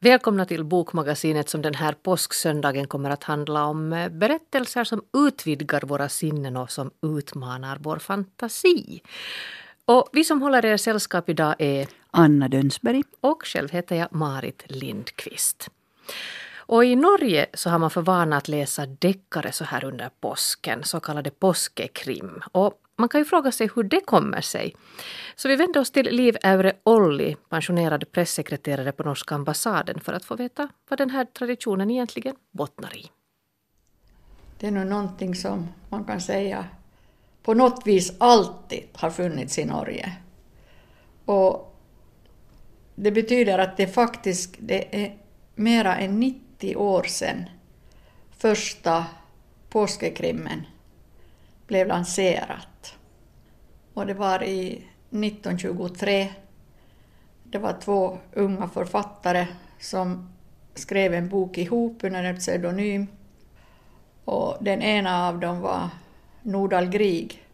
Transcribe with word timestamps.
Välkomna 0.00 0.44
till 0.44 0.64
Bokmagasinet 0.64 1.48
som 1.48 1.62
den 1.62 1.74
här 1.74 1.92
påsksöndagen 1.92 2.86
kommer 2.86 3.10
att 3.10 3.24
handla 3.24 3.64
om 3.64 3.92
eh, 3.92 4.08
berättelser 4.08 4.84
som 4.84 5.02
utvidgar 5.16 5.80
våra 5.80 6.08
sinnen 6.08 6.56
och 6.56 6.70
som 6.70 6.90
utmanar 7.02 7.78
vår 7.80 7.98
fantasi. 7.98 9.02
Och 9.84 10.08
vi 10.12 10.24
som 10.24 10.42
håller 10.42 10.64
er 10.64 10.76
sällskap 10.76 11.28
idag 11.28 11.54
är 11.58 11.88
Anna 12.10 12.48
Dönsberg. 12.48 13.02
Och 13.20 13.42
själv 13.46 13.70
heter 13.70 13.96
jag 13.96 14.08
Marit 14.12 14.64
Lindqvist. 14.66 15.70
Och 16.56 16.84
i 16.84 16.96
Norge 16.96 17.46
så 17.54 17.70
har 17.70 17.78
man 17.78 17.90
för 17.90 18.02
vana 18.02 18.36
att 18.36 18.48
läsa 18.48 18.86
deckare 18.86 19.52
så 19.52 19.64
här 19.64 19.84
under 19.84 20.10
påsken, 20.20 20.84
så 20.84 21.00
kallade 21.00 21.30
påskekrim. 21.30 22.42
Och 22.52 22.80
man 22.96 23.08
kan 23.08 23.20
ju 23.20 23.24
fråga 23.24 23.52
sig 23.52 23.70
hur 23.74 23.82
det 23.82 24.00
kommer 24.00 24.40
sig. 24.40 24.74
Så 25.36 25.48
vi 25.48 25.56
vänder 25.56 25.80
oss 25.80 25.90
till 25.90 26.06
Liv 26.06 26.36
Äure 26.42 26.72
Olli, 26.84 27.36
pensionerad 27.48 28.12
pressekreterare 28.12 28.92
på 28.92 29.02
norska 29.02 29.34
ambassaden 29.34 30.00
för 30.00 30.12
att 30.12 30.24
få 30.24 30.36
veta 30.36 30.68
vad 30.88 30.98
den 30.98 31.10
här 31.10 31.24
traditionen 31.24 31.90
egentligen 31.90 32.36
bottnar 32.50 32.96
i. 32.96 33.10
Det 34.58 34.66
är 34.66 34.70
nog 34.70 34.86
någonting 34.86 35.34
som 35.34 35.68
man 35.88 36.04
kan 36.04 36.20
säga 36.20 36.64
på 37.42 37.54
något 37.54 37.86
vis 37.86 38.12
alltid 38.18 38.84
har 38.92 39.10
funnits 39.10 39.58
i 39.58 39.64
Norge. 39.64 40.12
Och 41.24 41.76
det 42.94 43.10
betyder 43.10 43.58
att 43.58 43.76
det 43.76 43.86
faktiskt 43.86 44.54
det 44.58 45.04
är 45.04 45.16
mera 45.54 45.96
än 45.96 46.20
90 46.20 46.76
år 46.76 47.02
sedan 47.02 47.44
första 48.38 49.06
påskekrimmen 49.68 50.66
blev 51.66 51.86
lanserat. 51.86 52.75
Och 53.96 54.06
det 54.06 54.14
var 54.14 54.42
i 54.42 54.72
1923. 55.10 56.28
Det 57.44 57.58
var 57.58 57.76
två 57.80 58.18
unga 58.32 58.68
författare 58.68 59.46
som 59.80 60.28
skrev 60.74 61.14
en 61.14 61.28
bok 61.28 61.58
ihop 61.58 62.04
under 62.04 62.24
en 62.24 62.36
pseudonym. 62.36 63.06
Och 64.24 64.56
den 64.60 64.82
ena 64.82 65.28
av 65.28 65.40
dem 65.40 65.60
var 65.60 65.88
Nordal 66.42 66.86
Grieg 66.86 67.46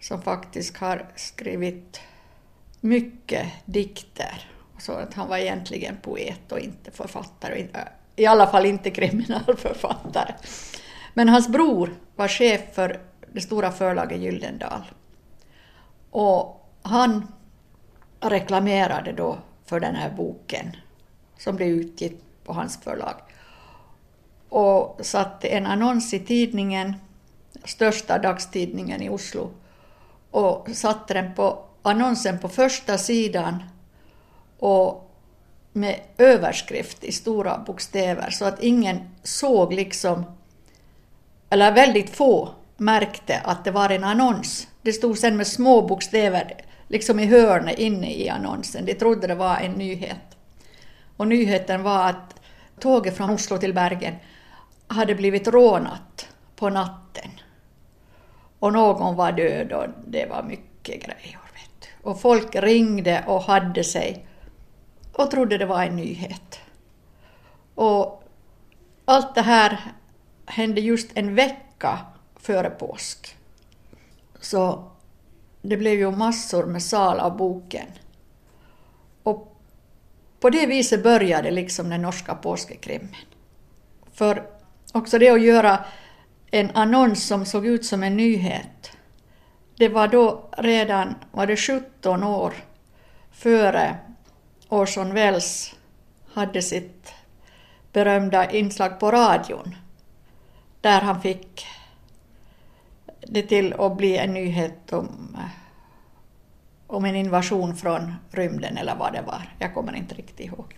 som 0.00 0.22
faktiskt 0.22 0.76
har 0.76 1.06
skrivit 1.16 2.00
mycket 2.80 3.46
dikter. 3.64 4.50
Så 4.78 4.92
att 4.92 5.14
han 5.14 5.28
var 5.28 5.36
egentligen 5.36 5.96
poet 6.02 6.52
och 6.52 6.58
inte 6.58 6.90
författare, 6.90 7.68
i 8.16 8.26
alla 8.26 8.46
fall 8.46 8.66
inte 8.66 8.90
kriminalförfattare. 8.90 10.34
Men 11.14 11.28
hans 11.28 11.48
bror 11.48 11.94
var 12.16 12.28
chef 12.28 12.60
för 12.74 13.00
det 13.32 13.40
stora 13.40 13.72
förlaget 13.72 14.20
Gyldendal. 14.20 14.82
Och 16.10 16.68
han 16.82 17.32
reklamerade 18.20 19.12
då 19.12 19.38
för 19.64 19.80
den 19.80 19.94
här 19.94 20.10
boken 20.10 20.76
som 21.38 21.56
blev 21.56 21.68
utgiven 21.68 22.18
på 22.44 22.52
hans 22.52 22.80
förlag. 22.82 23.14
Och 24.48 24.98
satte 25.02 25.48
en 25.48 25.66
annons 25.66 26.14
i 26.14 26.18
tidningen, 26.18 26.94
största 27.64 28.18
dagstidningen 28.18 29.02
i 29.02 29.08
Oslo, 29.08 29.50
och 30.30 30.68
satte 30.72 31.14
den 31.14 31.34
på 31.34 31.64
annonsen 31.82 32.38
på 32.38 32.48
första 32.48 32.98
sidan 32.98 33.62
och 34.58 35.10
med 35.72 36.00
överskrift 36.18 37.04
i 37.04 37.12
stora 37.12 37.58
bokstäver 37.58 38.30
så 38.30 38.44
att 38.44 38.62
ingen 38.62 39.10
såg 39.22 39.72
liksom, 39.72 40.24
eller 41.50 41.72
väldigt 41.72 42.10
få 42.10 42.48
märkte 42.76 43.40
att 43.44 43.64
det 43.64 43.70
var 43.70 43.90
en 43.90 44.04
annons. 44.04 44.68
Det 44.82 44.92
stod 44.92 45.18
sen 45.18 45.36
med 45.36 45.46
små 45.46 45.82
bokstäver 45.82 46.54
liksom 46.88 47.20
i 47.20 47.26
hörnet 47.26 47.78
inne 47.78 48.14
i 48.14 48.28
annonsen. 48.28 48.84
De 48.84 48.94
trodde 48.94 49.26
det 49.26 49.34
var 49.34 49.56
en 49.56 49.72
nyhet. 49.72 50.36
Och 51.16 51.28
nyheten 51.28 51.82
var 51.82 52.08
att 52.08 52.40
tåget 52.80 53.16
från 53.16 53.30
Oslo 53.30 53.58
till 53.58 53.74
Bergen 53.74 54.14
hade 54.86 55.14
blivit 55.14 55.48
rånat 55.48 56.28
på 56.56 56.70
natten. 56.70 57.30
Och 58.58 58.72
någon 58.72 59.16
var 59.16 59.32
död 59.32 59.72
och 59.72 59.86
det 60.06 60.26
var 60.26 60.42
mycket 60.42 61.04
grejer. 61.04 61.38
Vet 61.54 61.80
du. 61.80 62.08
Och 62.08 62.20
folk 62.20 62.54
ringde 62.54 63.24
och 63.26 63.42
hade 63.42 63.84
sig 63.84 64.26
och 65.12 65.30
trodde 65.30 65.58
det 65.58 65.66
var 65.66 65.82
en 65.82 65.96
nyhet. 65.96 66.60
Och 67.74 68.24
allt 69.04 69.34
det 69.34 69.42
här 69.42 69.80
hände 70.46 70.80
just 70.80 71.10
en 71.14 71.34
vecka 71.34 71.98
före 72.36 72.70
påsk. 72.70 73.37
Så 74.40 74.90
det 75.62 75.76
blev 75.76 75.94
ju 75.94 76.10
massor 76.10 76.66
med 76.66 76.82
sal 76.82 77.20
av 77.20 77.36
boken. 77.36 77.86
Och 79.22 79.56
på 80.40 80.50
det 80.50 80.66
viset 80.66 81.02
började 81.02 81.50
liksom 81.50 81.88
den 81.88 82.02
norska 82.02 82.34
påskekrimmen. 82.34 83.14
För 84.12 84.46
också 84.92 85.18
det 85.18 85.30
att 85.30 85.42
göra 85.42 85.84
en 86.50 86.70
annons 86.70 87.26
som 87.26 87.46
såg 87.46 87.66
ut 87.66 87.84
som 87.84 88.02
en 88.02 88.16
nyhet, 88.16 88.92
det 89.76 89.88
var 89.88 90.08
då 90.08 90.48
redan 90.58 91.14
var 91.32 91.46
det 91.46 91.56
17 91.56 92.24
år 92.24 92.54
före 93.32 93.96
Orson 94.68 95.14
Welles 95.14 95.74
hade 96.32 96.62
sitt 96.62 97.12
berömda 97.92 98.50
inslag 98.50 99.00
på 99.00 99.10
radion 99.10 99.74
där 100.80 101.00
han 101.00 101.20
fick 101.20 101.66
det 103.28 103.42
till 103.42 103.74
att 103.74 103.96
bli 103.96 104.16
en 104.16 104.34
nyhet 104.34 104.92
om, 104.92 105.36
eh, 105.38 105.50
om 106.86 107.04
en 107.04 107.16
invasion 107.16 107.76
från 107.76 108.14
rymden 108.30 108.76
eller 108.76 108.96
vad 108.96 109.12
det 109.12 109.22
var. 109.22 109.54
Jag 109.58 109.74
kommer 109.74 109.96
inte 109.96 110.14
riktigt 110.14 110.40
ihåg. 110.40 110.76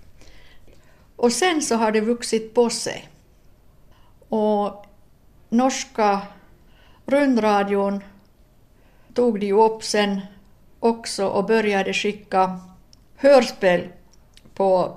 Och 1.17 1.33
sen 1.33 1.63
så 1.63 1.77
har 1.77 1.93
det 1.93 2.01
vuxit 2.01 2.55
på 2.55 2.71
sig. 2.71 3.09
Och 4.29 4.87
norska 5.49 6.21
rundradion 7.07 8.01
tog 9.15 9.41
de 9.41 9.47
ju 9.47 9.63
upp 9.63 9.85
sen 9.85 10.21
också 10.81 11.27
och 11.27 11.45
började 11.45 11.93
skicka 11.93 12.61
hörspel 13.17 13.89
på 14.55 14.97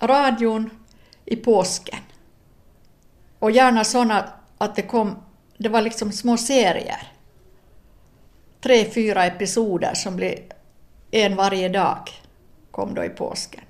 radion 0.00 0.70
i 1.24 1.36
påsken. 1.36 1.98
Och 3.38 3.50
gärna 3.50 3.84
sådana 3.84 4.32
att 4.58 4.76
det 4.76 4.82
kom, 4.82 5.16
det 5.58 5.68
var 5.68 5.82
liksom 5.82 6.12
små 6.12 6.36
serier. 6.36 7.12
Tre, 8.60 8.84
fyra 8.84 9.24
episoder 9.24 9.94
som 9.94 10.16
blev 10.16 10.38
en 11.10 11.36
varje 11.36 11.68
dag 11.68 11.98
kom 12.70 12.94
då 12.94 13.04
i 13.04 13.08
påsken. 13.08 13.64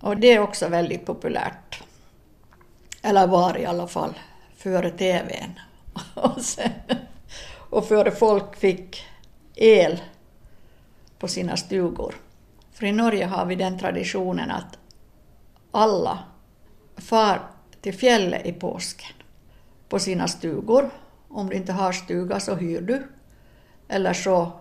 Och 0.00 0.16
det 0.16 0.32
är 0.32 0.40
också 0.40 0.68
väldigt 0.68 1.06
populärt. 1.06 1.82
Eller 3.02 3.26
var 3.26 3.58
i 3.58 3.66
alla 3.66 3.86
fall 3.86 4.14
före 4.56 4.90
TVn. 4.90 5.60
och, 6.14 6.42
sen, 6.42 6.70
och 7.70 7.88
före 7.88 8.10
folk 8.10 8.56
fick 8.56 9.06
el 9.54 10.00
på 11.18 11.28
sina 11.28 11.56
stugor. 11.56 12.14
För 12.72 12.86
i 12.86 12.92
Norge 12.92 13.26
har 13.26 13.46
vi 13.46 13.54
den 13.54 13.78
traditionen 13.78 14.50
att 14.50 14.78
alla 15.70 16.18
far 16.96 17.40
till 17.80 17.94
fjället 17.94 18.46
i 18.46 18.52
påsken 18.52 19.17
på 19.88 19.98
sina 19.98 20.28
stugor. 20.28 20.90
Om 21.28 21.48
du 21.48 21.56
inte 21.56 21.72
har 21.72 21.92
stuga 21.92 22.40
så 22.40 22.54
hyr 22.54 22.80
du. 22.80 23.06
Eller 23.88 24.12
så 24.12 24.52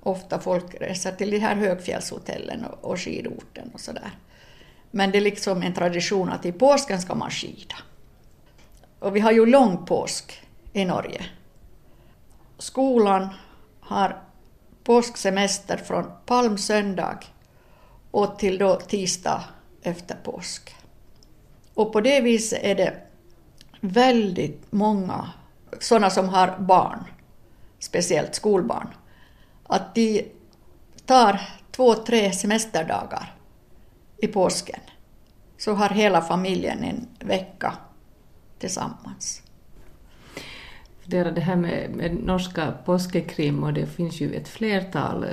ofta 0.00 0.40
folk 0.40 0.74
reser 0.80 1.12
till 1.12 1.30
de 1.30 1.38
här 1.38 1.54
högfjällshotellen 1.54 2.64
och, 2.64 3.00
skidorten 3.00 3.70
och 3.74 3.80
sådär. 3.80 4.10
Men 4.90 5.10
det 5.10 5.18
är 5.18 5.22
liksom 5.22 5.62
en 5.62 5.74
tradition 5.74 6.28
att 6.28 6.46
i 6.46 6.52
påsken 6.52 7.00
ska 7.00 7.14
man 7.14 7.30
skida. 7.30 7.76
Och 8.98 9.16
vi 9.16 9.20
har 9.20 9.32
ju 9.32 9.46
lång 9.46 9.86
påsk 9.86 10.42
i 10.72 10.84
Norge. 10.84 11.26
Skolan 12.58 13.28
har 13.80 14.22
påsksemester 14.84 15.76
från 15.76 16.04
palmsöndag 16.26 17.18
och 18.10 18.38
till 18.38 18.58
då 18.58 18.74
tisdag 18.74 19.44
efter 19.82 20.16
påsk. 20.22 20.76
Och 21.74 21.92
på 21.92 22.00
det 22.00 22.20
viset 22.20 22.58
är 22.62 22.74
det 22.74 23.05
väldigt 23.88 24.72
många 24.72 25.30
sådana 25.80 26.10
som 26.10 26.28
har 26.28 26.58
barn, 26.58 27.04
speciellt 27.78 28.34
skolbarn, 28.34 28.88
att 29.62 29.94
de 29.94 30.32
tar 31.06 31.40
två, 31.70 31.94
tre 31.94 32.32
semesterdagar 32.32 33.34
i 34.18 34.26
påsken 34.26 34.80
så 35.58 35.74
har 35.74 35.88
hela 35.88 36.22
familjen 36.22 36.84
en 36.84 37.08
vecka 37.28 37.74
tillsammans 38.58 39.42
det 41.06 41.40
här 41.40 41.56
med, 41.56 41.90
med 41.90 42.14
norska 42.24 42.72
påskekrim 42.84 43.64
och 43.64 43.72
det 43.72 43.86
finns 43.86 44.20
ju 44.20 44.34
ett 44.34 44.48
flertal 44.48 45.26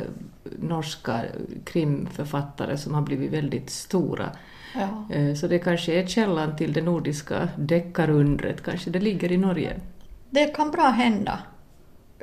norska 0.60 1.22
krimförfattare 1.66 2.78
som 2.78 2.94
har 2.94 3.02
blivit 3.02 3.32
väldigt 3.32 3.70
stora. 3.70 4.30
Ja. 4.74 5.16
Eh, 5.16 5.36
så 5.36 5.48
det 5.48 5.60
kanske 5.60 5.94
är 5.94 6.08
källan 6.08 6.56
till 6.56 6.74
det 6.74 6.82
nordiska 6.82 7.50
deckarundret, 7.58 8.64
kanske 8.64 8.90
det 8.90 9.00
ligger 9.00 9.32
i 9.32 9.38
Norge? 9.38 9.80
Det 10.30 10.46
kan 10.46 10.72
bra 10.72 10.88
hända. 10.90 11.40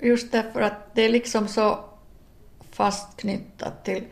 Just 0.02 0.32
därför 0.32 0.60
att 0.60 0.94
det 0.94 1.04
är 1.04 1.08
liksom 1.08 1.48
så 1.48 1.78
fastknyttat 2.70 3.84
till 3.84 4.04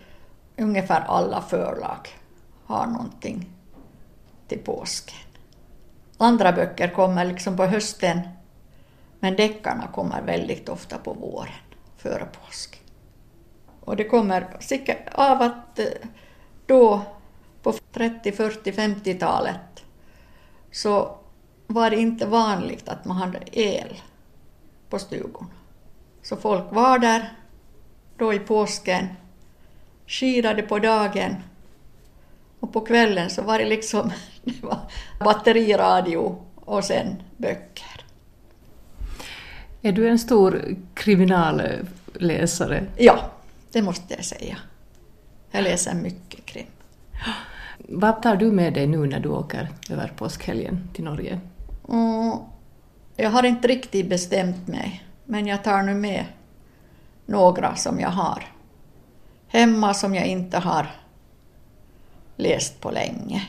ungefär 0.56 1.00
alla 1.00 1.42
förlag 1.42 2.08
har 2.64 2.86
någonting 2.86 3.50
till 4.48 4.58
påsken. 4.58 5.18
Andra 6.18 6.52
böcker 6.52 6.88
kommer 6.88 7.24
liksom 7.24 7.56
på 7.56 7.64
hösten, 7.64 8.20
men 9.20 9.36
deckarna 9.36 9.86
kommer 9.86 10.22
väldigt 10.22 10.68
ofta 10.68 10.98
på 10.98 11.12
våren, 11.12 11.52
före 11.96 12.26
påsk. 12.44 12.82
Och 13.80 13.96
det 13.96 14.04
kommer 14.04 14.56
säkert 14.60 15.14
av 15.14 15.42
att 15.42 15.78
eh, 15.78 15.86
då 16.66 17.02
på 17.62 17.72
30, 17.92 18.32
40, 18.32 18.72
50-talet 18.72 19.84
så 20.72 21.18
var 21.66 21.90
det 21.90 21.96
inte 21.96 22.26
vanligt 22.26 22.88
att 22.88 23.04
man 23.04 23.16
hade 23.16 23.40
el 23.52 24.00
på 24.88 24.98
stugorna. 24.98 25.50
Så 26.22 26.36
folk 26.36 26.64
var 26.70 26.98
där 26.98 27.32
då 28.16 28.34
i 28.34 28.38
påsken, 28.38 29.06
skidade 30.06 30.62
på 30.62 30.78
dagen 30.78 31.36
och 32.60 32.72
på 32.72 32.80
kvällen 32.80 33.30
så 33.30 33.42
var 33.42 33.58
det 33.58 33.64
liksom 33.64 34.12
det 34.44 34.62
var 34.62 34.78
batteriradio 35.20 36.42
och 36.54 36.84
sen 36.84 37.22
böcker. 37.36 38.04
Är 39.82 39.92
du 39.92 40.08
en 40.08 40.18
stor 40.18 40.76
kriminalläsare? 40.94 42.86
Ja, 42.96 43.30
det 43.72 43.82
måste 43.82 44.14
jag 44.14 44.24
säga. 44.24 44.58
Jag 45.50 45.64
läser 45.64 45.94
mycket 45.94 46.46
krim. 46.46 46.66
Vad 47.78 48.22
tar 48.22 48.36
du 48.36 48.52
med 48.52 48.74
dig 48.74 48.86
nu 48.86 49.06
när 49.06 49.20
du 49.20 49.28
åker 49.28 49.68
över 49.90 50.12
påskhelgen 50.16 50.88
till 50.94 51.04
Norge? 51.04 51.40
Mm, 51.88 52.32
jag 53.16 53.30
har 53.30 53.42
inte 53.42 53.68
riktigt 53.68 54.08
bestämt 54.08 54.68
mig, 54.68 55.04
men 55.24 55.46
jag 55.46 55.64
tar 55.64 55.82
nu 55.82 55.94
med 55.94 56.24
några 57.26 57.76
som 57.76 58.00
jag 58.00 58.10
har 58.10 58.44
hemma 59.48 59.94
som 59.94 60.14
jag 60.14 60.26
inte 60.26 60.58
har 60.58 60.86
läst 62.36 62.80
på 62.80 62.90
länge. 62.90 63.48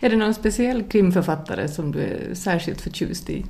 Är 0.00 0.10
det 0.10 0.16
någon 0.16 0.34
speciell 0.34 0.82
krimförfattare 0.82 1.68
som 1.68 1.92
du 1.92 2.00
är 2.00 2.34
särskilt 2.34 2.80
förtjust 2.80 3.30
i? 3.30 3.44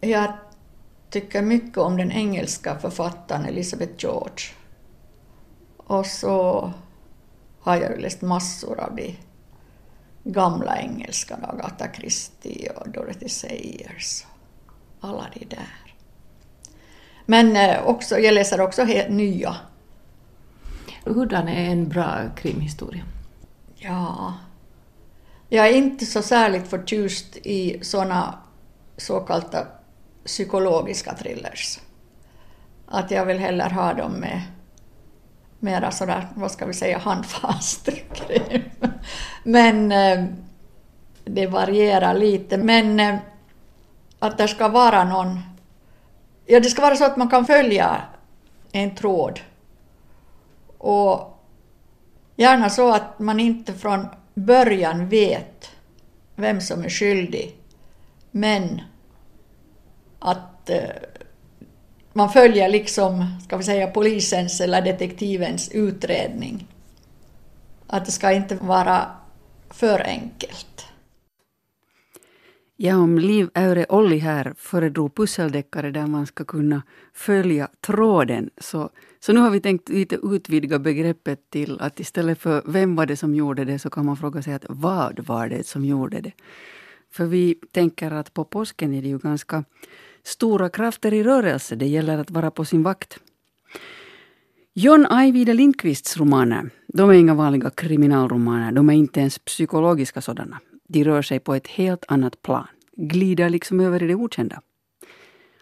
Jag 0.00 0.32
tycker 1.10 1.42
mycket 1.42 1.78
om 1.78 1.96
den 1.96 2.12
engelska 2.12 2.78
författaren 2.78 3.44
Elizabeth 3.44 3.92
George. 3.98 4.44
Och 5.76 6.06
så 6.06 6.72
har 7.64 7.76
jag 7.76 7.90
ju 7.90 7.98
läst 7.98 8.22
massor 8.22 8.80
av 8.80 8.96
de 8.96 9.16
gamla 10.24 10.78
engelska, 10.78 11.36
Agatha 11.42 11.92
Christie 11.94 12.70
och 12.76 12.88
Dorothy 12.88 13.28
Sayers. 13.28 14.24
Alla 15.00 15.26
de 15.34 15.44
där. 15.44 15.94
Men 17.26 17.56
eh, 17.56 17.86
också, 17.86 18.18
jag 18.18 18.34
läser 18.34 18.60
också 18.60 18.84
helt 18.84 19.08
nya. 19.08 19.56
Hurdan 21.04 21.48
är 21.48 21.70
en 21.70 21.88
bra 21.88 22.20
krimhistoria? 22.36 23.04
Ja, 23.74 24.34
jag 25.48 25.68
är 25.68 25.72
inte 25.72 26.06
så 26.06 26.22
särskilt 26.22 26.68
förtjust 26.68 27.36
i 27.36 27.78
såna 27.82 28.38
så 28.96 29.20
kallade 29.20 29.66
psykologiska 30.24 31.14
thrillers. 31.14 31.78
Att 32.86 33.10
jag 33.10 33.26
vill 33.26 33.38
hellre 33.38 33.74
ha 33.74 33.92
dem 33.92 34.12
med 34.12 34.42
mera 35.64 35.90
sådär, 35.90 36.28
vad 36.34 36.50
ska 36.50 36.66
vi 36.66 36.74
säga, 36.74 36.98
handfast 36.98 37.88
krim. 38.12 38.62
Men 39.42 39.92
eh, 39.92 40.24
det 41.24 41.46
varierar 41.46 42.14
lite. 42.14 42.56
Men 42.56 43.00
eh, 43.00 43.16
att 44.18 44.38
det 44.38 44.48
ska 44.48 44.68
vara 44.68 45.04
någon... 45.04 45.40
Ja, 46.46 46.60
det 46.60 46.68
ska 46.68 46.82
vara 46.82 46.96
så 46.96 47.04
att 47.04 47.16
man 47.16 47.28
kan 47.28 47.46
följa 47.46 48.02
en 48.72 48.94
tråd. 48.94 49.40
Och 50.78 51.40
gärna 52.36 52.70
så 52.70 52.94
att 52.94 53.18
man 53.18 53.40
inte 53.40 53.72
från 53.72 54.06
början 54.34 55.08
vet 55.08 55.70
vem 56.36 56.60
som 56.60 56.84
är 56.84 56.88
skyldig. 56.88 57.56
Men 58.30 58.80
att 60.18 60.70
eh, 60.70 60.78
man 62.14 62.32
följer 62.32 62.68
liksom, 62.68 63.26
ska 63.44 63.56
vi 63.56 63.64
säga 63.64 63.86
polisens 63.86 64.60
eller 64.60 64.82
detektivens 64.82 65.70
utredning. 65.72 66.66
Att 67.86 68.04
det 68.04 68.12
ska 68.12 68.32
inte 68.32 68.54
vara 68.54 69.06
för 69.70 70.00
enkelt. 70.06 70.86
Ja, 72.76 72.96
om 72.96 73.18
Liv 73.18 73.48
Aure 73.54 73.86
Olli 73.88 74.18
här 74.18 74.54
föredrog 74.58 75.14
pusseldeckare 75.14 75.90
där 75.90 76.06
man 76.06 76.26
ska 76.26 76.44
kunna 76.44 76.82
följa 77.12 77.68
tråden, 77.80 78.50
så, 78.58 78.90
så 79.20 79.32
nu 79.32 79.40
har 79.40 79.50
vi 79.50 79.60
tänkt 79.60 79.88
lite 79.88 80.18
utvidga 80.22 80.78
begreppet 80.78 81.50
till 81.50 81.80
att 81.80 82.00
istället 82.00 82.38
för 82.38 82.62
vem 82.66 82.96
var 82.96 83.06
det 83.06 83.16
som 83.16 83.34
gjorde 83.34 83.64
det, 83.64 83.78
så 83.78 83.90
kan 83.90 84.06
man 84.06 84.16
fråga 84.16 84.42
sig 84.42 84.54
att 84.54 84.64
vad 84.68 85.20
var 85.20 85.48
det 85.48 85.66
som 85.66 85.84
gjorde 85.84 86.20
det? 86.20 86.32
För 87.10 87.24
vi 87.24 87.54
tänker 87.72 88.10
att 88.10 88.34
på 88.34 88.44
påsken 88.44 88.94
är 88.94 89.02
det 89.02 89.08
ju 89.08 89.18
ganska 89.18 89.64
stora 90.24 90.68
krafter 90.68 91.14
i 91.14 91.22
rörelse. 91.22 91.76
Det 91.76 91.86
gäller 91.86 92.18
att 92.18 92.30
vara 92.30 92.50
på 92.50 92.64
sin 92.64 92.82
vakt. 92.82 93.18
John 94.74 95.06
Ajvide 95.10 95.54
Lindqvists 95.54 96.16
romaner, 96.16 96.70
de 96.86 97.10
är 97.10 97.14
inga 97.14 97.34
vanliga 97.34 97.70
kriminalromaner. 97.70 98.72
De 98.72 98.90
är 98.90 98.94
inte 98.94 99.20
ens 99.20 99.38
psykologiska 99.38 100.20
sådana. 100.20 100.60
De 100.88 101.04
rör 101.04 101.22
sig 101.22 101.40
på 101.40 101.54
ett 101.54 101.66
helt 101.66 102.04
annat 102.08 102.42
plan. 102.42 102.66
Glider 102.96 103.50
liksom 103.50 103.80
över 103.80 104.02
i 104.02 104.06
det 104.06 104.14
okända. 104.14 104.60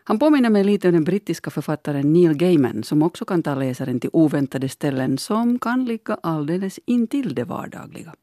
Han 0.05 0.19
påminner 0.19 0.51
mig 0.51 0.65
lite 0.65 0.89
om 0.89 0.95
den 0.95 1.05
brittiska 1.05 1.51
författaren 1.51 2.13
Neil 2.13 2.35
Gaiman 2.35 2.83
som 2.83 3.03
också 3.03 3.25
kan 3.25 3.43
ta 3.43 3.55
läsaren 3.55 4.01
till 4.01 4.11
oväntade 4.13 4.69
ställen 4.69 5.19
som 5.19 5.59
kan 5.59 5.85
ligga 5.85 6.19
alldeles 6.23 6.81
intill 6.87 7.35
det 7.35 7.45
vardagliga. 7.45 8.15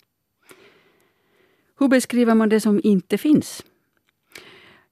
Hur 1.79 1.87
beskriver 1.87 2.35
man 2.35 2.49
det 2.49 2.59
som 2.59 2.81
inte 2.83 3.17
finns? 3.17 3.63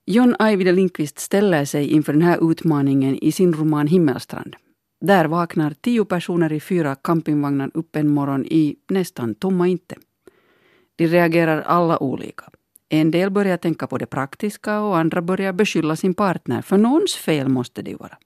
John 0.09 0.35
Ajvide 0.39 0.71
Lindqvist 0.71 1.19
ställer 1.19 1.65
sig 1.65 1.87
inför 1.87 2.13
den 2.13 2.21
här 2.21 2.51
utmaningen 2.51 3.15
i 3.15 3.31
sin 3.31 3.53
roman 3.53 3.87
Himmelstrand. 3.87 4.55
Där 5.01 5.25
vaknar 5.25 5.73
tio 5.81 6.05
personer 6.05 6.53
i 6.53 6.59
fyra 6.59 6.95
campingvagnar 6.95 7.71
upp 7.73 7.95
en 7.95 8.07
morgon 8.07 8.45
i 8.45 8.75
nästan 8.89 9.35
tomma 9.35 9.67
inte. 9.67 9.95
De 10.95 11.07
reagerar 11.07 11.61
alla 11.61 12.03
olika. 12.03 12.43
En 12.89 13.11
del 13.11 13.29
börjar 13.29 13.57
tänka 13.57 13.87
på 13.87 13.97
det 13.97 14.05
praktiska 14.05 14.79
och 14.79 14.97
andra 14.97 15.21
börjar 15.21 15.53
beskylla 15.53 15.95
sin 15.95 16.13
partner, 16.13 16.61
för 16.61 16.77
någons 16.77 17.15
fel 17.15 17.49
måste 17.49 17.81
det 17.81 17.91
ju 17.91 17.97
vara. 17.97 18.17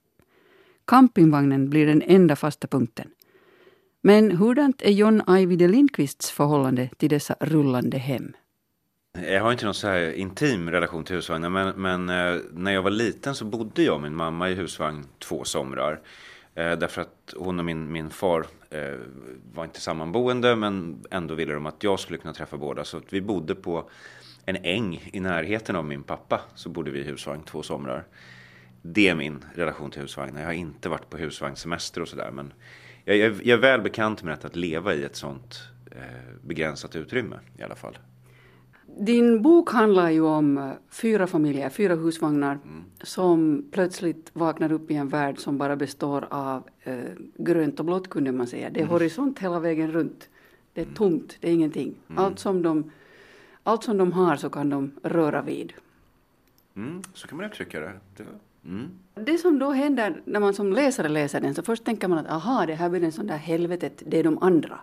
Campingvagnen 0.87 1.69
blir 1.69 1.85
den 1.85 2.01
enda 2.01 2.35
fasta 2.35 2.67
punkten. 2.67 3.07
Men 4.03 4.31
hurdant 4.31 4.81
är 4.81 4.91
John 4.91 5.21
Ajvide 5.27 5.67
Lindqvists 5.67 6.31
förhållande 6.31 6.89
till 6.97 7.09
dessa 7.09 7.35
rullande 7.39 7.97
hem? 7.97 8.33
Jag 9.13 9.41
har 9.41 9.51
inte 9.51 9.65
någon 9.65 9.73
så 9.73 9.87
här 9.87 10.11
intim 10.13 10.69
relation 10.69 11.03
till 11.03 11.15
husvagnar, 11.15 11.49
men, 11.49 11.81
men 11.81 12.09
eh, 12.09 12.41
när 12.53 12.71
jag 12.71 12.81
var 12.81 12.91
liten 12.91 13.35
så 13.35 13.45
bodde 13.45 13.83
jag 13.83 13.95
och 13.95 14.01
min 14.01 14.15
mamma 14.15 14.49
i 14.49 14.53
husvagn 14.53 15.05
två 15.19 15.43
somrar. 15.43 15.99
Eh, 16.55 16.71
därför 16.71 17.01
att 17.01 17.33
hon 17.37 17.59
och 17.59 17.65
min, 17.65 17.91
min 17.91 18.09
far 18.09 18.45
eh, 18.69 18.95
var 19.53 19.63
inte 19.63 19.81
sammanboende, 19.81 20.55
men 20.55 21.03
ändå 21.11 21.35
ville 21.35 21.53
de 21.53 21.65
att 21.65 21.83
jag 21.83 21.99
skulle 21.99 22.19
kunna 22.19 22.33
träffa 22.33 22.57
båda. 22.57 22.83
Så 22.83 23.01
vi 23.09 23.21
bodde 23.21 23.55
på 23.55 23.89
en 24.45 24.55
äng 24.55 25.09
i 25.13 25.19
närheten 25.19 25.75
av 25.75 25.85
min 25.85 26.03
pappa, 26.03 26.41
så 26.55 26.69
bodde 26.69 26.91
vi 26.91 26.99
i 26.99 27.03
husvagn 27.03 27.43
två 27.43 27.63
somrar. 27.63 28.07
Det 28.81 29.07
är 29.07 29.15
min 29.15 29.45
relation 29.55 29.91
till 29.91 30.01
husvagnar. 30.01 30.39
Jag 30.39 30.47
har 30.47 30.53
inte 30.53 30.89
varit 30.89 31.09
på 31.09 31.17
husvagnssemester 31.17 32.01
och 32.01 32.07
sådär, 32.07 32.31
men 32.31 32.53
jag, 33.05 33.17
jag, 33.17 33.33
jag, 33.43 33.57
är 33.57 33.61
väl 33.61 33.81
bekant 33.81 34.23
med 34.23 34.45
att 34.45 34.55
leva 34.55 34.93
i 34.93 35.03
ett 35.03 35.15
sånt 35.15 35.63
begränsat 36.41 36.95
utrymme 36.95 37.39
i 37.57 37.63
alla 37.63 37.75
fall. 37.75 37.97
Din 38.97 39.41
bok 39.41 39.71
handlar 39.71 40.09
ju 40.09 40.21
om 40.21 40.57
eh, 40.57 40.71
fyra 40.89 41.27
familjer, 41.27 41.69
fyra 41.69 41.95
husvagnar 41.95 42.51
mm. 42.51 42.83
som 43.01 43.65
plötsligt 43.71 44.31
vaknar 44.33 44.71
upp 44.71 44.91
i 44.91 44.95
en 44.95 45.09
värld 45.09 45.39
som 45.39 45.57
bara 45.57 45.75
består 45.75 46.27
av 46.29 46.63
eh, 46.83 46.99
grönt 47.37 47.79
och 47.79 47.85
blått 47.85 48.09
kunde 48.09 48.31
man 48.31 48.47
säga. 48.47 48.69
Det 48.69 48.79
är 48.79 48.83
mm. 48.83 48.91
horisont 48.91 49.39
hela 49.39 49.59
vägen 49.59 49.91
runt. 49.91 50.29
Det 50.73 50.81
är 50.81 50.85
mm. 50.85 50.95
tomt, 50.95 51.37
det 51.39 51.49
är 51.49 51.53
ingenting. 51.53 51.95
Mm. 52.09 52.23
Allt, 52.23 52.39
som 52.39 52.61
de, 52.61 52.91
allt 53.63 53.83
som 53.83 53.97
de 53.97 54.11
har 54.11 54.35
så 54.35 54.49
kan 54.49 54.69
de 54.69 54.91
röra 55.03 55.41
vid. 55.41 55.73
Mm, 56.75 57.01
så 57.13 57.27
kan 57.27 57.37
man 57.37 57.45
uttrycka 57.45 57.79
det. 57.79 57.93
det 58.17 58.23
Mm. 58.65 58.89
Det 59.13 59.37
som 59.37 59.59
då 59.59 59.71
händer 59.71 60.21
när 60.25 60.39
man 60.39 60.53
som 60.53 60.73
läsare 60.73 61.09
läser 61.09 61.41
den 61.41 61.55
så 61.55 61.63
först 61.63 61.83
tänker 61.83 62.07
man 62.07 62.17
att 62.17 62.29
aha 62.29 62.65
det 62.65 62.73
här 62.75 62.89
blir 62.89 63.03
en 63.03 63.11
sån 63.11 63.27
där 63.27 63.37
helvetet, 63.37 64.03
det 64.05 64.19
är 64.19 64.23
de 64.23 64.37
andra. 64.43 64.79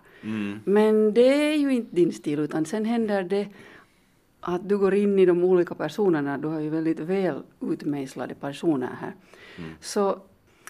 Men 0.63 1.13
det 1.13 1.51
är 1.51 1.57
ju 1.57 1.73
inte 1.73 1.95
din 1.95 2.11
stil 2.11 2.39
utan 2.39 2.65
sen 2.65 2.85
händer 2.85 3.23
det 3.23 3.47
att 4.41 4.69
du 4.69 4.77
går 4.77 4.93
in 4.93 5.19
i 5.19 5.25
de 5.25 5.43
olika 5.43 5.75
personerna, 5.75 6.37
du 6.37 6.47
har 6.47 6.59
ju 6.59 6.69
väldigt 6.69 6.99
väl 6.99 7.43
utmejslade 7.61 8.35
personer 8.35 8.89
här. 9.01 9.15
Mm. 9.57 9.69
Så 9.81 10.19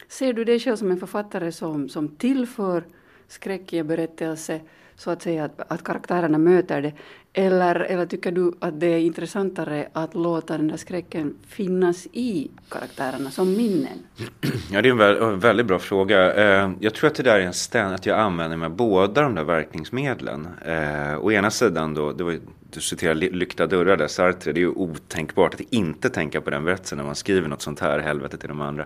ser 0.08 0.34
du 0.34 0.44
dig 0.44 0.60
själv 0.60 0.76
som 0.76 0.92
en 0.92 1.00
författare 1.00 1.52
som, 1.52 1.90
som 1.90 2.08
tillför 2.08 2.84
skräckig 3.28 3.86
berättelse 3.86 4.62
så 4.96 5.12
att 5.12 5.22
säga 5.22 5.46
att, 5.46 5.72
att 5.72 5.84
karaktärerna 5.84 6.38
möter 6.38 6.82
det? 6.82 6.94
Eller, 7.34 7.76
eller 7.76 8.06
tycker 8.06 8.32
du 8.32 8.54
att 8.60 8.80
det 8.80 8.88
är 8.88 9.00
intressantare 9.00 9.88
att 9.94 10.16
låta 10.16 10.58
den 10.58 10.68
där 10.68 10.78
skräcken 10.78 11.36
finnas 11.48 12.08
i 12.12 12.52
karaktärerna 12.70 13.32
som 13.32 13.58
minnen? 13.58 14.00
Ja, 14.72 14.82
det 14.82 14.90
är 14.90 15.24
en 15.24 15.40
väldigt 15.40 15.66
bra 15.66 15.80
fråga. 15.80 16.34
Eh, 16.34 16.72
jag 16.80 16.94
tror 16.94 17.08
att 17.10 17.16
det 17.16 17.24
där 17.24 17.40
är 17.40 17.46
en 17.46 17.54
ständ, 17.54 17.96
att 17.96 18.06
jag 18.06 18.20
använder 18.20 18.58
mig 18.58 18.66
av 18.66 18.76
båda 18.76 19.22
de 19.22 19.36
där 19.36 19.44
verkningsmedlen. 19.44 20.48
Eh, 20.66 21.26
å 21.26 21.32
ena 21.32 21.52
sidan 21.52 21.94
då, 21.94 22.12
det 22.12 22.24
var, 22.24 22.40
du 22.74 22.82
citerar 22.82 23.16
Lyckta 23.16 23.68
dörrar 23.68 23.98
där, 23.98 24.08
Sartre, 24.08 24.52
det 24.52 24.60
är 24.60 24.62
ju 24.62 24.70
otänkbart 24.70 25.54
att 25.54 25.62
inte 25.70 26.10
tänka 26.10 26.42
på 26.42 26.50
den 26.50 26.66
berättelsen 26.66 26.98
när 26.98 27.06
man 27.06 27.16
skriver 27.16 27.48
något 27.48 27.62
sånt 27.62 27.80
här, 27.80 28.00
helvete 28.00 28.38
till 28.38 28.50
de 28.50 28.62
andra. 28.62 28.86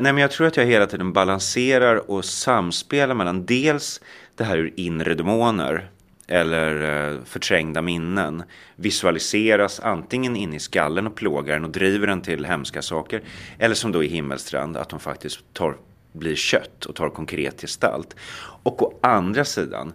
Nej, 0.00 0.12
men 0.12 0.18
jag 0.18 0.30
tror 0.30 0.46
att 0.46 0.56
jag 0.56 0.64
hela 0.64 0.86
tiden 0.86 1.12
balanserar 1.12 2.10
och 2.10 2.24
samspelar 2.24 3.14
mellan 3.14 3.46
dels 3.46 4.00
det 4.34 4.44
här 4.44 4.58
ur 4.58 4.72
inre 4.76 5.14
demoner 5.14 5.90
eller 6.26 7.10
eh, 7.12 7.18
förträngda 7.24 7.82
minnen 7.82 8.42
visualiseras 8.76 9.80
antingen 9.80 10.36
in 10.36 10.54
i 10.54 10.60
skallen 10.60 11.06
och 11.06 11.14
plågar 11.14 11.54
den 11.54 11.64
och 11.64 11.70
driver 11.70 12.06
den 12.06 12.22
till 12.22 12.44
hemska 12.44 12.82
saker. 12.82 13.22
Eller 13.58 13.74
som 13.74 13.92
då 13.92 14.04
i 14.04 14.06
Himmelstrand, 14.06 14.76
att 14.76 14.88
de 14.88 15.00
faktiskt 15.00 15.40
tar, 15.52 15.76
blir 16.12 16.34
kött 16.34 16.84
och 16.84 16.94
tar 16.94 17.10
konkret 17.10 17.60
gestalt. 17.60 18.16
Och 18.62 18.82
å 18.82 18.98
andra 19.02 19.44
sidan, 19.44 19.92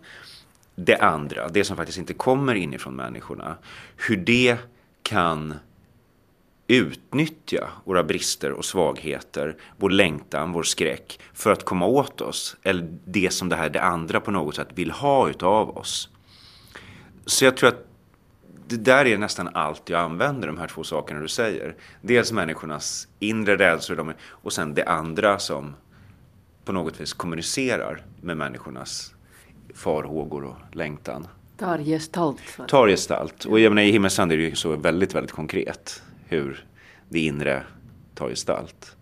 det 0.85 0.97
andra, 0.97 1.47
det 1.47 1.63
som 1.63 1.77
faktiskt 1.77 1.97
inte 1.97 2.13
kommer 2.13 2.55
inifrån 2.55 2.95
människorna. 2.95 3.57
Hur 4.07 4.17
det 4.17 4.57
kan 5.03 5.53
utnyttja 6.67 7.69
våra 7.85 8.03
brister 8.03 8.51
och 8.51 8.65
svagheter, 8.65 9.57
vår 9.77 9.89
längtan, 9.89 10.51
vår 10.51 10.63
skräck 10.63 11.19
för 11.33 11.51
att 11.51 11.65
komma 11.65 11.85
åt 11.85 12.21
oss. 12.21 12.57
Eller 12.63 12.97
det 13.05 13.33
som 13.33 13.49
det 13.49 13.55
här 13.55 13.69
det 13.69 13.81
andra 13.81 14.19
på 14.19 14.31
något 14.31 14.55
sätt 14.55 14.67
vill 14.75 14.91
ha 14.91 15.29
utav 15.29 15.77
oss. 15.77 16.09
Så 17.25 17.45
jag 17.45 17.57
tror 17.57 17.69
att 17.69 17.85
det 18.67 18.77
där 18.77 19.05
är 19.05 19.17
nästan 19.17 19.49
allt 19.53 19.89
jag 19.89 20.01
använder, 20.01 20.47
de 20.47 20.57
här 20.57 20.67
två 20.67 20.83
sakerna 20.83 21.19
du 21.19 21.27
säger. 21.27 21.75
Dels 22.01 22.31
människornas 22.31 23.07
inre 23.19 23.57
rädslor 23.57 24.15
och 24.21 24.53
sen 24.53 24.73
det 24.73 24.83
andra 24.83 25.39
som 25.39 25.75
på 26.65 26.71
något 26.71 27.01
vis 27.01 27.13
kommunicerar 27.13 28.05
med 28.21 28.37
människornas 28.37 29.13
farhågor 29.75 30.43
och 30.43 30.75
längtan. 30.75 31.27
Tar 31.57 31.77
gestalt. 31.77 32.41
Tar 32.67 32.87
gestalt. 32.87 33.45
Och 33.45 33.59
jag 33.59 33.71
menar, 33.71 33.87
i 33.87 33.91
Himmelsstrand 33.91 34.31
är 34.31 34.37
det 34.37 34.43
ju 34.43 34.55
så 34.55 34.75
väldigt, 34.75 35.15
väldigt 35.15 35.31
konkret 35.31 36.01
hur 36.25 36.65
det 37.09 37.19
inre 37.19 37.63
tar 38.15 38.29
gestalt. 38.29 38.95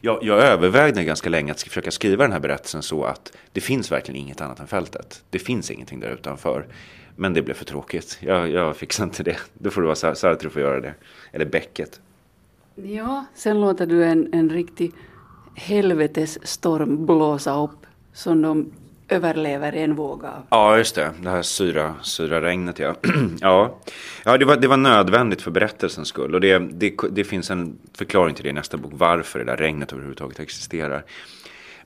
Jag, 0.00 0.18
jag 0.22 0.38
övervägde 0.38 1.04
ganska 1.04 1.28
länge 1.28 1.52
att 1.52 1.62
försöka 1.62 1.90
skriva 1.90 2.24
den 2.24 2.32
här 2.32 2.40
berättelsen 2.40 2.82
så 2.82 3.04
att 3.04 3.32
det 3.52 3.60
finns 3.60 3.92
verkligen 3.92 4.20
inget 4.20 4.40
annat 4.40 4.60
än 4.60 4.66
fältet. 4.66 5.24
Det 5.30 5.38
finns 5.38 5.70
ingenting 5.70 6.00
där 6.00 6.10
utanför. 6.10 6.66
Men 7.16 7.34
det 7.34 7.42
blev 7.42 7.54
för 7.54 7.64
tråkigt. 7.64 8.18
Jag, 8.20 8.50
jag 8.50 8.76
fixar 8.76 9.04
inte 9.04 9.22
det. 9.22 9.36
Då 9.54 9.70
får 9.70 9.80
det 9.80 9.86
vara 9.86 10.14
Sartre 10.14 10.50
får 10.50 10.62
göra 10.62 10.80
det. 10.80 10.94
Eller 11.32 11.44
Becket. 11.44 12.00
Ja, 12.74 13.24
sen 13.34 13.60
låter 13.60 13.86
du 13.86 14.04
en, 14.04 14.34
en 14.34 14.50
riktig 14.50 14.92
helvetesstorm 15.54 17.06
blåsa 17.06 17.62
upp 17.62 17.86
som 18.12 18.42
de 18.42 18.72
överlever 19.12 19.72
en 19.72 19.94
våg 19.94 20.24
av. 20.24 20.46
Ja, 20.50 20.78
just 20.78 20.94
det. 20.94 21.10
Det 21.22 21.30
här 21.30 21.42
syra, 21.42 21.94
syra 22.02 22.42
regnet, 22.42 22.78
ja. 22.78 22.94
ja, 23.40 23.78
ja 24.24 24.38
det, 24.38 24.44
var, 24.44 24.56
det 24.56 24.68
var 24.68 24.76
nödvändigt 24.76 25.42
för 25.42 25.50
berättelsens 25.50 26.08
skull. 26.08 26.34
Och 26.34 26.40
det, 26.40 26.58
det, 26.58 26.94
det 27.10 27.24
finns 27.24 27.50
en 27.50 27.78
förklaring 27.94 28.34
till 28.34 28.44
det 28.44 28.50
i 28.50 28.52
nästa 28.52 28.76
bok, 28.76 28.92
varför 28.94 29.38
det 29.38 29.44
där 29.44 29.56
regnet 29.56 29.92
överhuvudtaget 29.92 30.40
existerar. 30.40 31.04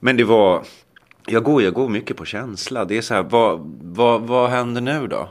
Men 0.01 0.17
det 0.17 0.25
var, 0.25 0.65
jag 1.27 1.43
går, 1.43 1.63
jag 1.63 1.75
går 1.75 1.89
mycket 1.89 2.17
på 2.17 2.25
känsla. 2.25 2.85
Det 2.85 2.97
är 2.97 3.03
så 3.03 3.15
här, 3.15 3.23
vad, 3.23 3.79
vad, 3.83 4.23
vad 4.23 4.51
händer 4.51 4.81
nu 4.81 5.07
då? 5.07 5.29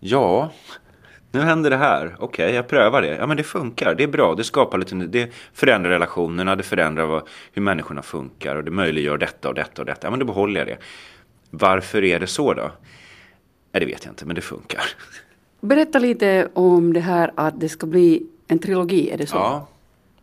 Ja, 0.00 0.52
nu 1.34 1.40
händer 1.40 1.70
det 1.70 1.76
här. 1.76 2.16
Okej, 2.18 2.44
okay, 2.44 2.54
jag 2.54 2.68
prövar 2.68 3.02
det. 3.02 3.16
Ja, 3.16 3.26
men 3.26 3.36
det 3.36 3.42
funkar. 3.42 3.94
Det 3.94 4.02
är 4.02 4.08
bra. 4.08 4.34
Det 4.34 4.44
skapar 4.44 4.78
lite, 4.78 4.94
det 4.94 5.32
förändrar 5.52 5.90
relationerna, 5.90 6.56
det 6.56 6.62
förändrar 6.62 7.06
vad, 7.06 7.22
hur 7.52 7.62
människorna 7.62 8.02
funkar 8.02 8.56
och 8.56 8.64
det 8.64 8.70
möjliggör 8.70 9.18
detta 9.18 9.48
och 9.48 9.54
detta 9.54 9.82
och 9.82 9.86
detta. 9.86 10.06
Ja, 10.06 10.10
men 10.10 10.18
då 10.18 10.26
behåller 10.26 10.60
jag 10.60 10.66
det. 10.68 10.78
Varför 11.50 12.04
är 12.04 12.20
det 12.20 12.26
så 12.26 12.54
då? 12.54 12.62
Nej, 13.72 13.80
det 13.80 13.86
vet 13.86 14.04
jag 14.04 14.12
inte, 14.12 14.26
men 14.26 14.34
det 14.34 14.42
funkar. 14.42 14.82
Berätta 15.60 15.98
lite 15.98 16.48
om 16.54 16.92
det 16.92 17.00
här 17.00 17.32
att 17.34 17.60
det 17.60 17.68
ska 17.68 17.86
bli 17.86 18.26
en 18.48 18.58
trilogi, 18.58 19.10
är 19.10 19.18
det 19.18 19.26
så? 19.26 19.36
Ja. 19.36 19.68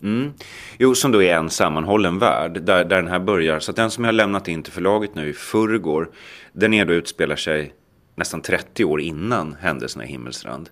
Mm. 0.03 0.33
Jo, 0.77 0.95
som 0.95 1.11
då 1.11 1.23
är 1.23 1.35
en 1.35 1.49
sammanhållen 1.49 2.19
värld 2.19 2.61
där, 2.61 2.83
där 2.85 2.95
den 2.95 3.07
här 3.07 3.19
börjar. 3.19 3.59
Så 3.59 3.71
den 3.71 3.91
som 3.91 4.03
jag 4.03 4.07
har 4.07 4.13
lämnat 4.13 4.47
in 4.47 4.63
till 4.63 4.73
förlaget 4.73 5.15
nu 5.15 5.29
i 5.29 5.33
förrgår, 5.33 6.09
den 6.53 6.73
är 6.73 6.85
då 6.85 6.93
utspelar 6.93 7.35
sig 7.35 7.73
nästan 8.21 8.41
30 8.41 8.85
år 8.85 9.01
innan 9.01 9.55
händelserna 9.59 10.05
i 10.05 10.07
Himmelstrand. 10.07 10.69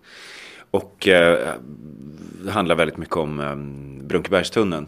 Och 0.71 1.07
eh, 1.07 1.53
det 2.43 2.51
handlar 2.51 2.75
väldigt 2.75 2.97
mycket 2.97 3.17
om 3.17 3.39
eh, 3.39 3.55
Brunkebergstunneln. 4.07 4.87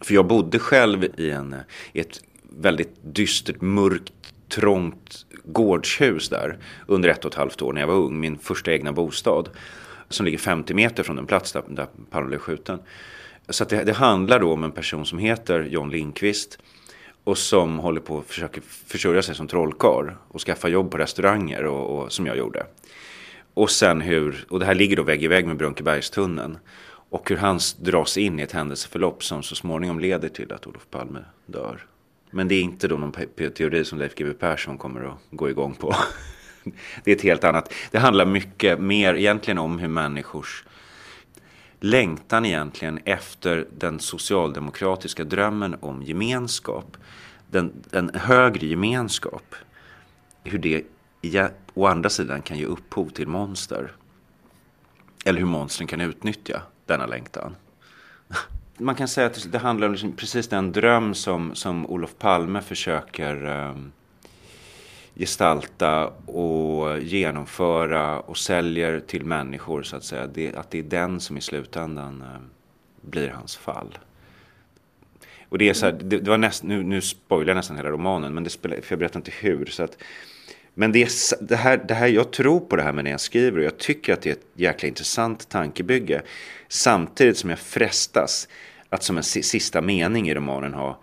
För 0.00 0.14
jag 0.14 0.26
bodde 0.26 0.58
själv 0.58 1.04
i, 1.16 1.30
en, 1.30 1.56
i 1.92 2.00
ett 2.00 2.20
väldigt 2.42 2.94
dystert, 3.02 3.60
mörkt, 3.60 4.12
trångt 4.48 5.26
gårdshus 5.44 6.28
där 6.28 6.58
under 6.86 7.08
ett 7.08 7.24
och 7.24 7.30
ett 7.30 7.38
halvt 7.38 7.62
år 7.62 7.72
när 7.72 7.80
jag 7.80 7.88
var 7.88 7.94
ung. 7.94 8.20
Min 8.20 8.38
första 8.38 8.72
egna 8.72 8.92
bostad. 8.92 9.48
Som 10.08 10.26
ligger 10.26 10.38
50 10.38 10.74
meter 10.74 11.02
från 11.02 11.16
den 11.16 11.26
plats 11.26 11.52
där, 11.52 11.62
där 11.68 11.86
Palme 12.10 12.28
blev 12.28 12.38
skjuten. 12.38 12.78
Så 13.48 13.64
det, 13.64 13.84
det, 13.84 13.92
handlar 13.92 14.40
då 14.40 14.52
om 14.52 14.64
en 14.64 14.72
person 14.72 15.06
som 15.06 15.18
heter 15.18 15.62
John 15.62 15.90
Lindqvist 15.90 16.58
och 17.26 17.38
som 17.38 17.78
håller 17.78 18.00
på 18.00 18.18
att 18.18 18.26
försöka 18.26 18.60
försörja 18.86 19.22
sig 19.22 19.34
som 19.34 19.48
trollkar 19.48 20.16
och 20.28 20.40
skaffa 20.40 20.68
jobb 20.68 20.90
på 20.90 20.98
restauranger 20.98 21.64
och, 21.64 21.98
och, 21.98 22.12
som 22.12 22.26
jag 22.26 22.38
gjorde. 22.38 22.66
Och 23.54 23.70
sen 23.70 24.00
hur, 24.00 24.44
och 24.48 24.60
det 24.60 24.66
här 24.66 24.74
ligger 24.74 24.96
då 24.96 25.02
vägg 25.02 25.22
i 25.22 25.28
vägg 25.28 25.46
med 25.46 25.56
Brunkebergstunneln. 25.56 26.58
Och 26.88 27.30
hur 27.30 27.36
han 27.36 27.60
dras 27.80 28.16
in 28.16 28.38
i 28.38 28.42
ett 28.42 28.52
händelseförlopp 28.52 29.24
som 29.24 29.42
så 29.42 29.54
småningom 29.54 30.00
leder 30.00 30.28
till 30.28 30.52
att 30.52 30.66
Olof 30.66 30.86
Palme 30.90 31.18
dör. 31.46 31.86
Men 32.30 32.48
det 32.48 32.54
är 32.54 32.62
inte 32.62 32.88
då 32.88 32.96
någon 32.96 33.12
teori 33.36 33.84
som 33.84 33.98
Leif 33.98 34.14
GW 34.14 34.32
Persson 34.32 34.78
kommer 34.78 35.04
att 35.04 35.18
gå 35.30 35.50
igång 35.50 35.74
på. 35.74 35.96
Det 37.04 37.10
är 37.10 37.16
ett 37.16 37.22
helt 37.22 37.44
annat. 37.44 37.72
Det 37.90 37.98
handlar 37.98 38.26
mycket 38.26 38.80
mer 38.80 39.14
egentligen 39.14 39.58
om 39.58 39.78
hur 39.78 39.88
människors 39.88 40.64
längtan 41.80 42.46
egentligen 42.46 43.00
efter 43.04 43.66
den 43.78 44.00
socialdemokratiska 44.00 45.24
drömmen 45.24 45.76
om 45.80 46.02
gemenskap. 46.02 46.96
Den, 47.50 47.72
en 47.92 48.10
högre 48.14 48.66
gemenskap. 48.66 49.54
Hur 50.44 50.58
det 50.58 50.84
å 51.74 51.86
andra 51.86 52.10
sidan 52.10 52.42
kan 52.42 52.58
ge 52.58 52.64
upphov 52.64 53.08
till 53.08 53.28
monster. 53.28 53.92
Eller 55.24 55.38
hur 55.38 55.46
monstren 55.46 55.86
kan 55.86 56.00
utnyttja 56.00 56.62
denna 56.86 57.06
längtan. 57.06 57.56
Man 58.78 58.94
kan 58.94 59.08
säga 59.08 59.26
att 59.26 59.52
det 59.52 59.58
handlar 59.58 59.86
om 59.86 59.92
liksom 59.92 60.12
precis 60.12 60.48
den 60.48 60.72
dröm 60.72 61.14
som, 61.14 61.54
som 61.54 61.86
Olof 61.86 62.18
Palme 62.18 62.62
försöker 62.62 63.46
um, 63.46 63.92
gestalta 65.16 66.06
och 66.26 67.00
genomföra 67.00 68.20
och 68.20 68.38
säljer 68.38 69.00
till 69.00 69.24
människor 69.24 69.82
så 69.82 69.96
att 69.96 70.04
säga. 70.04 70.26
Det, 70.26 70.54
att 70.54 70.70
det 70.70 70.78
är 70.78 70.82
den 70.82 71.20
som 71.20 71.36
i 71.36 71.40
slutändan 71.40 72.22
eh, 72.22 72.40
blir 73.00 73.28
hans 73.28 73.56
fall. 73.56 73.98
Och 75.48 75.58
det 75.58 75.68
är 75.68 75.74
så 75.74 75.86
här, 75.86 75.92
det, 75.92 76.18
det, 76.18 76.30
var 76.30 76.38
näst, 76.38 76.62
nu, 76.62 76.82
nu 76.82 77.00
spoilar 77.00 77.48
jag 77.48 77.56
nästan 77.56 77.76
hela 77.76 77.90
romanen, 77.90 78.34
men 78.34 78.44
det 78.44 78.50
spelar, 78.50 78.76
för 78.76 78.92
jag 78.92 78.98
berättar 78.98 79.20
inte 79.20 79.32
hur. 79.40 79.66
Så 79.66 79.82
att, 79.82 79.98
men 80.74 80.92
det, 80.92 81.02
är, 81.02 81.44
det, 81.44 81.56
här, 81.56 81.84
det 81.88 81.94
här, 81.94 82.06
jag 82.06 82.30
tror 82.30 82.60
på 82.60 82.76
det 82.76 82.82
här 82.82 82.92
med 82.92 83.04
när 83.04 83.10
jag 83.10 83.20
skriver 83.20 83.58
och 83.58 83.64
jag 83.64 83.78
tycker 83.78 84.12
att 84.12 84.22
det 84.22 84.30
är 84.30 84.34
ett 84.34 84.46
jäkla 84.54 84.88
intressant 84.88 85.48
tankebygge. 85.48 86.22
Samtidigt 86.68 87.38
som 87.38 87.50
jag 87.50 87.58
frestas 87.58 88.48
att 88.88 89.02
som 89.02 89.16
en 89.16 89.22
sista 89.22 89.80
mening 89.80 90.28
i 90.28 90.34
romanen 90.34 90.74
ha 90.74 91.00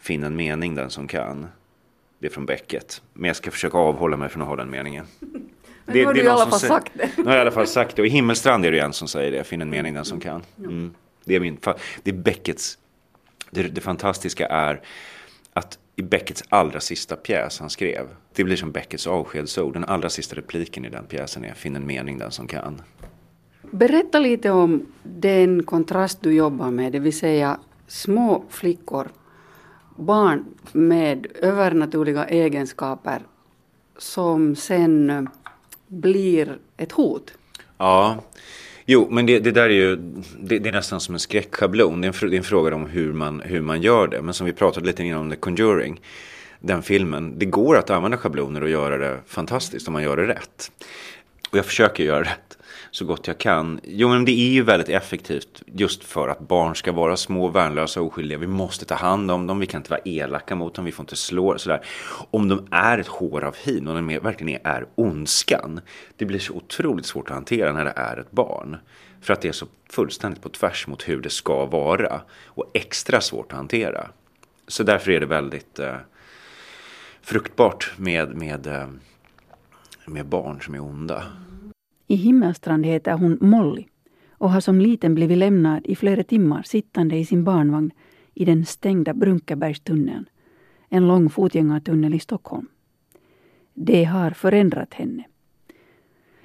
Finn 0.00 0.24
en 0.24 0.36
mening 0.36 0.74
den 0.74 0.90
som 0.90 1.08
kan. 1.08 1.48
Det 2.22 2.28
är 2.28 2.30
från 2.30 2.46
Becket. 2.46 3.02
Men 3.12 3.28
jag 3.28 3.36
ska 3.36 3.50
försöka 3.50 3.78
avhålla 3.78 4.16
mig 4.16 4.28
från 4.28 4.42
att 4.42 4.48
ha 4.48 4.56
den 4.56 4.70
meningen. 4.70 5.06
Men 5.84 5.94
det, 5.94 6.04
har 6.04 6.14
du 6.14 6.22
i 6.22 6.28
alla 6.28 6.50
fall 6.50 6.60
sagt 6.60 6.92
det. 6.94 7.10
Nu 7.16 7.24
har 7.24 7.30
jag 7.30 7.38
i 7.38 7.40
alla 7.40 7.50
fall 7.50 7.66
sagt 7.66 7.96
det. 7.96 8.02
Och 8.02 8.06
i 8.06 8.10
Himmelstrand 8.10 8.66
är 8.66 8.72
det 8.72 8.78
en 8.78 8.92
som 8.92 9.08
säger 9.08 9.32
det. 9.32 9.44
Finn 9.44 9.62
en 9.62 9.70
mening 9.70 9.94
den 9.94 10.04
som 10.04 10.20
kan. 10.20 10.42
Mm. 10.58 10.94
Det, 11.24 11.34
är 11.34 11.40
min, 11.40 11.58
det 12.02 12.10
är 12.10 12.14
Beckets. 12.14 12.78
Det, 13.50 13.62
det 13.62 13.80
fantastiska 13.80 14.46
är 14.46 14.80
att 15.52 15.78
i 15.96 16.02
Beckets 16.02 16.44
allra 16.48 16.80
sista 16.80 17.16
pjäs 17.16 17.60
han 17.60 17.70
skrev. 17.70 18.08
Det 18.32 18.44
blir 18.44 18.56
som 18.56 18.72
Beckets 18.72 19.06
avskedsord. 19.06 19.72
Den 19.72 19.84
allra 19.84 20.08
sista 20.08 20.36
repliken 20.36 20.84
i 20.84 20.90
den 20.90 21.04
pjäsen 21.04 21.44
är 21.44 21.54
Finn 21.54 21.76
en 21.76 21.86
mening 21.86 22.18
den 22.18 22.30
som 22.30 22.46
kan. 22.46 22.82
Berätta 23.70 24.18
lite 24.18 24.50
om 24.50 24.86
den 25.02 25.62
kontrast 25.62 26.22
du 26.22 26.32
jobbar 26.32 26.70
med, 26.70 26.92
det 26.92 26.98
vill 26.98 27.18
säga 27.18 27.60
små 27.86 28.44
flickor, 28.50 29.08
barn 30.02 30.44
med 30.72 31.26
övernaturliga 31.42 32.24
egenskaper 32.24 33.22
som 33.98 34.56
sen 34.56 35.10
eh, 35.10 35.22
blir 35.86 36.58
ett 36.76 36.92
hot. 36.92 37.32
Ja, 37.78 38.22
Jo, 38.86 39.08
men 39.10 39.26
det, 39.26 39.38
det 39.38 39.50
där 39.50 39.62
är 39.62 39.68
ju 39.68 39.96
det, 40.40 40.58
det, 40.58 40.68
är 40.68 40.72
nästan 40.72 41.00
som 41.00 41.14
en 41.14 41.18
skräckschablon. 41.18 42.00
Det 42.00 42.08
är 42.08 42.24
en, 42.24 42.30
det 42.30 42.36
är 42.36 42.38
en 42.38 42.44
fråga 42.44 42.74
om 42.74 42.86
hur 42.86 43.12
man, 43.12 43.40
hur 43.40 43.60
man 43.60 43.82
gör 43.82 44.08
det. 44.08 44.22
Men 44.22 44.34
som 44.34 44.46
vi 44.46 44.52
pratade 44.52 44.86
lite 44.86 45.02
innan 45.02 45.20
om 45.20 45.30
The 45.30 45.36
Conjuring. 45.36 46.00
den 46.60 46.82
filmen. 46.82 47.38
Det 47.38 47.46
går 47.46 47.76
att 47.76 47.90
använda 47.90 48.16
schabloner 48.16 48.62
och 48.62 48.70
göra 48.70 48.98
det 48.98 49.18
fantastiskt 49.26 49.88
om 49.88 49.92
man 49.92 50.02
gör 50.02 50.16
det 50.16 50.26
rätt. 50.26 50.72
Och 51.50 51.58
jag 51.58 51.66
försöker 51.66 52.04
göra 52.04 52.20
rätt 52.20 52.58
så 52.92 53.04
gott 53.04 53.26
jag 53.26 53.38
kan. 53.38 53.80
Jo, 53.84 54.08
men 54.08 54.24
det 54.24 54.32
är 54.32 54.52
ju 54.52 54.62
väldigt 54.62 54.88
effektivt 54.88 55.62
just 55.66 56.04
för 56.04 56.28
att 56.28 56.48
barn 56.48 56.76
ska 56.76 56.92
vara 56.92 57.16
små, 57.16 57.48
värnlösa 57.48 58.00
och 58.00 58.06
oskyldiga. 58.06 58.38
Vi 58.38 58.46
måste 58.46 58.84
ta 58.84 58.94
hand 58.94 59.30
om 59.30 59.46
dem, 59.46 59.60
vi 59.60 59.66
kan 59.66 59.80
inte 59.80 59.90
vara 59.90 60.00
elaka 60.04 60.54
mot 60.54 60.74
dem, 60.74 60.84
vi 60.84 60.92
får 60.92 61.02
inte 61.02 61.16
slå 61.16 61.58
sådär. 61.58 61.84
Om 62.30 62.48
de 62.48 62.66
är 62.70 62.98
ett 62.98 63.06
hår 63.06 63.44
av 63.44 63.56
hin 63.56 63.88
och 63.88 63.94
de 63.94 64.06
verkligen 64.06 64.60
är 64.64 64.86
ondskan, 64.94 65.80
det 66.16 66.24
blir 66.24 66.38
så 66.38 66.52
otroligt 66.52 67.06
svårt 67.06 67.28
att 67.28 67.34
hantera 67.34 67.72
när 67.72 67.84
det 67.84 67.92
är 67.96 68.16
ett 68.16 68.30
barn. 68.30 68.76
För 69.20 69.32
att 69.32 69.40
det 69.40 69.48
är 69.48 69.52
så 69.52 69.66
fullständigt 69.90 70.42
på 70.42 70.48
tvärs 70.48 70.86
mot 70.86 71.08
hur 71.08 71.20
det 71.20 71.30
ska 71.30 71.66
vara 71.66 72.20
och 72.44 72.70
extra 72.74 73.20
svårt 73.20 73.52
att 73.52 73.56
hantera. 73.56 74.08
Så 74.68 74.82
därför 74.82 75.10
är 75.10 75.20
det 75.20 75.26
väldigt 75.26 75.78
eh, 75.78 75.96
fruktbart 77.22 77.92
med, 77.96 78.34
med, 78.36 78.66
eh, 78.66 78.88
med 80.04 80.26
barn 80.26 80.60
som 80.60 80.74
är 80.74 80.82
onda. 80.82 81.24
I 82.06 82.14
Himmelstrand 82.14 82.86
heter 82.86 83.12
hon 83.12 83.38
Molly 83.40 83.86
och 84.30 84.50
har 84.50 84.60
som 84.60 84.80
liten 84.80 85.14
blivit 85.14 85.38
lämnad 85.38 85.86
i 85.86 85.96
flera 85.96 86.22
timmar 86.22 86.62
sittande 86.62 87.16
i 87.16 87.24
sin 87.24 87.44
barnvagn 87.44 87.90
i 88.34 88.44
den 88.44 88.64
stängda 88.64 89.14
Brunkebergstunneln, 89.14 90.24
en 90.88 91.06
lång 91.08 91.30
fotgängartunnel 91.30 92.14
i 92.14 92.18
Stockholm. 92.18 92.68
Det 93.74 94.04
har 94.04 94.30
förändrat 94.30 94.94
henne. 94.94 95.24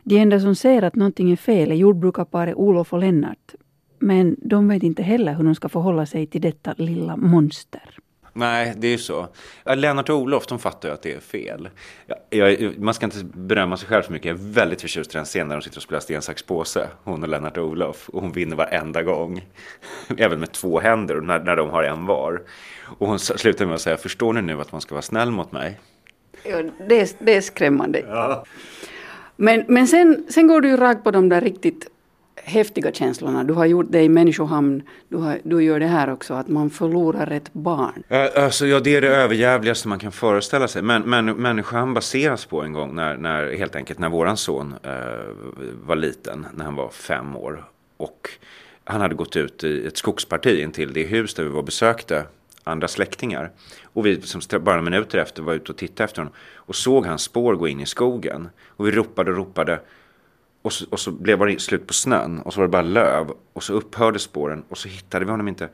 De 0.03 0.17
enda 0.17 0.39
som 0.39 0.55
ser 0.55 0.81
att 0.81 0.95
någonting 0.95 1.31
är 1.31 1.35
fel 1.35 1.71
är 1.71 1.75
jordbrukarparet 1.75 2.55
Olof 2.55 2.93
och 2.93 2.99
Lennart. 2.99 3.55
Men 3.99 4.35
de 4.41 4.67
vet 4.67 4.83
inte 4.83 5.03
heller 5.03 5.33
hur 5.33 5.43
de 5.43 5.55
ska 5.55 5.69
förhålla 5.69 6.05
sig 6.05 6.27
till 6.27 6.41
detta 6.41 6.73
lilla 6.77 7.17
monster. 7.17 7.99
Nej, 8.38 8.74
det 8.77 8.88
är 8.88 8.91
ju 8.91 8.98
så. 8.98 9.27
Lennart 9.65 10.10
och 10.10 10.15
Olof, 10.15 10.48
de 10.48 10.60
fattar 10.60 10.89
ju 10.89 10.94
att 10.94 11.01
det 11.01 11.13
är 11.13 11.20
fel. 11.20 11.70
Jag, 12.29 12.79
man 12.79 12.94
ska 12.94 13.06
inte 13.06 13.24
berömma 13.24 13.77
sig 13.77 13.88
själv 13.88 14.03
för 14.03 14.13
mycket. 14.13 14.25
Jag 14.25 14.39
är 14.39 14.53
väldigt 14.53 14.82
förtjust 14.82 15.15
i 15.15 15.17
den 15.17 15.25
scenen 15.25 15.48
när 15.48 15.56
de 15.56 15.62
sitter 15.62 15.77
och 15.77 15.84
spelar 15.84 16.00
sten, 16.00 16.22
sax, 16.22 16.44
påse. 16.44 16.88
Hon 17.03 17.24
och 17.24 17.29
Lennart 17.29 17.58
och 17.58 17.65
Olof. 17.65 18.10
Och 18.10 18.22
hon 18.22 18.32
vinner 18.32 18.56
varenda 18.56 19.03
gång. 19.03 19.46
Även 20.17 20.39
med 20.39 20.51
två 20.51 20.79
händer, 20.79 21.15
när, 21.15 21.39
när 21.39 21.56
de 21.56 21.70
har 21.70 21.84
en 21.84 22.06
var. 22.06 22.41
Och 22.98 23.08
hon 23.08 23.20
slutar 23.20 23.65
med 23.65 23.75
att 23.75 23.82
säga, 23.82 23.98
förstår 23.98 24.34
ni 24.34 24.41
nu 24.41 24.62
att 24.62 24.72
man 24.72 24.82
ska 24.82 24.96
vara 24.96 25.01
snäll 25.01 25.32
mot 25.32 25.51
mig? 25.51 25.79
Ja, 26.44 26.63
det, 26.88 27.01
är, 27.01 27.10
det 27.20 27.36
är 27.36 27.41
skrämmande. 27.41 28.03
Ja. 28.08 28.46
Men, 29.36 29.65
men 29.67 29.88
sen, 29.88 30.25
sen 30.29 30.48
går 30.48 30.62
du 30.62 30.67
ju 30.67 30.77
rakt 30.77 31.03
på 31.03 31.12
de 31.12 31.29
där 31.29 31.41
riktigt 31.41 31.88
häftiga 32.47 32.91
känslorna. 32.91 33.43
Du 33.43 33.53
har 33.53 33.65
gjort 33.65 33.85
det 33.89 34.01
i 34.01 34.09
Människohamn, 34.09 34.83
du, 35.09 35.17
har, 35.17 35.39
du 35.43 35.63
gör 35.63 35.79
det 35.79 35.87
här 35.87 36.13
också, 36.13 36.33
att 36.33 36.47
man 36.47 36.69
förlorar 36.69 37.31
ett 37.31 37.53
barn. 37.53 38.03
Alltså, 38.35 38.67
ja, 38.67 38.79
det 38.79 38.95
är 38.95 39.01
det 39.01 39.07
överjävligaste 39.07 39.87
man 39.87 39.99
kan 39.99 40.11
föreställa 40.11 40.67
sig. 40.67 40.81
Men, 40.81 41.01
men 41.01 41.25
Människohamn 41.25 41.93
baseras 41.93 42.45
på 42.45 42.61
en 42.61 42.73
gång 42.73 42.95
när, 42.95 43.17
när 43.17 43.53
helt 43.57 43.75
enkelt 43.75 43.99
när 43.99 44.09
våran 44.09 44.37
son 44.37 44.75
äh, 44.83 44.91
var 45.85 45.95
liten, 45.95 46.45
när 46.53 46.65
han 46.65 46.75
var 46.75 46.89
fem 46.89 47.35
år. 47.35 47.63
Och 47.97 48.29
han 48.83 49.01
hade 49.01 49.15
gått 49.15 49.35
ut 49.35 49.63
i 49.63 49.87
ett 49.87 49.97
skogsparti 49.97 50.61
intill 50.61 50.93
det 50.93 51.03
hus 51.03 51.33
där 51.33 51.43
vi 51.43 51.49
var 51.49 51.59
och 51.59 51.65
besökte 51.65 52.23
andra 52.63 52.87
släktingar. 52.87 53.51
Och 53.83 54.05
vi 54.05 54.21
som 54.21 54.41
bara 54.61 54.81
minuter 54.81 55.17
efter 55.17 55.43
var 55.43 55.53
ute 55.53 55.71
och 55.71 55.77
tittade 55.77 56.03
efter 56.03 56.21
honom 56.21 56.33
och 56.55 56.75
såg 56.75 57.05
hans 57.05 57.21
spår 57.21 57.55
gå 57.55 57.67
in 57.67 57.79
i 57.79 57.85
skogen. 57.85 58.49
Och 58.67 58.87
vi 58.87 58.91
ropade 58.91 59.31
och 59.31 59.37
ropade 59.37 59.79
och 60.67 60.74
så, 60.74 60.86
och 60.89 61.00
så 61.00 61.12
blev 61.12 61.39
det 61.39 61.62
slut 61.62 61.88
på 61.88 61.93
snön 61.93 62.39
och 62.39 62.53
så 62.53 62.59
var 62.59 62.67
det 62.67 62.71
bara 62.71 62.81
löv. 62.81 63.31
Och 63.53 63.63
så 63.63 63.74
upphörde 63.74 64.19
spåren 64.19 64.63
och 64.69 64.77
så 64.77 64.88
hittade 64.88 65.25
vi 65.25 65.31
honom 65.31 65.47
inte. 65.47 65.69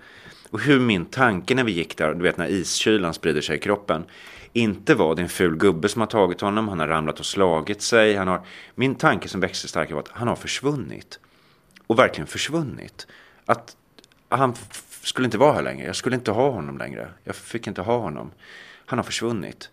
Och 0.50 0.60
hur 0.60 0.80
min 0.80 1.06
tanke 1.06 1.56
när 1.56 1.64
vi 1.64 1.72
gick 1.72 1.98
där, 1.98 2.14
du 2.14 2.24
vet 2.24 2.38
när 2.38 2.48
iskylan 2.48 3.14
sprider 3.14 3.42
sig 3.42 3.56
i 3.56 3.60
kroppen. 3.60 4.04
Inte 4.54 4.96
var 4.96 5.16
det 5.16 5.22
en 5.22 5.30
ful 5.30 5.56
gubbe 5.56 5.90
som 5.90 6.02
har 6.02 6.08
tagit 6.08 6.42
honom, 6.42 6.68
han 6.68 6.80
har 6.80 6.88
ramlat 6.88 7.20
och 7.20 7.26
slagit 7.26 7.82
sig. 7.82 8.16
Han 8.16 8.28
har, 8.28 8.42
min 8.76 8.96
tanke 8.96 9.28
som 9.28 9.42
växte 9.42 9.68
starkare 9.68 9.94
var 9.94 10.02
att 10.02 10.10
han 10.10 10.28
har 10.28 10.36
försvunnit. 10.36 11.20
Och 11.88 12.00
verkligen 12.00 12.28
försvunnit. 12.28 13.08
Att 13.46 13.76
han 14.30 14.54
skulle 15.02 15.26
inte 15.26 15.38
vara 15.38 15.54
här 15.54 15.62
längre. 15.62 15.86
Jag 15.86 15.96
skulle 15.96 16.16
inte 16.16 16.32
ha 16.32 16.50
honom 16.50 16.78
längre. 16.78 17.10
Jag 17.24 17.36
fick 17.36 17.68
inte 17.68 17.82
ha 17.82 17.98
honom. 17.98 18.32
Han 18.86 19.00
har 19.00 19.04
försvunnit. 19.04 19.70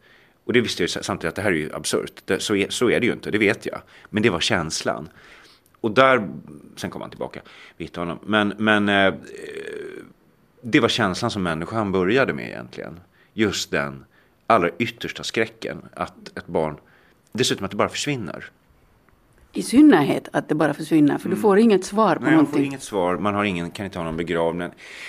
Och 0.50 0.54
det 0.54 0.60
visste 0.60 0.82
jag 0.82 0.90
samtidigt 0.90 1.28
att 1.28 1.36
det 1.36 1.42
här 1.42 1.50
är 1.50 1.56
ju 1.56 1.74
absurt. 1.74 2.22
så, 2.38 2.56
är, 2.56 2.70
så 2.70 2.90
är 2.90 3.00
det 3.00 3.06
ju 3.06 3.12
inte, 3.12 3.30
det 3.30 3.38
vet 3.38 3.66
jag. 3.66 3.80
Men 4.08 4.22
det 4.22 4.30
var 4.30 4.40
känslan. 4.40 5.08
Och 5.80 5.90
där, 5.90 6.28
sen 6.76 6.90
kom 6.90 7.00
han 7.00 7.10
tillbaka, 7.10 7.40
vi 7.76 7.84
hittade 7.84 8.06
honom. 8.06 8.24
Men, 8.26 8.54
men 8.58 8.88
eh, 8.88 9.14
det 10.62 10.80
var 10.80 10.88
känslan 10.88 11.30
som 11.30 11.42
människan 11.42 11.92
började 11.92 12.32
med 12.32 12.48
egentligen. 12.48 13.00
Just 13.32 13.70
den 13.70 14.04
allra 14.46 14.70
yttersta 14.78 15.22
skräcken 15.22 15.82
att 15.94 16.38
ett 16.38 16.46
barn, 16.46 16.76
dessutom 17.32 17.64
att 17.64 17.70
det 17.70 17.76
bara 17.76 17.88
försvinner. 17.88 18.50
I 19.52 19.62
synnerhet 19.62 20.28
att 20.32 20.48
det 20.48 20.54
bara 20.54 20.74
försvinner, 20.74 21.18
för 21.18 21.28
du 21.28 21.32
mm. 21.32 21.42
får 21.42 21.58
inget 21.58 21.84
svar 21.84 22.16
på 22.16 22.22
Nej, 22.22 22.30
någonting. 22.30 22.52
Man 22.52 22.58
får 22.58 22.64
inget 22.64 22.82
svar, 22.82 23.16
man 23.16 23.34
har 23.34 23.44
ingen, 23.44 23.70
kan 23.70 23.84
inte 23.84 23.98
ha 23.98 24.04
någon 24.04 24.16
begravning. 24.16 24.68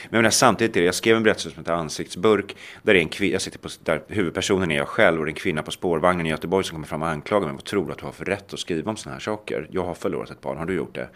Men 0.10 0.24
jag 0.24 0.34
samtidigt 0.34 0.76
är 0.76 0.80
det, 0.80 0.86
jag 0.86 0.96
skrev 0.96 1.18
en 1.18 1.24
berättelse 1.24 1.50
som 1.50 1.60
heter 1.60 1.74
Ansiktsburk, 1.74 2.56
där, 2.84 2.96
är 2.96 3.00
en 3.00 3.10
kvinna, 3.10 3.32
jag 3.34 3.42
sitter 3.42 3.60
på, 3.60 3.70
där 3.84 4.04
huvudpersonen 4.08 4.72
är 4.72 4.78
jag 4.78 4.88
själv 4.88 5.20
och 5.20 5.26
det 5.26 5.30
är 5.30 5.34
en 5.34 5.36
kvinna 5.36 5.64
på 5.64 5.72
spårvagnen 5.72 6.26
i 6.26 6.30
Göteborg 6.30 6.64
som 6.64 6.76
kommer 6.76 6.88
fram 6.88 7.02
och 7.02 7.08
anklagar 7.08 7.48
mig. 7.48 7.56
Vad 7.56 7.64
tror 7.64 7.86
du 7.86 7.92
att 7.92 7.98
du 7.98 8.06
har 8.06 8.12
för 8.12 8.26
rätt 8.26 8.54
att 8.54 8.60
skriva 8.60 8.92
om 8.92 8.98
sådana 8.98 9.16
här 9.16 9.22
saker? 9.22 9.68
Jag 9.72 9.84
har 9.84 9.94
förlorat 9.94 10.30
ett 10.30 10.42
barn, 10.42 10.58
har 10.58 10.66
du 10.66 10.74
gjort 10.74 10.96
det? 10.96 11.10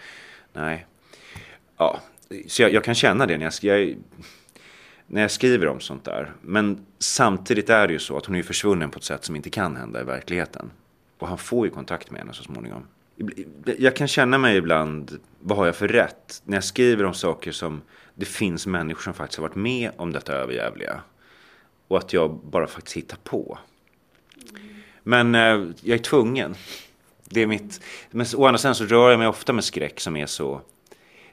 Nej. 0.53 0.85
Ja, 1.77 1.99
så 2.47 2.61
jag, 2.61 2.73
jag 2.73 2.83
kan 2.83 2.95
känna 2.95 3.25
det 3.25 3.37
när 3.37 3.51
jag, 3.61 3.79
jag, 3.79 3.95
när 5.07 5.21
jag 5.21 5.31
skriver 5.31 5.67
om 5.67 5.79
sånt 5.79 6.03
där. 6.05 6.31
Men 6.41 6.85
samtidigt 6.99 7.69
är 7.69 7.87
det 7.87 7.93
ju 7.93 7.99
så 7.99 8.17
att 8.17 8.25
hon 8.25 8.35
är 8.35 8.43
försvunnen 8.43 8.89
på 8.89 8.97
ett 8.97 9.03
sätt 9.03 9.25
som 9.25 9.35
inte 9.35 9.49
kan 9.49 9.75
hända 9.75 10.01
i 10.01 10.03
verkligheten. 10.03 10.71
Och 11.19 11.27
han 11.27 11.37
får 11.37 11.67
ju 11.67 11.71
kontakt 11.73 12.11
med 12.11 12.19
henne 12.19 12.33
så 12.33 12.43
småningom. 12.43 12.87
Jag 13.77 13.95
kan 13.95 14.07
känna 14.07 14.37
mig 14.37 14.57
ibland, 14.57 15.19
vad 15.39 15.57
har 15.57 15.65
jag 15.65 15.75
för 15.75 15.87
rätt? 15.87 16.41
När 16.45 16.57
jag 16.57 16.63
skriver 16.63 17.03
om 17.03 17.13
saker 17.13 17.51
som 17.51 17.81
det 18.15 18.25
finns 18.25 18.67
människor 18.67 19.01
som 19.01 19.13
faktiskt 19.13 19.39
har 19.39 19.47
varit 19.47 19.55
med 19.55 19.91
om 19.97 20.11
detta 20.11 20.33
överjävliga. 20.33 21.01
Och 21.87 21.97
att 21.97 22.13
jag 22.13 22.39
bara 22.43 22.67
faktiskt 22.67 22.97
hittar 22.97 23.17
på. 23.23 23.57
Men 25.03 25.35
eh, 25.35 25.67
jag 25.81 25.99
är 25.99 26.03
tvungen. 26.03 26.55
Det 27.29 27.41
är 27.41 27.47
mitt... 27.47 27.81
Men 28.11 28.25
å 28.35 28.45
andra 28.45 28.57
sidan 28.57 28.75
så 28.75 28.85
rör 28.85 29.09
jag 29.09 29.19
mig 29.19 29.27
ofta 29.27 29.53
med 29.53 29.63
skräck 29.63 29.99
som 29.99 30.15
är 30.17 30.25
så 30.25 30.61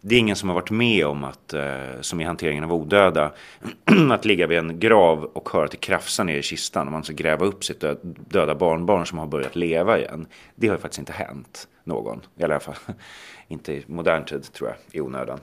det 0.04 0.14
är 0.14 0.18
ingen 0.18 0.36
som 0.36 0.48
har 0.48 0.54
varit 0.54 0.70
med 0.70 1.06
om 1.06 1.24
att, 1.24 1.54
eh, 1.54 2.00
som 2.00 2.20
i 2.20 2.24
hanteringen 2.24 2.64
av 2.64 2.72
odöda, 2.72 3.32
att 4.10 4.24
ligga 4.24 4.46
vid 4.46 4.58
en 4.58 4.80
grav 4.80 5.24
och 5.24 5.48
höra 5.50 5.64
att 5.64 5.70
det 5.70 5.76
krafsar 5.76 6.24
ner 6.24 6.38
i 6.38 6.42
kistan 6.42 6.86
och 6.86 6.92
man 6.92 7.04
ska 7.04 7.12
gräva 7.12 7.46
upp 7.46 7.64
sitt 7.64 7.84
döda 8.30 8.54
barnbarn 8.54 9.06
som 9.06 9.18
har 9.18 9.26
börjat 9.26 9.56
leva 9.56 9.98
igen. 9.98 10.26
Det 10.54 10.68
har 10.68 10.76
ju 10.76 10.80
faktiskt 10.80 10.98
inte 10.98 11.12
hänt 11.12 11.68
någon, 11.84 12.20
i 12.36 12.44
alla 12.44 12.60
fall 12.60 12.74
inte 13.48 13.72
i 13.72 13.84
modern 13.86 14.24
tid 14.24 14.52
tror 14.52 14.68
jag, 14.68 14.76
i 14.92 15.00
onödan. 15.00 15.38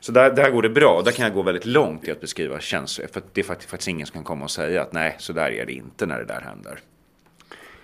Så 0.00 0.12
där, 0.12 0.30
där 0.30 0.50
går 0.50 0.62
det 0.62 0.68
bra. 0.68 1.02
Där 1.04 1.12
kan 1.12 1.24
jag 1.24 1.34
gå 1.34 1.42
väldigt 1.42 1.66
långt 1.66 2.08
i 2.08 2.10
att 2.10 2.20
beskriva 2.20 2.60
känslor. 2.60 3.06
För 3.12 3.22
det 3.32 3.40
är 3.40 3.44
faktiskt, 3.44 3.70
faktiskt 3.70 3.88
ingen 3.88 4.06
som 4.06 4.14
kan 4.14 4.24
komma 4.24 4.44
och 4.44 4.50
säga 4.50 4.82
att 4.82 4.92
nej, 4.92 5.16
så 5.18 5.32
där 5.32 5.50
är 5.50 5.66
det 5.66 5.72
inte 5.72 6.06
när 6.06 6.18
det 6.18 6.24
där 6.24 6.40
händer. 6.40 6.80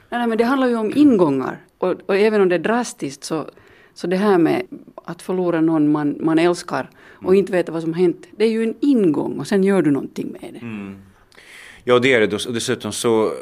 Nej, 0.09 0.27
men 0.27 0.39
det 0.39 0.45
handlar 0.45 0.69
ju 0.69 0.77
om 0.77 0.93
ingångar. 0.97 1.59
Och, 1.79 1.95
och 2.07 2.17
även 2.17 2.41
om 2.41 2.49
det 2.49 2.55
är 2.55 2.59
drastiskt 2.59 3.25
så 3.25 3.51
så 3.95 4.07
det 4.07 4.17
här 4.17 4.39
med 4.39 4.67
att 4.95 5.23
förlora 5.23 5.61
någon 5.61 5.93
man, 5.93 6.17
man 6.21 6.39
älskar 6.39 6.91
och 7.13 7.25
mm. 7.25 7.35
inte 7.35 7.53
veta 7.53 7.73
vad 7.73 7.83
som 7.83 7.93
har 7.93 8.01
hänt, 8.01 8.27
det 8.37 8.45
är 8.45 8.49
ju 8.49 8.63
en 8.63 8.75
ingång 8.81 9.39
och 9.39 9.47
sen 9.47 9.65
gör 9.65 9.83
du 9.83 9.91
någonting 9.91 10.37
med 10.41 10.53
det. 10.53 10.59
Mm. 10.59 10.99
Ja, 11.85 11.99
det 11.99 12.13
är 12.13 12.21
det. 12.21 12.47
Och 12.47 12.55
dessutom 12.55 12.93
så... 12.93 13.33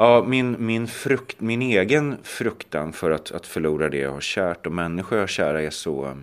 Ja, 0.00 0.24
min, 0.26 0.56
min, 0.58 0.86
frukt, 0.86 1.40
min 1.40 1.62
egen 1.62 2.16
fruktan 2.22 2.92
för 2.92 3.10
att, 3.10 3.32
att 3.32 3.46
förlora 3.46 3.88
det 3.88 3.98
jag 3.98 4.10
har 4.10 4.20
kärt 4.20 4.66
och 4.66 4.72
människor 4.72 5.18
jag 5.18 5.22
har 5.22 5.28
kära 5.28 5.62
är 5.62 5.70
så... 5.70 6.16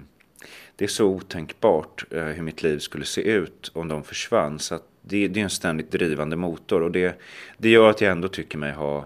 Det 0.75 0.85
är 0.85 0.89
så 0.89 1.05
otänkbart 1.05 2.05
eh, 2.11 2.23
hur 2.23 2.43
mitt 2.43 2.63
liv 2.63 2.79
skulle 2.79 3.05
se 3.05 3.21
ut 3.21 3.71
om 3.73 3.88
de 3.88 4.03
försvann. 4.03 4.59
Så 4.59 4.79
det, 5.01 5.27
det, 5.27 5.39
är 5.39 5.43
en 5.43 5.49
ständigt 5.49 5.91
drivande 5.91 6.35
motor 6.35 6.83
och 6.83 6.91
det, 6.91 7.21
det 7.57 7.69
gör 7.69 7.89
att 7.89 8.01
jag 8.01 8.11
ändå 8.11 8.27
tycker 8.27 8.57
mig 8.57 8.73
ha 8.73 9.05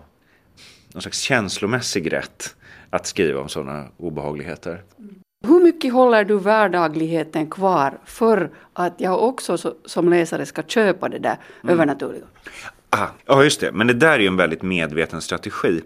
någon 0.93 1.01
slags 1.01 1.19
känslomässig 1.19 2.13
rätt 2.13 2.55
att 2.89 3.07
skriva 3.07 3.41
om 3.41 3.49
sådana 3.49 3.85
obehagligheter. 3.97 4.83
Hur 5.47 5.63
mycket 5.63 5.93
håller 5.93 6.23
du 6.23 6.37
vardagligheten 6.37 7.49
kvar 7.49 7.97
för 8.05 8.49
att 8.73 8.93
jag 8.97 9.23
också 9.23 9.75
som 9.85 10.09
läsare 10.09 10.45
ska 10.45 10.63
köpa 10.63 11.09
det 11.09 11.19
där 11.19 11.37
mm. 11.63 11.73
övernaturliga? 11.73 12.25
Ah, 12.89 13.07
ja, 13.25 13.43
just 13.43 13.59
det. 13.59 13.71
Men 13.71 13.87
det 13.87 13.93
där 13.93 14.11
är 14.11 14.19
ju 14.19 14.27
en 14.27 14.37
väldigt 14.37 14.61
medveten 14.61 15.21
strategi. 15.21 15.81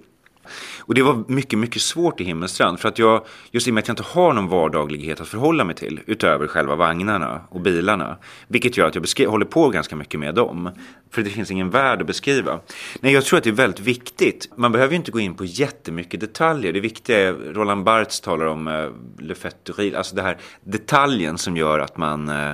Och 0.80 0.94
det 0.94 1.02
var 1.02 1.24
mycket, 1.28 1.60
mycket 1.60 1.82
svårt 1.82 2.22
i 2.22 2.24
Himmelstrand. 2.24 2.80
För 2.80 2.89
att 2.89 3.00
jag, 3.00 3.26
just 3.52 3.68
i 3.68 3.72
och 3.72 3.74
med 3.74 3.82
att 3.82 3.88
jag 3.88 3.94
inte 3.94 4.04
har 4.04 4.34
någon 4.34 4.48
vardaglighet 4.48 5.22
att 5.22 5.28
förhålla 5.28 5.63
mig 5.63 5.76
till. 5.76 6.00
Utöver 6.06 6.48
själva 6.48 6.76
vagnarna 6.76 7.42
och 7.50 7.62
bilarna. 7.62 8.18
Vilket 8.48 8.78
gör 8.78 8.88
att 8.88 8.96
jag 8.96 9.04
beskri- 9.04 9.26
håller 9.28 9.46
på 9.46 9.70
ganska 9.70 9.96
mycket 9.96 10.20
med 10.20 10.36
dem. 10.36 10.70
För 11.12 11.22
det 11.22 11.30
finns 11.30 11.52
ingen 11.52 11.70
värld 11.70 12.02
att 12.02 12.08
beskriva. 12.08 12.60
Nej, 13.00 13.13
jag 13.13 13.26
tror 13.26 13.38
att 13.38 13.44
det 13.44 13.50
är 13.50 13.52
väldigt 13.52 13.80
viktigt. 13.80 14.50
Man 14.56 14.72
behöver 14.72 14.92
ju 14.92 14.98
inte 14.98 15.12
gå 15.12 15.20
in 15.20 15.36
på 15.36 15.46
jättemycket 15.46 16.20
detaljer. 16.20 16.74
Det 16.74 16.80
viktiga 16.80 17.20
är, 17.20 17.34
Roland 17.34 17.84
Barthes 17.84 18.22
talar 18.22 18.46
om 18.46 18.68
eh, 18.68 18.89
Le 19.20 19.36
Fetturil. 19.36 19.96
Alltså 19.96 20.16
det 20.16 20.22
här 20.22 20.38
detaljen 20.63 21.38
som 21.38 21.58
gör 21.58 21.80
att 21.80 21.98
man 21.98 22.30
eh, 22.30 22.52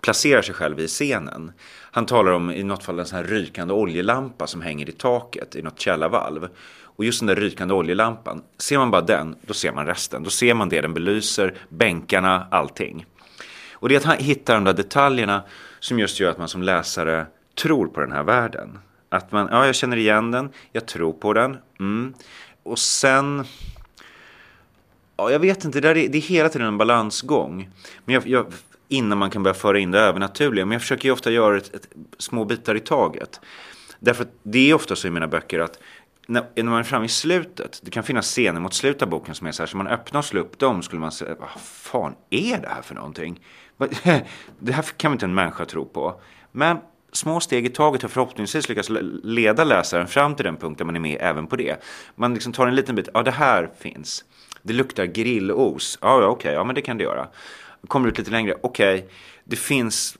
placerar 0.00 0.42
sig 0.42 0.54
själv 0.54 0.80
i 0.80 0.86
scenen. 0.86 1.52
Han 1.90 2.06
talar 2.06 2.32
om 2.32 2.50
i 2.50 2.62
något 2.62 2.84
fall 2.84 2.98
en 2.98 3.06
sån 3.06 3.16
här 3.16 3.24
rykande 3.24 3.74
oljelampa 3.74 4.46
som 4.46 4.60
hänger 4.60 4.88
i 4.88 4.92
taket 4.92 5.56
i 5.56 5.62
något 5.62 5.80
källarvalv. 5.80 6.48
Och 6.82 7.04
just 7.04 7.20
den 7.20 7.26
där 7.26 7.36
rykande 7.36 7.74
oljelampan, 7.74 8.42
ser 8.58 8.78
man 8.78 8.90
bara 8.90 9.00
den, 9.00 9.36
då 9.42 9.54
ser 9.54 9.72
man 9.72 9.86
resten. 9.86 10.22
Då 10.22 10.30
ser 10.30 10.54
man 10.54 10.68
det 10.68 10.80
den 10.80 10.94
belyser, 10.94 11.54
bänkarna, 11.68 12.46
allting. 12.50 13.06
Och 13.72 13.88
det 13.88 13.94
är 13.94 13.98
att 13.98 14.04
han 14.04 14.18
hittar 14.18 14.54
de 14.54 14.64
där 14.64 14.72
detaljerna 14.72 15.42
som 15.80 15.98
just 15.98 16.20
gör 16.20 16.30
att 16.30 16.38
man 16.38 16.48
som 16.48 16.62
läsare 16.62 17.26
tror 17.62 17.86
på 17.86 18.00
den 18.00 18.12
här 18.12 18.22
världen. 18.22 18.78
Att 19.08 19.32
man, 19.32 19.48
ja 19.50 19.66
jag 19.66 19.74
känner 19.74 19.96
igen 19.96 20.30
den, 20.30 20.50
jag 20.72 20.86
tror 20.86 21.12
på 21.12 21.32
den. 21.32 21.56
Mm. 21.80 22.14
Och 22.62 22.78
sen, 22.78 23.44
ja 25.16 25.30
jag 25.30 25.38
vet 25.38 25.64
inte, 25.64 25.80
det, 25.80 25.88
är, 25.88 25.94
det 25.94 26.18
är 26.18 26.22
hela 26.22 26.48
tiden 26.48 26.66
en 26.66 26.78
balansgång. 26.78 27.68
Men 28.04 28.14
jag, 28.14 28.26
jag, 28.26 28.46
innan 28.90 29.18
man 29.18 29.30
kan 29.30 29.42
börja 29.42 29.54
föra 29.54 29.78
in 29.78 29.90
det 29.90 30.00
övernaturliga. 30.00 30.66
Men 30.66 30.72
jag 30.72 30.80
försöker 30.80 31.08
ju 31.08 31.12
ofta 31.12 31.30
göra 31.30 31.56
ett, 31.56 31.74
ett, 31.74 31.88
små 32.18 32.44
bitar 32.44 32.74
i 32.74 32.80
taget. 32.80 33.40
Därför 33.98 34.22
att 34.22 34.32
det 34.42 34.70
är 34.70 34.74
ofta 34.74 34.96
så 34.96 35.08
i 35.08 35.10
mina 35.10 35.28
böcker 35.28 35.58
att 35.58 35.78
när, 36.26 36.44
när 36.54 36.64
man 36.64 36.78
är 36.78 36.82
framme 36.82 37.06
i 37.06 37.08
slutet, 37.08 37.80
det 37.82 37.90
kan 37.90 38.02
finnas 38.02 38.26
scener 38.26 38.60
mot 38.60 38.74
slutet 38.74 39.02
av 39.02 39.08
boken 39.08 39.34
som 39.34 39.46
är 39.46 39.52
så 39.52 39.62
här, 39.62 39.66
så 39.66 39.76
man 39.76 39.86
öppnar 39.86 40.18
och 40.18 40.24
slår 40.24 40.40
upp 40.40 40.58
dem 40.58 40.82
skulle 40.82 41.00
man 41.00 41.12
säga, 41.12 41.34
vad 41.40 41.60
fan 41.60 42.14
är 42.30 42.58
det 42.58 42.68
här 42.68 42.82
för 42.82 42.94
någonting? 42.94 43.40
Det 44.58 44.72
här 44.72 44.82
kan 44.96 45.12
inte 45.12 45.24
en 45.24 45.34
människa 45.34 45.64
tro 45.64 45.84
på. 45.84 46.20
Men 46.52 46.78
små 47.12 47.40
steg 47.40 47.66
i 47.66 47.68
taget 47.68 48.02
har 48.02 48.08
förhoppningsvis 48.08 48.68
lyckats 48.68 48.88
leda 49.22 49.64
läsaren 49.64 50.06
fram 50.06 50.34
till 50.34 50.44
den 50.44 50.56
punkt 50.56 50.78
där 50.78 50.84
man 50.84 50.96
är 50.96 51.00
med 51.00 51.18
även 51.20 51.46
på 51.46 51.56
det. 51.56 51.82
Man 52.14 52.34
liksom 52.34 52.52
tar 52.52 52.66
en 52.66 52.74
liten 52.74 52.94
bit, 52.94 53.08
ja 53.14 53.22
det 53.22 53.30
här 53.30 53.70
finns. 53.78 54.24
Det 54.62 54.72
luktar 54.72 55.04
grillos, 55.04 55.98
ja, 56.00 56.08
ja 56.08 56.26
okej, 56.26 56.30
okay, 56.30 56.52
ja 56.52 56.64
men 56.64 56.74
det 56.74 56.82
kan 56.82 56.98
det 56.98 57.04
göra. 57.04 57.28
Kommer 57.88 58.08
ut 58.08 58.18
lite 58.18 58.30
längre, 58.30 58.54
okej, 58.62 58.94
okay, 58.94 59.08
det 59.44 59.56
finns, 59.56 60.18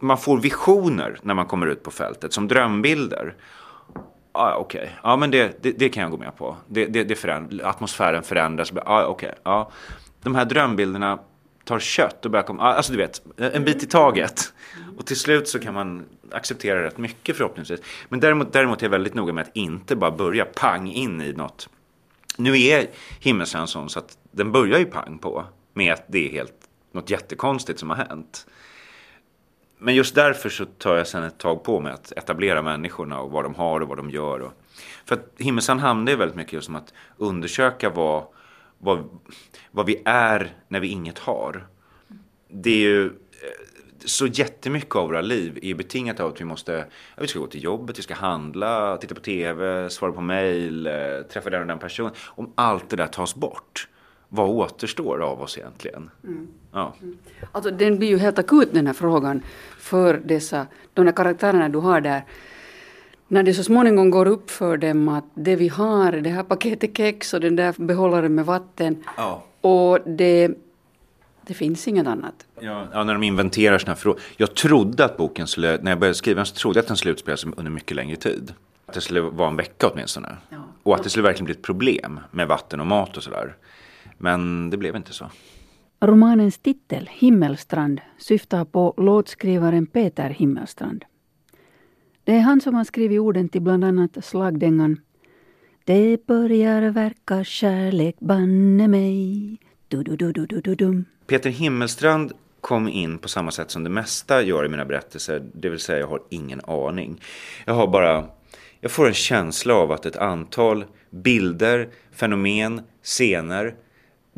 man 0.00 0.18
får 0.18 0.38
visioner 0.38 1.18
när 1.22 1.34
man 1.34 1.46
kommer 1.46 1.66
ut 1.66 1.82
på 1.82 1.90
fältet 1.90 2.32
som 2.32 2.48
drömbilder. 2.48 3.34
Ja, 4.32 4.54
okej, 4.54 4.80
okay. 4.80 4.92
ja 5.02 5.16
men 5.16 5.30
det, 5.30 5.62
det, 5.62 5.72
det, 5.72 5.88
kan 5.88 6.02
jag 6.02 6.10
gå 6.10 6.16
med 6.16 6.36
på. 6.36 6.56
Det, 6.66 6.86
det, 6.86 7.04
det 7.04 7.14
föränd 7.14 7.60
atmosfären 7.64 8.22
förändras, 8.22 8.72
ja 8.74 9.06
okej, 9.06 9.34
ja. 9.42 9.70
De 10.22 10.34
här 10.34 10.44
drömbilderna 10.44 11.18
tar 11.64 11.78
kött 11.78 12.24
och 12.24 12.30
börjar 12.30 12.44
komma, 12.44 12.62
ah, 12.62 12.74
alltså 12.74 12.92
du 12.92 12.98
vet, 12.98 13.22
en 13.36 13.64
bit 13.64 13.82
i 13.82 13.86
taget. 13.86 14.52
Och 14.96 15.06
till 15.06 15.16
slut 15.16 15.48
så 15.48 15.58
kan 15.58 15.74
man 15.74 16.04
acceptera 16.32 16.84
rätt 16.84 16.98
mycket 16.98 17.36
förhoppningsvis. 17.36 17.80
Men 18.08 18.20
däremot, 18.20 18.52
däremot 18.52 18.82
är 18.82 18.84
jag 18.84 18.90
väldigt 18.90 19.14
noga 19.14 19.32
med 19.32 19.42
att 19.42 19.56
inte 19.56 19.96
bara 19.96 20.10
börja 20.10 20.44
pang 20.44 20.90
in 20.90 21.20
i 21.20 21.32
något. 21.32 21.68
Nu 22.36 22.60
är 22.60 22.86
Himmelsland 23.20 23.68
sån 23.68 23.88
så 23.88 23.98
att 23.98 24.18
den 24.30 24.52
börjar 24.52 24.78
ju 24.78 24.84
pang 24.84 25.18
på 25.18 25.44
med 25.78 25.92
att 25.92 26.04
det 26.06 26.28
är 26.28 26.32
helt 26.32 26.68
något 26.92 27.10
jättekonstigt 27.10 27.78
som 27.78 27.90
har 27.90 27.96
hänt. 27.96 28.46
Men 29.78 29.94
just 29.94 30.14
därför 30.14 30.48
så 30.48 30.64
tar 30.64 30.96
jag 30.96 31.06
sen 31.06 31.22
ett 31.22 31.38
tag 31.38 31.64
på 31.64 31.80
mig 31.80 31.92
att 31.92 32.12
etablera 32.12 32.62
människorna 32.62 33.20
och 33.20 33.30
vad 33.30 33.44
de 33.44 33.54
har 33.54 33.80
och 33.80 33.88
vad 33.88 33.98
de 33.98 34.10
gör. 34.10 34.40
Och, 34.40 34.52
för 35.04 35.14
att 35.14 35.32
Himmelsand 35.38 35.80
handlar 35.80 36.12
ju 36.12 36.18
väldigt 36.18 36.36
mycket 36.36 36.52
just 36.52 36.68
om 36.68 36.76
att 36.76 36.92
undersöka 37.16 37.90
vad, 37.90 38.24
vad, 38.78 39.08
vad 39.70 39.86
vi 39.86 40.02
är 40.04 40.56
när 40.68 40.80
vi 40.80 40.88
inget 40.88 41.18
har. 41.18 41.66
Det 42.48 42.70
är 42.70 42.78
ju 42.78 43.06
eh, 43.06 43.10
så 44.04 44.26
jättemycket 44.26 44.96
av 44.96 45.06
våra 45.06 45.20
liv 45.20 45.58
är 45.62 45.74
betingat 45.74 46.20
av 46.20 46.32
att 46.32 46.40
vi 46.40 46.44
måste, 46.44 46.72
ja, 47.16 47.22
vi 47.22 47.28
ska 47.28 47.38
gå 47.38 47.46
till 47.46 47.64
jobbet, 47.64 47.98
vi 47.98 48.02
ska 48.02 48.14
handla, 48.14 48.96
titta 48.96 49.14
på 49.14 49.20
tv, 49.20 49.90
svara 49.90 50.12
på 50.12 50.20
mail, 50.20 50.86
eh, 50.86 50.92
träffa 51.32 51.50
den 51.50 51.60
och 51.60 51.66
den 51.66 51.78
personen. 51.78 52.12
Om 52.26 52.52
allt 52.54 52.90
det 52.90 52.96
där 52.96 53.06
tas 53.06 53.34
bort, 53.34 53.88
vad 54.28 54.48
återstår 54.48 55.22
av 55.22 55.42
oss 55.42 55.58
egentligen? 55.58 56.10
Mm. 56.24 56.48
Ja. 56.72 56.94
Mm. 57.02 57.18
Alltså 57.52 57.70
den 57.70 57.98
blir 57.98 58.08
ju 58.08 58.18
helt 58.18 58.38
akut 58.38 58.68
den 58.72 58.86
här 58.86 58.94
frågan 58.94 59.42
för 59.78 60.20
dessa, 60.24 60.66
de 60.94 61.04
där 61.04 61.12
karaktärerna 61.12 61.68
du 61.68 61.78
har 61.78 62.00
där. 62.00 62.24
När 63.28 63.42
det 63.42 63.54
så 63.54 63.64
småningom 63.64 64.10
går 64.10 64.26
upp 64.26 64.50
för 64.50 64.76
dem 64.76 65.08
att 65.08 65.24
det 65.34 65.56
vi 65.56 65.68
har, 65.68 66.12
det 66.12 66.30
här 66.30 66.42
paketet 66.42 66.96
kex 66.96 67.34
och 67.34 67.40
den 67.40 67.56
där 67.56 67.74
behållaren 67.76 68.34
med 68.34 68.46
vatten 68.46 69.04
ja. 69.16 69.44
och 69.60 69.98
det 70.06 70.50
det 71.48 71.54
finns 71.54 71.88
inget 71.88 72.06
annat. 72.06 72.46
Ja, 72.60 72.86
ja 72.92 73.04
när 73.04 73.12
de 73.12 73.22
inventerar 73.22 73.78
sådana 73.78 73.94
här 73.94 74.00
frågor. 74.00 74.20
Jag 74.36 74.54
trodde 74.54 75.04
att 75.04 75.16
boken 75.16 75.46
skulle, 75.46 75.78
när 75.82 75.90
jag 75.90 75.98
började 75.98 76.14
skriva 76.14 76.36
den 76.36 76.46
så 76.46 76.54
trodde 76.54 76.78
jag 76.78 76.82
att 76.82 76.88
den 76.88 76.96
skulle 76.96 77.12
utspela 77.12 77.36
sig 77.36 77.50
under 77.56 77.70
mycket 77.70 77.96
längre 77.96 78.16
tid. 78.16 78.54
Att 78.86 78.94
det 78.94 79.00
skulle 79.00 79.20
vara 79.20 79.48
en 79.48 79.56
vecka 79.56 79.88
åtminstone. 79.88 80.36
Ja. 80.48 80.56
Och 80.82 80.94
att 80.94 81.02
det 81.02 81.10
skulle 81.10 81.22
verkligen 81.22 81.44
bli 81.44 81.54
ett 81.54 81.62
problem 81.62 82.20
med 82.30 82.48
vatten 82.48 82.80
och 82.80 82.86
mat 82.86 83.16
och 83.16 83.22
sådär. 83.22 83.56
Men 84.18 84.70
det 84.70 84.76
blev 84.76 84.96
inte 84.96 85.12
så. 85.12 85.30
Romanens 86.00 86.58
titel, 86.58 87.08
Himmelstrand, 87.12 88.00
syftar 88.18 88.64
på 88.64 88.94
låtskrivaren 88.96 89.86
Peter 89.86 90.30
Himmelstrand. 90.30 91.04
Det 92.24 92.34
är 92.34 92.40
han 92.40 92.60
som 92.60 92.74
har 92.74 92.84
skrivit 92.84 93.20
orden 93.20 93.48
till 93.48 93.62
bland 93.62 93.84
annat 93.84 94.24
slagdängan 94.24 95.00
Det 95.84 96.26
börjar 96.26 96.90
verka 96.90 97.44
kärlek 97.44 98.16
banne 98.20 98.88
mig. 98.88 99.58
Du, 99.88 100.02
du, 100.02 100.16
du, 100.16 100.32
du, 100.32 100.46
du, 100.46 100.60
du, 100.60 100.74
dum. 100.74 101.04
Peter 101.26 101.50
Himmelstrand 101.50 102.32
kom 102.60 102.88
in 102.88 103.18
på 103.18 103.28
samma 103.28 103.50
sätt 103.50 103.70
som 103.70 103.84
det 103.84 103.90
mesta 103.90 104.42
gör 104.42 104.64
i 104.64 104.68
mina 104.68 104.84
berättelser. 104.84 105.50
Det 105.54 105.68
vill 105.68 105.78
säga 105.78 105.98
jag 105.98 106.06
har 106.06 106.22
ingen 106.30 106.60
aning. 106.64 107.20
Jag 107.64 107.74
har 107.74 107.86
bara, 107.86 108.24
jag 108.80 108.90
får 108.90 109.06
en 109.06 109.14
känsla 109.14 109.74
av 109.74 109.92
att 109.92 110.06
ett 110.06 110.16
antal 110.16 110.84
bilder, 111.10 111.88
fenomen, 112.12 112.80
scener. 113.02 113.74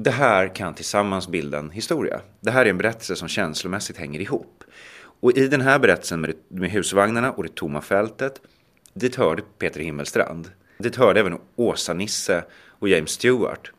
Det 0.03 0.11
här 0.11 0.55
kan 0.55 0.75
tillsammans 0.75 1.29
bilda 1.29 1.59
en 1.59 1.71
historia. 1.71 2.21
Det 2.41 2.51
här 2.51 2.67
är 2.67 2.71
en 2.71 2.79
berättelse 2.79 3.17
som 3.17 3.29
känslomässigt 3.29 3.97
hänger 3.97 4.21
ihop. 4.21 4.65
Och 5.21 5.33
i 5.33 5.49
den 5.49 5.61
här 5.61 5.79
berättelsen 5.79 6.21
med, 6.21 6.33
med 6.49 6.71
husvagnarna 6.71 7.33
och 7.33 7.43
det 7.43 7.55
tomma 7.55 7.81
fältet. 7.81 8.41
Dit 8.95 9.17
hörde 9.17 9.43
Peter 9.59 9.81
Himmelstrand. 9.81 10.51
Dit 10.79 10.97
hörde 10.97 11.21
även 11.21 11.39
Åsa-Nisse 11.57 12.45
och 12.69 12.89
James 12.89 13.11
Stewart. 13.11 13.73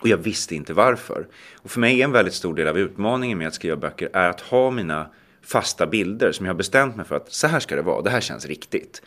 Och 0.00 0.08
jag 0.08 0.16
visste 0.16 0.54
inte 0.54 0.72
varför. 0.72 1.26
Och 1.56 1.70
för 1.70 1.80
mig 1.80 2.00
är 2.00 2.04
en 2.04 2.12
väldigt 2.12 2.34
stor 2.34 2.54
del 2.54 2.68
av 2.68 2.78
utmaningen 2.78 3.38
med 3.38 3.48
att 3.48 3.54
skriva 3.54 3.76
böcker 3.76 4.10
är 4.12 4.28
att 4.28 4.40
ha 4.40 4.70
mina 4.70 5.10
fasta 5.42 5.86
bilder 5.86 6.32
som 6.32 6.46
jag 6.46 6.52
har 6.52 6.58
bestämt 6.58 6.96
mig 6.96 7.06
för 7.06 7.16
att 7.16 7.32
så 7.32 7.46
här 7.46 7.60
ska 7.60 7.76
det 7.76 7.82
vara, 7.82 8.02
det 8.02 8.10
här 8.10 8.20
känns 8.20 8.46
riktigt. 8.46 9.02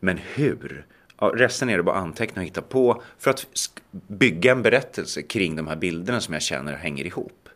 Men 0.00 0.18
hur? 0.34 0.86
Ja, 1.20 1.32
resten 1.34 1.70
är 1.70 1.76
det 1.76 1.82
bara 1.82 1.96
att 1.96 2.02
anteckna 2.02 2.40
och 2.40 2.46
hitta 2.46 2.62
på 2.62 3.02
för 3.18 3.30
att 3.30 3.46
bygga 3.90 4.52
en 4.52 4.62
berättelse 4.62 5.22
kring 5.22 5.56
de 5.56 5.66
här 5.66 5.76
bilderna 5.76 6.20
som 6.20 6.34
jag 6.34 6.42
känner 6.42 6.76
hänger 6.76 7.04
ihop. 7.04 7.48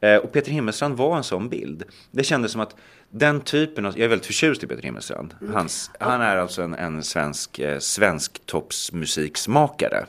Eh, 0.00 0.16
och 0.16 0.32
Peter 0.32 0.52
Himmelstrand 0.52 0.96
var 0.96 1.16
en 1.16 1.24
sån 1.24 1.48
bild. 1.48 1.84
Det 2.10 2.24
kändes 2.24 2.52
som 2.52 2.60
att 2.60 2.76
den 3.10 3.40
typen 3.40 3.86
av, 3.86 3.98
jag 3.98 4.04
är 4.04 4.08
väldigt 4.08 4.26
förtjust 4.26 4.64
i 4.64 4.66
Peter 4.66 4.82
Himmelstrand. 4.82 5.34
Mm. 5.40 5.54
Hans, 5.54 5.90
han 6.00 6.20
är 6.20 6.36
alltså 6.36 6.62
en, 6.62 6.74
en 6.74 7.02
svensk, 7.02 7.58
eh, 7.58 7.78
svensk 7.78 8.46
toppsmusiksmakare. 8.46 10.06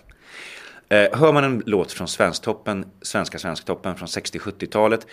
Eh, 0.89 1.19
hör 1.19 1.33
man 1.33 1.43
en 1.43 1.63
låt 1.65 1.91
från 1.91 2.07
Svensktoppen, 2.07 2.85
Svenska 3.01 3.39
Svensktoppen 3.39 3.95
från 3.95 4.07
60-70-talet 4.07 5.07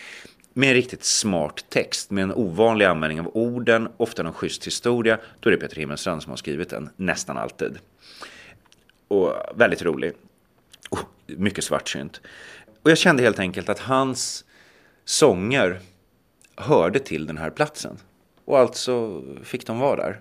med 0.58 0.68
en 0.68 0.74
riktigt 0.74 1.04
smart 1.04 1.64
text, 1.68 2.10
med 2.10 2.22
en 2.24 2.32
ovanlig 2.32 2.84
användning 2.84 3.20
av 3.20 3.30
orden, 3.36 3.88
ofta 3.96 4.22
någon 4.22 4.32
schysst 4.32 4.66
historia, 4.66 5.18
då 5.40 5.50
är 5.50 5.50
det 5.50 5.60
Peter 5.60 5.76
Himmelstrand 5.76 6.22
som 6.22 6.30
har 6.30 6.36
skrivit 6.36 6.70
den, 6.70 6.90
nästan 6.96 7.38
alltid. 7.38 7.78
Och 9.08 9.32
väldigt 9.54 9.82
rolig. 9.82 10.12
Oh, 10.90 11.00
mycket 11.26 11.64
svartsynt. 11.64 12.20
Och 12.82 12.90
jag 12.90 12.98
kände 12.98 13.22
helt 13.22 13.38
enkelt 13.38 13.68
att 13.68 13.78
hans 13.78 14.44
sånger 15.04 15.80
hörde 16.56 16.98
till 16.98 17.26
den 17.26 17.38
här 17.38 17.50
platsen. 17.50 17.96
Och 18.44 18.58
alltså 18.58 19.22
fick 19.42 19.66
de 19.66 19.78
vara 19.78 19.96
där. 19.96 20.20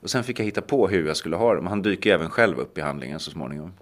Och 0.00 0.10
sen 0.10 0.24
fick 0.24 0.38
jag 0.38 0.44
hitta 0.44 0.62
på 0.62 0.88
hur 0.88 1.06
jag 1.06 1.16
skulle 1.16 1.36
ha 1.36 1.54
dem. 1.54 1.66
Han 1.66 1.82
dyker 1.82 2.14
även 2.14 2.30
själv 2.30 2.58
upp 2.58 2.78
i 2.78 2.80
handlingen 2.80 3.20
så 3.20 3.30
småningom. 3.30 3.72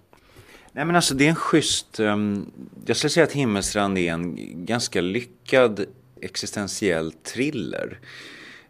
Nej 0.73 0.85
men 0.85 0.95
alltså 0.95 1.13
det 1.13 1.25
är 1.25 1.29
en 1.29 1.35
schysst, 1.35 1.99
um, 1.99 2.51
jag 2.85 2.97
skulle 2.97 3.11
säga 3.11 3.23
att 3.23 3.31
Himmelstrand 3.31 3.97
är 3.97 4.13
en 4.13 4.35
ganska 4.65 5.01
lyckad 5.01 5.85
existentiell 6.21 7.11
thriller. 7.11 7.99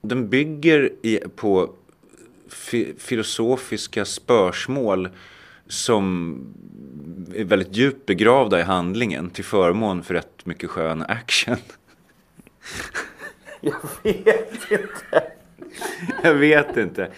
Den 0.02 0.30
bygger 0.30 0.90
på 1.36 1.76
fi, 2.50 2.94
filosofiska 2.98 4.06
spörsmål 4.06 5.10
som 5.68 6.36
är 7.36 7.44
väldigt 7.44 7.76
djupt 7.76 8.06
begravda 8.06 8.60
i 8.60 8.64
handlingen 8.64 9.30
till 9.30 9.44
förmån 9.46 10.04
för 10.04 10.14
rätt 10.14 10.46
mycket 10.46 10.70
skön 10.70 11.02
action. 11.02 11.58
Jag 13.62 13.76
vet 14.04 14.72
inte. 14.72 15.24
Jag 16.24 16.34
vet 16.34 16.78
inte. 16.78 17.12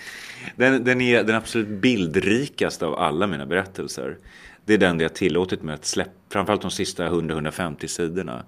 Den, 0.55 0.83
den 0.83 1.01
är 1.01 1.23
den 1.23 1.35
absolut 1.35 1.67
bildrikaste 1.67 2.85
av 2.85 2.95
alla 2.95 3.27
mina 3.27 3.45
berättelser. 3.45 4.17
Det 4.65 4.73
är 4.73 4.77
den 4.77 4.99
jag 4.99 5.15
tillåtit 5.15 5.63
mig 5.63 5.75
att 5.75 5.85
släppa, 5.85 6.11
framförallt 6.29 6.61
de 6.61 6.71
sista 6.71 7.09
100-150 7.09 7.87
sidorna. 7.87 8.45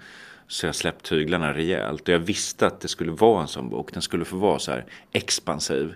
Så 0.47 0.65
jag 0.65 0.75
släppt 0.75 1.05
tyglarna 1.05 1.53
rejält. 1.53 2.01
Och 2.01 2.09
jag 2.09 2.19
visste 2.19 2.67
att 2.67 2.81
det 2.81 2.87
skulle 2.87 3.11
vara 3.11 3.41
en 3.41 3.47
sån 3.47 3.69
bok. 3.69 3.93
Den 3.93 4.01
skulle 4.01 4.25
få 4.25 4.37
vara 4.37 4.59
så 4.59 4.71
här 4.71 4.85
expansiv. 5.11 5.93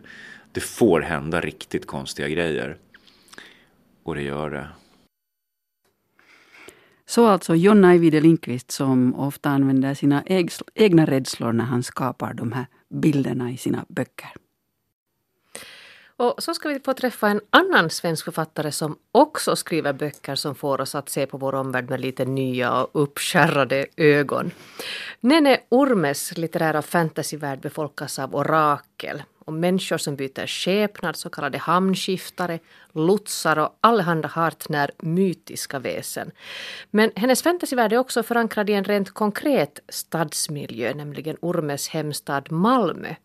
Det 0.51 0.62
får 0.62 1.01
hända 1.01 1.41
riktigt 1.41 1.88
konstiga 1.88 2.27
grejer. 2.27 2.77
Och 4.03 4.15
det 4.15 4.21
gör 4.21 4.49
det. 4.49 4.67
Så 7.05 7.27
alltså 7.27 7.55
John 7.55 7.86
Ajvide 7.86 8.21
Lindqvist 8.21 8.71
som 8.71 9.15
ofta 9.15 9.49
använder 9.49 9.93
sina 9.93 10.23
egna 10.75 11.05
rädslor 11.05 11.53
när 11.53 11.65
han 11.65 11.84
skapar 11.84 12.34
de 12.34 12.51
här 12.51 12.65
bilderna 12.89 13.51
i 13.51 13.58
sina 13.58 13.86
böcker. 13.89 14.29
Och 16.19 16.43
så 16.43 16.53
ska 16.53 16.69
vi 16.69 16.79
få 16.79 16.93
träffa 16.93 17.27
en 17.27 17.41
annan 17.49 17.89
svensk 17.89 18.25
författare 18.25 18.71
som 18.71 18.97
också 19.12 19.55
skriver 19.55 19.93
böcker 19.93 20.36
som 20.36 20.55
får 20.55 20.82
oss 20.82 20.95
att 20.95 21.10
se 21.10 21.25
på 21.25 21.38
vår 21.38 21.55
omvärld 21.55 21.89
med 21.89 21.99
lite 21.99 22.25
nya 22.25 22.84
och 22.84 23.03
uppskärrade 23.03 23.86
ögon. 23.97 24.51
Nene 25.19 25.58
Ormes 25.69 26.38
litterära 26.38 26.82
fantasyvärld 26.82 27.60
befolkas 27.60 28.19
av 28.19 28.36
orakel 28.36 29.23
och 29.45 29.53
människor 29.53 29.97
som 29.97 30.15
byter 30.15 30.47
skepnad, 30.47 31.15
så 31.15 31.29
kallade 31.29 31.58
hamnskiftare, 31.58 32.60
lotsar 32.93 33.60
och 33.60 33.77
allehanda 33.82 34.27
hart 34.27 34.69
när 34.69 34.91
mytiska 34.97 35.79
väsen. 35.79 36.32
Men 36.91 37.12
hennes 37.15 37.43
fantasyvärld 37.43 37.93
är 37.93 37.97
också 37.97 38.23
förankrad 38.23 38.69
i 38.69 38.73
en 38.73 38.84
rent 38.84 39.12
konkret 39.12 39.79
stadsmiljö, 39.89 40.93
nämligen 40.93 41.38
Ormes 41.41 41.89
hemstad 41.89 42.51
Malmö. 42.51 43.15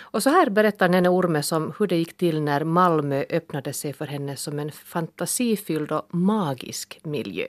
Och 0.00 0.22
så 0.22 0.30
här 0.30 0.50
berättar 0.50 0.88
Nene 0.88 1.08
Ormes 1.08 1.52
om 1.52 1.72
hur 1.78 1.86
det 1.86 1.96
gick 1.96 2.16
till 2.16 2.42
när 2.42 2.64
Malmö 2.64 3.24
öppnade 3.30 3.72
sig 3.72 3.92
för 3.92 4.06
henne 4.06 4.36
som 4.36 4.58
en 4.58 4.72
fantasifylld 4.72 5.92
och 5.92 6.14
magisk 6.14 7.00
miljö. 7.02 7.46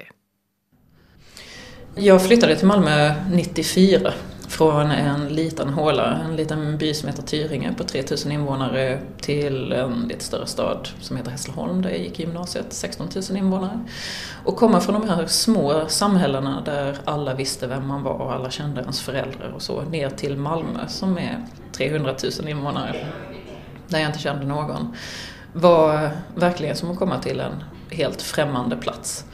Jag 1.96 2.26
flyttade 2.26 2.56
till 2.56 2.68
Malmö 2.68 3.14
94 3.32 4.14
från 4.50 4.92
en 4.92 5.28
liten 5.28 5.70
håla, 5.70 6.20
en 6.26 6.36
liten 6.36 6.78
by 6.78 6.94
som 6.94 7.10
heter 7.10 7.24
Tyringe 7.24 7.74
på 7.74 7.84
3000 7.84 8.32
invånare 8.32 9.02
till 9.22 9.72
en 9.72 10.06
lite 10.10 10.24
större 10.24 10.48
stad 10.48 10.90
som 11.02 11.18
heter 11.18 11.32
Hässleholm 11.32 11.82
där 11.82 11.90
jag 11.90 12.00
gick 12.00 12.20
i 12.20 12.24
gymnasiet, 12.24 12.66
16 12.70 13.10
000 13.30 13.38
invånare. 13.38 13.80
Och 14.46 14.58
komma 14.58 14.80
från 14.80 15.02
de 15.02 15.10
här 15.10 15.28
små 15.28 15.86
samhällena 15.88 16.62
där 16.66 16.98
alla 17.06 17.34
visste 17.34 17.68
vem 17.68 17.88
man 17.88 18.04
var 18.04 18.14
och 18.14 18.34
alla 18.34 18.50
kände 18.50 18.82
ens 18.82 19.02
föräldrar 19.02 19.52
och 19.56 19.62
så, 19.62 19.82
ner 19.82 20.10
till 20.10 20.38
Malmö 20.38 20.88
som 20.88 21.18
är 21.18 21.46
300 21.72 22.16
000 22.40 22.50
invånare, 22.50 22.96
där 23.88 24.00
jag 24.00 24.10
inte 24.10 24.20
kände 24.20 24.46
någon, 24.46 24.96
var 25.54 26.10
verkligen 26.36 26.76
som 26.76 26.92
att 26.92 27.00
komma 27.00 27.20
till 27.20 27.40
en 27.40 27.64
helt 27.90 28.22
främmande 28.22 28.76
plats. 28.76 29.26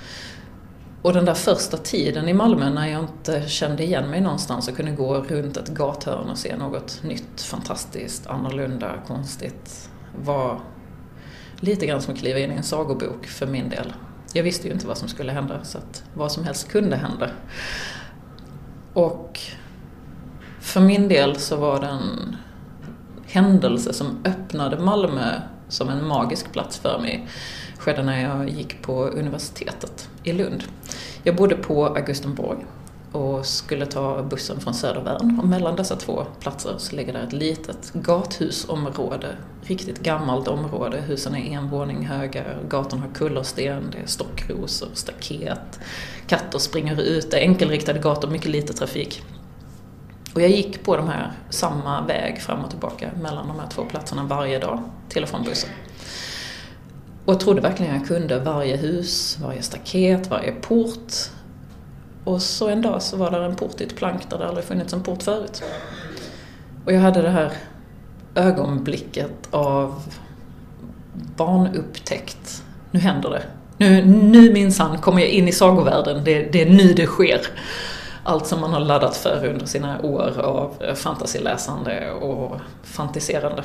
Och 1.06 1.14
den 1.14 1.26
där 1.26 1.34
första 1.34 1.78
tiden 1.78 2.30
i 2.30 2.34
Malmö 2.34 2.70
när 2.70 2.88
jag 2.88 3.02
inte 3.02 3.50
kände 3.50 3.84
igen 3.84 4.10
mig 4.10 4.22
någonstans 4.22 4.68
och 4.68 4.76
kunde 4.76 4.92
gå 4.92 5.16
runt 5.16 5.58
ett 5.58 5.70
gathörn 5.70 6.30
och 6.30 6.38
se 6.38 6.56
något 6.58 7.04
nytt, 7.04 7.42
fantastiskt, 7.42 8.28
annorlunda, 8.28 8.94
konstigt 9.08 9.90
var 10.24 10.60
lite 11.60 11.86
grann 11.86 12.02
som 12.02 12.14
att 12.14 12.20
kliva 12.20 12.40
in 12.40 12.52
i 12.52 12.56
en 12.56 12.64
sagobok 12.64 13.26
för 13.26 13.48
min 13.48 13.70
del. 13.70 13.94
Jag 14.34 14.44
visste 14.44 14.68
ju 14.68 14.74
inte 14.74 14.88
vad 14.88 14.98
som 14.98 15.08
skulle 15.08 15.32
hända 15.32 15.64
så 15.64 15.78
att 15.78 16.04
vad 16.14 16.32
som 16.32 16.44
helst 16.44 16.70
kunde 16.70 16.96
hända. 16.96 17.30
Och 18.94 19.40
för 20.60 20.82
min 20.82 21.08
del 21.08 21.36
så 21.36 21.56
var 21.56 21.82
det 21.82 21.88
en 21.88 22.36
händelse 23.26 23.94
som 23.94 24.18
öppnade 24.26 24.80
Malmö 24.80 25.42
som 25.70 25.90
en 25.90 26.08
magisk 26.08 26.52
plats 26.52 26.78
för 26.78 27.00
mig 27.00 27.28
skedde 27.86 28.04
när 28.04 28.22
jag 28.22 28.50
gick 28.50 28.82
på 28.82 29.04
universitetet 29.04 30.10
i 30.24 30.34
Lund. 30.34 30.64
Jag 31.24 31.36
bodde 31.36 31.56
på 31.56 31.86
Augustenborg 31.86 32.58
och 33.12 33.46
skulle 33.46 33.86
ta 33.86 34.24
bussen 34.24 34.60
från 34.60 34.74
Södervärn 34.74 35.40
och 35.40 35.48
mellan 35.48 35.76
dessa 35.76 35.96
två 35.96 36.26
platser 36.40 36.76
så 36.78 36.96
ligger 36.96 37.14
där 37.14 37.24
ett 37.24 37.34
litet 37.34 37.94
gathusområde. 37.94 39.36
Riktigt 39.62 40.00
gammalt 40.00 40.48
område. 40.48 41.02
Husen 41.02 41.36
är 41.36 41.58
en 41.58 41.70
våning 41.70 42.06
höga, 42.06 42.44
gatorna 42.70 43.02
har 43.02 43.10
kullersten, 43.14 43.84
det 43.92 43.98
är 43.98 44.06
stockrosor, 44.06 44.90
staket, 44.94 45.80
katter 46.28 46.60
springer 46.60 47.02
ut, 47.02 47.32
det 47.32 47.38
är 47.38 47.42
enkelriktade 47.42 48.00
gator, 48.00 48.30
mycket 48.30 48.52
lite 48.52 48.74
trafik. 48.74 49.24
Och 50.34 50.42
jag 50.42 50.50
gick 50.50 50.84
på 50.84 50.98
de 50.98 51.08
här, 51.08 51.32
samma 51.50 52.02
väg 52.08 52.42
fram 52.42 52.64
och 52.64 52.70
tillbaka 52.70 53.10
mellan 53.22 53.48
de 53.48 53.60
här 53.60 53.68
två 53.68 53.86
platserna 53.86 54.24
varje 54.24 54.60
dag, 54.60 54.84
till 55.10 55.24
och 55.24 55.30
från 55.30 55.44
bussen. 55.44 55.70
Och 57.26 57.34
jag 57.34 57.40
trodde 57.40 57.62
verkligen 57.62 57.96
jag 57.96 58.08
kunde 58.08 58.40
varje 58.40 58.78
hus, 58.78 59.38
varje 59.42 59.62
staket, 59.62 60.30
varje 60.30 60.52
port. 60.52 61.14
Och 62.24 62.42
så 62.42 62.70
en 62.70 62.82
dag 62.82 63.02
så 63.02 63.18
var 63.18 63.32
där 63.32 63.42
en 63.42 63.56
port 63.56 63.82
i 63.82 63.84
ett 63.84 63.96
plank 63.96 64.30
där 64.30 64.38
det 64.38 64.48
aldrig 64.48 64.66
funnits 64.66 64.94
en 64.94 65.04
port 65.04 65.24
förut. 65.24 65.64
Och 66.86 66.94
jag 66.94 67.00
hade 67.00 67.22
det 67.22 67.30
här 67.30 67.52
ögonblicket 68.36 69.48
av 69.52 70.04
barnupptäckt. 71.36 72.64
Nu 72.92 73.00
händer 73.00 73.30
det. 73.30 73.44
Nu, 73.78 74.06
nu 74.06 74.54
minsann 74.54 74.98
kommer 74.98 75.22
jag 75.22 75.30
in 75.30 75.48
i 75.48 75.52
sagovärlden. 75.52 76.24
Det, 76.24 76.52
det 76.52 76.62
är 76.62 76.70
nu 76.70 76.94
det 76.94 77.06
sker. 77.06 77.42
Allt 78.24 78.48
som 78.48 78.62
man 78.62 78.74
har 78.74 78.80
laddat 78.80 79.18
för 79.18 79.46
under 79.46 79.66
sina 79.66 80.02
år 80.02 80.40
av 80.40 80.96
fantasiläsande 80.96 82.12
och 82.12 82.60
fantiserande. 82.84 83.64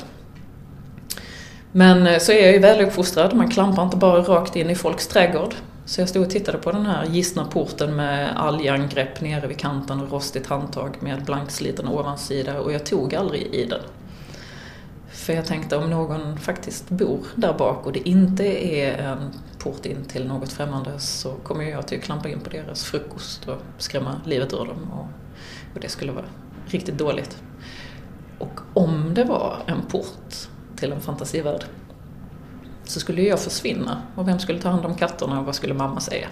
Men 1.71 2.07
eh, 2.07 2.19
så 2.19 2.31
är 2.31 2.43
jag 2.45 2.53
ju 2.53 2.59
väluppfostrad, 2.59 3.35
man 3.35 3.49
klampar 3.49 3.83
inte 3.83 3.97
bara 3.97 4.21
rakt 4.21 4.55
in 4.55 4.69
i 4.69 4.75
folks 4.75 5.07
trädgård. 5.07 5.55
Så 5.85 6.01
jag 6.01 6.09
stod 6.09 6.25
och 6.25 6.29
tittade 6.29 6.57
på 6.57 6.71
den 6.71 6.85
här 6.85 7.05
gistna 7.05 7.45
porten 7.45 7.95
med 7.95 8.37
algangrepp 8.37 9.21
nere 9.21 9.47
vid 9.47 9.57
kanten 9.57 10.01
och 10.01 10.11
rostigt 10.11 10.47
handtag 10.47 10.97
med 10.99 11.25
blanksliten 11.25 11.87
ovansida 11.87 12.59
och 12.59 12.73
jag 12.73 12.85
tog 12.85 13.15
aldrig 13.15 13.41
i 13.41 13.65
den. 13.65 13.81
För 15.09 15.33
jag 15.33 15.45
tänkte 15.45 15.77
om 15.77 15.89
någon 15.89 16.37
faktiskt 16.37 16.89
bor 16.89 17.19
där 17.35 17.53
bak 17.53 17.85
och 17.85 17.93
det 17.93 18.09
inte 18.09 18.43
är 18.75 18.97
en 18.97 19.33
port 19.57 19.85
in 19.85 20.05
till 20.05 20.27
något 20.27 20.51
främmande 20.51 20.99
så 20.99 21.31
kommer 21.31 21.63
jag 21.63 21.87
till 21.87 21.97
att 21.97 22.03
klampa 22.03 22.29
in 22.29 22.39
på 22.39 22.49
deras 22.49 22.83
frukost 22.83 23.47
och 23.47 23.57
skrämma 23.77 24.21
livet 24.25 24.53
ur 24.53 24.57
dem. 24.57 24.91
Och, 24.93 25.07
och 25.73 25.79
det 25.81 25.89
skulle 25.89 26.11
vara 26.11 26.25
riktigt 26.65 26.97
dåligt. 26.97 27.37
Och 28.39 28.59
om 28.73 29.13
det 29.13 29.23
var 29.23 29.57
en 29.65 29.81
port 29.81 30.47
till 30.81 30.91
en 30.91 31.01
fantasivärld 31.01 31.65
så 32.83 32.99
skulle 32.99 33.21
jag 33.21 33.39
försvinna 33.39 34.01
och 34.15 34.27
vem 34.27 34.39
skulle 34.39 34.61
ta 34.61 34.69
hand 34.69 34.85
om 34.85 34.95
katterna 34.95 35.39
och 35.39 35.45
vad 35.45 35.55
skulle 35.55 35.73
mamma 35.73 35.99
säga? 35.99 36.27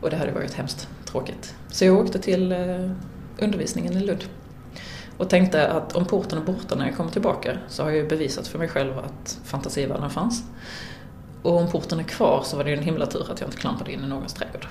Och 0.00 0.10
det 0.10 0.16
hade 0.16 0.32
varit 0.32 0.54
hemskt 0.54 0.88
tråkigt. 1.04 1.54
Så 1.68 1.84
jag 1.84 1.98
åkte 1.98 2.18
till 2.18 2.52
eh, 2.52 2.90
undervisningen 3.38 3.92
i 3.92 4.00
Lund 4.00 4.24
och 5.18 5.30
tänkte 5.30 5.68
att 5.72 5.96
om 5.96 6.04
porten 6.04 6.38
är 6.38 6.42
borta 6.42 6.74
när 6.74 6.86
jag 6.86 6.96
kommer 6.96 7.10
tillbaka 7.10 7.58
så 7.68 7.82
har 7.82 7.90
jag 7.90 7.98
ju 7.98 8.08
bevisat 8.08 8.46
för 8.46 8.58
mig 8.58 8.68
själv 8.68 8.98
att 8.98 9.38
fantasivärlden 9.44 10.10
fanns. 10.10 10.44
Och 11.42 11.56
om 11.56 11.70
porten 11.70 11.98
är 11.98 12.04
kvar 12.04 12.42
så 12.44 12.56
var 12.56 12.64
det 12.64 12.70
ju 12.70 12.76
en 12.76 12.82
himla 12.82 13.06
tur 13.06 13.32
att 13.32 13.40
jag 13.40 13.48
inte 13.48 13.56
klampade 13.56 13.92
in 13.92 14.04
i 14.04 14.06
någons 14.06 14.34
trädgård. 14.34 14.66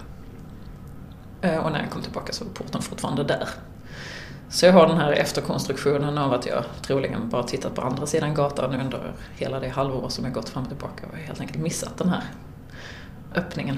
Eh, 1.41 1.57
och 1.57 1.71
när 1.71 1.79
jag 1.81 1.89
kom 1.89 2.01
tillbaka 2.01 2.33
så 2.33 2.45
var 2.45 2.51
porten 2.51 2.81
fortfarande 2.81 3.23
där. 3.23 3.49
Så 4.53 4.65
jag 4.65 4.73
har 4.73 4.87
den 4.87 4.97
här 4.97 5.11
efterkonstruktionen 5.11 6.17
av 6.17 6.33
att 6.33 6.45
jag 6.45 6.63
troligen 6.81 7.29
bara 7.29 7.43
tittat 7.43 7.75
på 7.75 7.81
andra 7.81 8.05
sidan 8.05 8.33
gatan 8.33 8.79
under 8.79 9.13
hela 9.35 9.59
det 9.59 9.69
halvår 9.69 10.09
som 10.09 10.25
jag 10.25 10.33
gått 10.33 10.49
fram 10.49 10.63
och 10.63 10.69
tillbaka 10.69 11.05
och 11.11 11.17
helt 11.17 11.41
enkelt 11.41 11.59
missat 11.59 11.97
den 11.97 12.09
här 12.09 12.23
öppningen. 13.35 13.77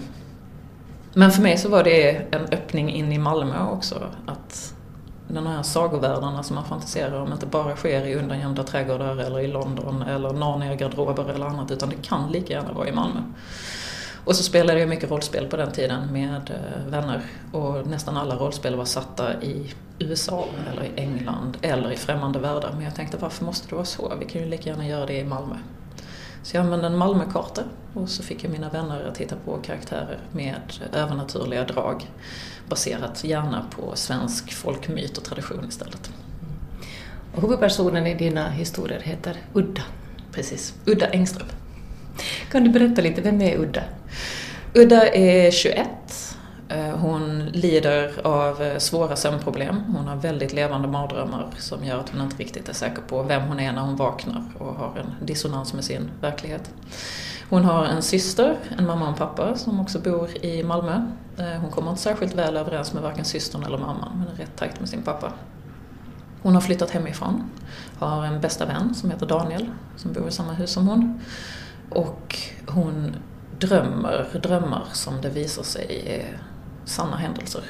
Men 1.14 1.32
för 1.32 1.42
mig 1.42 1.58
så 1.58 1.70
var 1.70 1.84
det 1.84 2.12
en 2.36 2.46
öppning 2.46 2.90
in 2.90 3.12
i 3.12 3.18
Malmö 3.18 3.68
också. 3.72 4.10
Att 4.26 4.74
de 5.28 5.48
här 5.48 5.64
sagovärldarna 5.64 6.44
som 6.44 6.56
man 6.56 6.66
fantiserar 6.66 7.22
om 7.22 7.32
inte 7.32 7.46
bara 7.46 7.76
sker 7.76 8.06
i 8.06 8.16
undangömda 8.16 8.64
trädgårdar 8.64 9.18
eller 9.18 9.40
i 9.40 9.48
London 9.48 10.02
eller 10.02 10.34
Narnia-garderober 10.34 11.30
eller 11.30 11.46
annat 11.46 11.72
utan 11.72 11.90
det 11.90 12.08
kan 12.08 12.32
lika 12.32 12.54
gärna 12.54 12.74
vara 12.74 12.88
i 12.88 12.92
Malmö. 12.92 13.20
Och 14.26 14.36
så 14.36 14.44
spelade 14.44 14.80
jag 14.80 14.90
mycket 14.90 15.12
rollspel 15.12 15.48
på 15.48 15.58
den 15.58 15.72
tiden 15.72 16.14
med 16.14 16.52
eh, 16.52 16.92
vänner 16.92 17.22
och 17.52 17.88
nästan 17.88 18.18
alla 18.18 18.36
rollspel 18.36 18.76
var 18.76 18.86
satta 18.86 19.42
i 19.42 19.74
USA 20.00 20.48
eller 20.72 20.84
i 20.84 20.92
England 20.96 21.58
eller 21.62 21.92
i 21.92 21.96
främmande 21.96 22.40
världar. 22.40 22.72
Men 22.74 22.84
jag 22.84 22.96
tänkte 22.96 23.18
varför 23.18 23.46
måste 23.46 23.70
det 23.70 23.76
vara 23.76 23.86
så? 23.86 24.14
Vi 24.20 24.26
kan 24.26 24.42
ju 24.42 24.48
lika 24.48 24.70
gärna 24.70 24.88
göra 24.88 25.06
det 25.06 25.18
i 25.18 25.24
Malmö. 25.24 25.56
Så 26.44 26.58
jag 26.58 26.64
använde 26.64 26.88
en 26.88 26.98
Malmökarta 26.98 27.64
och 27.94 28.10
så 28.10 28.24
fick 28.24 28.44
jag 28.44 28.52
mina 28.52 28.70
vänner 28.70 29.08
att 29.08 29.16
titta 29.16 29.36
på 29.46 29.58
karaktärer 29.58 30.20
med 30.32 30.62
övernaturliga 30.94 31.64
drag 31.64 32.12
baserat 32.70 33.24
gärna 33.24 33.66
på 33.72 33.96
svensk 33.96 34.54
folkmyt 34.54 35.18
och 35.18 35.24
tradition 35.24 35.66
istället. 35.68 36.12
Och 37.36 37.42
huvudpersonen 37.42 38.08
i 38.08 38.16
dina 38.16 38.50
historier 38.50 39.00
heter 39.00 39.38
Udda. 39.54 39.82
Precis, 40.32 40.74
Udda 40.86 41.08
Engström. 41.08 41.48
Kan 42.52 42.64
du 42.64 42.70
berätta 42.70 43.02
lite, 43.02 43.22
vem 43.22 43.42
är 43.42 43.58
Udda? 43.58 43.84
Udda 44.74 45.08
är 45.14 45.52
21. 45.52 45.88
Eh, 46.70 46.98
hon 46.98 47.46
lider 47.46 48.28
av 48.28 48.62
eh, 48.62 48.78
svåra 48.78 49.16
sömnproblem. 49.16 49.76
Hon 49.76 50.08
har 50.08 50.16
väldigt 50.16 50.54
levande 50.54 50.88
mardrömmar 50.88 51.50
som 51.58 51.84
gör 51.84 52.00
att 52.00 52.10
hon 52.10 52.22
inte 52.22 52.36
riktigt 52.36 52.70
är 52.70 52.74
säker 52.74 53.02
på 53.02 53.24
vem 53.24 53.42
hon 53.42 53.60
är 53.60 53.74
när 53.74 53.82
hon 53.82 53.96
vaknar 53.96 54.44
och 54.58 54.74
har 54.74 54.98
en 54.98 55.26
dissonans 55.26 55.74
med 55.74 55.84
sin 55.84 56.12
verklighet. 56.22 56.72
Hon 57.50 57.66
har 57.66 57.86
en 57.86 58.02
syster, 58.02 58.58
en 58.78 58.86
mamma 58.86 59.02
och 59.02 59.08
en 59.08 59.18
pappa 59.18 59.56
som 59.56 59.80
också 59.80 60.00
bor 60.00 60.46
i 60.46 60.64
Malmö. 60.64 61.02
Eh, 61.38 61.62
hon 61.62 61.72
kommer 61.72 61.90
inte 61.90 62.02
särskilt 62.02 62.36
väl 62.36 62.58
överens 62.58 62.94
med 62.94 63.04
varken 63.04 63.26
systern 63.26 63.64
eller 63.64 63.78
mamman 63.78 64.12
men 64.20 64.28
är 64.28 64.38
rätt 64.38 64.56
tajt 64.56 64.80
med 64.80 64.90
sin 64.90 65.02
pappa. 65.02 65.34
Hon 66.42 66.54
har 66.54 66.62
flyttat 66.62 66.92
hemifrån, 66.92 67.50
har 68.00 68.26
en 68.26 68.42
bästa 68.42 68.66
vän 68.66 68.96
som 68.96 69.12
heter 69.12 69.26
Daniel 69.26 69.70
som 69.96 70.14
bor 70.14 70.28
i 70.28 70.32
samma 70.32 70.54
hus 70.54 70.72
som 70.72 70.88
hon. 70.88 71.22
Och 71.90 72.38
hon 72.68 73.16
drömmer 73.60 74.40
drömmar 74.44 74.84
som 74.94 75.22
det 75.22 75.30
visar 75.30 75.64
sig 75.64 76.04
är 76.08 76.42
sanna 76.86 77.16
händelser. 77.16 77.64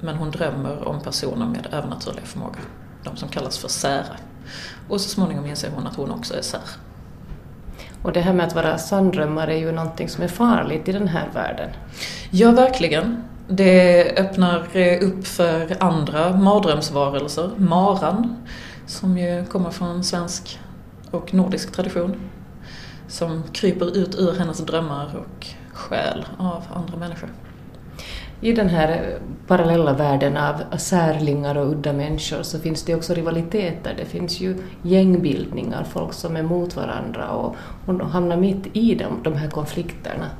Men 0.00 0.16
hon 0.16 0.30
drömmer 0.30 0.88
om 0.88 1.00
personer 1.00 1.46
med 1.46 1.66
övernaturliga 1.72 2.24
förmågor. 2.24 2.60
De 3.04 3.16
som 3.16 3.28
kallas 3.28 3.58
för 3.58 3.68
sära. 3.68 4.16
Och 4.88 5.00
så 5.00 5.08
småningom 5.08 5.46
inser 5.46 5.70
hon 5.70 5.86
att 5.86 5.96
hon 5.96 6.10
också 6.10 6.34
är 6.34 6.42
sär. 6.42 6.60
Och 8.02 8.12
det 8.12 8.20
här 8.20 8.32
med 8.32 8.46
att 8.46 8.54
vara 8.54 8.78
sanndrömmare 8.78 9.54
är 9.54 9.58
ju 9.58 9.72
någonting 9.72 10.08
som 10.08 10.24
är 10.24 10.28
farligt 10.28 10.88
i 10.88 10.92
den 10.92 11.08
här 11.08 11.28
världen. 11.34 11.70
Ja, 12.30 12.50
verkligen. 12.50 13.24
Det 13.48 14.18
öppnar 14.18 14.76
eh, 14.76 15.08
upp 15.08 15.26
för 15.26 15.76
andra 15.82 16.36
mardrömsvarelser. 16.36 17.50
Maran, 17.56 18.36
som 18.86 19.18
ju 19.18 19.44
kommer 19.44 19.70
från 19.70 20.04
svensk 20.04 20.60
och 21.10 21.34
nordisk 21.34 21.72
tradition. 21.72 22.16
Som 23.08 23.42
kryper 23.52 23.96
ut 23.96 24.14
ur 24.14 24.32
hennes 24.38 24.58
drömmar 24.58 25.16
och 25.16 25.46
själ 25.72 26.26
av 26.38 26.62
andra 26.74 26.96
människor. 26.98 27.28
I 28.40 28.52
den 28.52 28.68
här 28.68 28.88
eh, 28.88 29.46
parallella 29.46 29.92
världen 29.92 30.36
av 30.36 30.76
särlingar 30.78 31.56
och 31.56 31.70
udda 31.70 31.92
människor 31.92 32.42
så 32.42 32.58
finns 32.58 32.82
det 32.82 32.94
också 32.94 33.14
rivaliteter. 33.14 33.94
Det 33.98 34.04
finns 34.04 34.40
ju 34.40 34.56
gängbildningar, 34.82 35.84
folk 35.84 36.12
som 36.12 36.36
är 36.36 36.42
mot 36.42 36.76
varandra 36.76 37.28
och 37.30 37.56
hon 37.86 38.00
hamnar 38.00 38.36
mitt 38.36 38.66
i 38.72 38.94
dem, 38.94 39.20
de 39.24 39.36
här 39.36 39.50
konflikterna. 39.50 40.30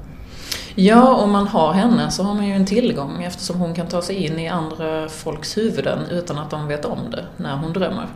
Ja, 0.74 1.14
om 1.14 1.30
man 1.30 1.46
har 1.46 1.72
henne 1.72 2.10
så 2.10 2.22
har 2.22 2.34
man 2.34 2.46
ju 2.46 2.52
en 2.52 2.66
tillgång 2.66 3.22
eftersom 3.22 3.60
hon 3.60 3.74
kan 3.74 3.86
ta 3.86 4.02
sig 4.02 4.16
in 4.16 4.38
i 4.38 4.48
andra 4.48 5.08
folks 5.08 5.56
huvuden 5.56 5.98
utan 6.10 6.38
att 6.38 6.50
de 6.50 6.68
vet 6.68 6.84
om 6.84 7.10
det 7.10 7.24
när 7.36 7.56
hon 7.56 7.72
drömmer. 7.72 8.06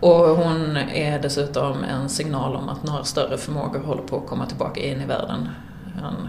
Och 0.00 0.16
hon 0.16 0.76
är 0.76 1.18
dessutom 1.18 1.84
en 1.84 2.08
signal 2.08 2.56
om 2.56 2.68
att 2.68 2.84
några 2.84 3.04
större 3.04 3.38
förmågor 3.38 3.80
håller 3.80 4.02
på 4.02 4.16
att 4.16 4.26
komma 4.26 4.46
tillbaka 4.46 4.80
in 4.80 5.00
i 5.00 5.06
världen. 5.06 5.48
En 5.98 6.28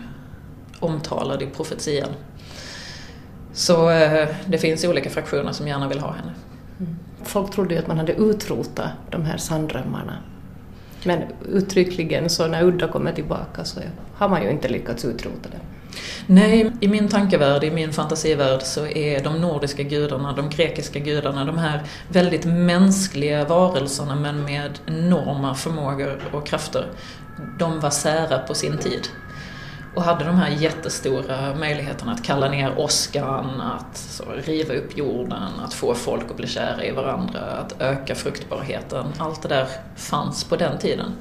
omtalad 0.82 1.42
i 1.42 1.46
profetian. 1.46 2.10
Så 3.54 3.90
eh, 3.90 4.28
det 4.46 4.58
finns 4.58 4.86
olika 4.86 5.10
fraktioner 5.10 5.52
som 5.52 5.68
gärna 5.68 5.88
vill 5.88 6.00
ha 6.00 6.12
henne. 6.12 6.34
Mm. 6.80 6.96
Folk 7.24 7.52
trodde 7.52 7.74
ju 7.74 7.80
att 7.80 7.88
man 7.88 7.98
hade 7.98 8.14
utrotat 8.14 8.90
de 9.10 9.26
här 9.26 9.38
sanddrömmarna. 9.38 10.18
Men 11.04 11.24
uttryckligen 11.50 12.30
så 12.30 12.48
när 12.48 12.64
Udda 12.64 12.88
kommer 12.88 13.14
tillbaka 13.14 13.66
så 13.66 13.80
har 14.14 14.30
man 14.30 14.44
ju 14.44 14.50
inte 14.50 14.68
lyckats 14.68 15.06
utrota 15.06 15.50
det. 15.52 15.60
Nej, 16.28 16.72
i 16.80 16.88
min 16.88 17.08
tankevärld, 17.08 17.64
i 17.64 17.72
min 17.72 17.94
fantasivärld 17.94 18.62
så 18.62 18.88
är 18.88 19.24
de 19.24 19.42
nordiska 19.42 19.84
gudarna, 19.84 20.34
de 20.34 20.50
grekiska 20.50 21.00
gudarna, 21.00 21.46
de 21.46 21.58
här 21.58 21.82
väldigt 22.10 22.46
mänskliga 22.46 23.46
varelserna 23.46 24.16
men 24.16 24.44
med 24.44 24.80
enorma 24.86 25.56
förmågor 25.56 26.20
och 26.32 26.48
krafter. 26.48 26.86
De 27.60 27.80
var 27.80 27.90
sära 27.90 28.40
på 28.40 28.54
sin 28.54 28.78
tid 28.78 29.08
och 29.96 30.04
hade 30.04 30.26
de 30.26 30.36
här 30.36 30.50
jättestora 30.50 31.56
möjligheterna 31.56 32.12
att 32.12 32.24
kalla 32.24 32.50
ner 32.50 32.80
åskan, 32.80 33.62
att 33.62 33.98
så, 33.98 34.24
riva 34.44 34.74
upp 34.74 34.98
jorden, 34.98 35.60
att 35.66 35.74
få 35.74 35.94
folk 35.94 36.32
att 36.32 36.38
bli 36.38 36.48
kära 36.48 36.86
i 36.86 36.92
varandra, 36.92 37.40
att 37.40 37.82
öka 37.82 38.16
fruktbarheten. 38.16 39.06
Allt 39.18 39.42
det 39.42 39.48
där 39.48 39.68
fanns 39.96 40.44
på 40.44 40.56
den 40.56 40.78
tiden. 40.78 41.12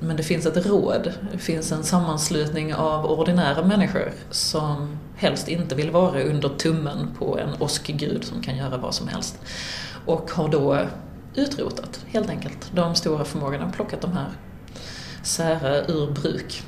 Men 0.00 0.16
det 0.16 0.22
finns 0.22 0.46
ett 0.46 0.66
råd, 0.66 1.12
det 1.32 1.38
finns 1.38 1.72
en 1.72 1.84
sammanslutning 1.84 2.74
av 2.74 3.06
ordinära 3.06 3.64
människor 3.64 4.12
som 4.30 4.98
helst 5.16 5.48
inte 5.48 5.74
vill 5.74 5.90
vara 5.90 6.22
under 6.22 6.48
tummen 6.48 7.10
på 7.18 7.38
en 7.38 7.62
åskgud 7.62 8.24
som 8.24 8.42
kan 8.42 8.56
göra 8.56 8.76
vad 8.76 8.94
som 8.94 9.08
helst. 9.08 9.38
Och 10.06 10.30
har 10.30 10.48
då 10.48 10.78
utrotat, 11.34 12.04
helt 12.06 12.30
enkelt, 12.30 12.70
de 12.74 12.94
stora 12.94 13.24
förmågorna, 13.24 13.72
plockat 13.76 14.00
de 14.00 14.12
här 14.12 14.28
sära 15.22 15.76
ur 15.86 16.10
bruk. 16.10 16.62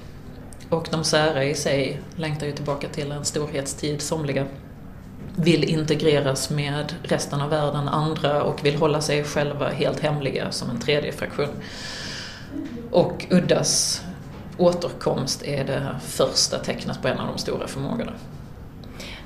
Och 0.70 0.88
de 0.90 1.04
sära 1.04 1.44
i 1.44 1.54
sig 1.54 2.00
längtar 2.16 2.46
ju 2.46 2.52
tillbaka 2.52 2.88
till 2.88 3.12
en 3.12 3.24
storhetstid, 3.24 4.02
somliga 4.02 4.46
vill 5.36 5.64
integreras 5.64 6.50
med 6.50 6.94
resten 7.02 7.40
av 7.40 7.50
världen, 7.50 7.88
andra 7.88 8.42
och 8.42 8.64
vill 8.64 8.76
hålla 8.76 9.00
sig 9.00 9.24
själva 9.24 9.68
helt 9.68 10.00
hemliga 10.00 10.50
som 10.50 10.70
en 10.70 10.80
tredje 10.80 11.12
fraktion. 11.12 11.48
Och 12.90 13.26
Uddas 13.30 14.02
återkomst 14.58 15.42
är 15.42 15.64
det 15.64 15.96
första 16.02 16.58
tecknet 16.58 17.02
på 17.02 17.08
en 17.08 17.18
av 17.18 17.26
de 17.26 17.38
stora 17.38 17.66
förmågorna. 17.66 18.12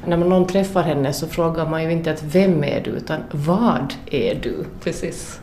När 0.07 0.17
någon 0.17 0.47
träffar 0.47 0.83
henne 0.83 1.13
så 1.13 1.27
frågar 1.27 1.67
man 1.67 1.85
ju 1.85 1.93
inte 1.93 2.11
att 2.11 2.23
vem 2.23 2.65
är 2.65 2.81
du, 2.81 2.91
utan 2.91 3.21
vad 3.31 3.95
är 4.11 4.35
du? 4.35 4.65
Precis. 4.83 5.41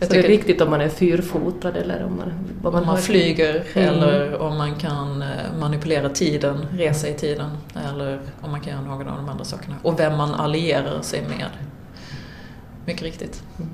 Jag 0.00 0.08
så 0.08 0.14
det 0.14 0.24
är 0.24 0.28
viktigt 0.28 0.60
om 0.60 0.70
man 0.70 0.80
är 0.80 0.88
fyrfotad 0.88 1.76
eller 1.76 2.04
om 2.04 2.16
man... 2.16 2.32
Om 2.64 2.72
man, 2.72 2.86
man 2.86 2.98
flyger 2.98 3.64
mm. 3.74 3.88
eller 3.88 4.38
om 4.38 4.58
man 4.58 4.74
kan 4.74 5.22
eh, 5.22 5.28
manipulera 5.58 6.08
tiden, 6.08 6.66
resa 6.72 7.08
i 7.08 7.14
tiden 7.14 7.50
eller 7.90 8.20
om 8.40 8.50
man 8.50 8.60
kan 8.60 8.72
göra 8.72 8.82
någon 8.82 9.08
av 9.08 9.16
de 9.16 9.28
andra 9.28 9.44
sakerna. 9.44 9.76
Och 9.82 10.00
vem 10.00 10.16
man 10.16 10.34
allierar 10.34 11.02
sig 11.02 11.22
med. 11.22 11.50
Mycket 12.86 13.02
riktigt. 13.02 13.42
Mm. 13.58 13.70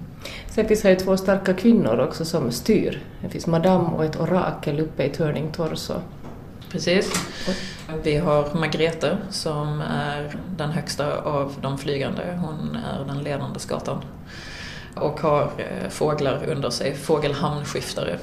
Sen 0.46 0.68
finns 0.68 0.82
det 0.82 0.90
ju 0.90 0.96
två 0.96 1.16
starka 1.16 1.54
kvinnor 1.54 1.98
också 1.98 2.24
som 2.24 2.52
styr. 2.52 3.02
Det 3.22 3.28
finns 3.28 3.46
Madame 3.46 3.88
och 3.88 4.04
ett 4.04 4.20
orakel 4.20 4.80
uppe 4.80 5.04
i 5.04 5.10
Turning 5.10 5.52
Torso. 5.52 5.94
Precis. 6.70 7.12
Vi 8.02 8.16
har 8.16 8.54
Margrethe 8.54 9.16
som 9.30 9.80
är 9.80 10.36
den 10.56 10.70
högsta 10.70 11.20
av 11.20 11.52
de 11.60 11.78
flygande. 11.78 12.38
Hon 12.42 12.76
är 12.76 13.04
den 13.04 13.18
ledande 13.18 13.60
skatan 13.60 14.02
och 14.96 15.20
har 15.20 15.50
eh, 15.56 15.88
fåglar 15.88 16.44
under 16.48 16.70
sig, 16.70 16.94
fågelhamnskiftare. 16.94 18.18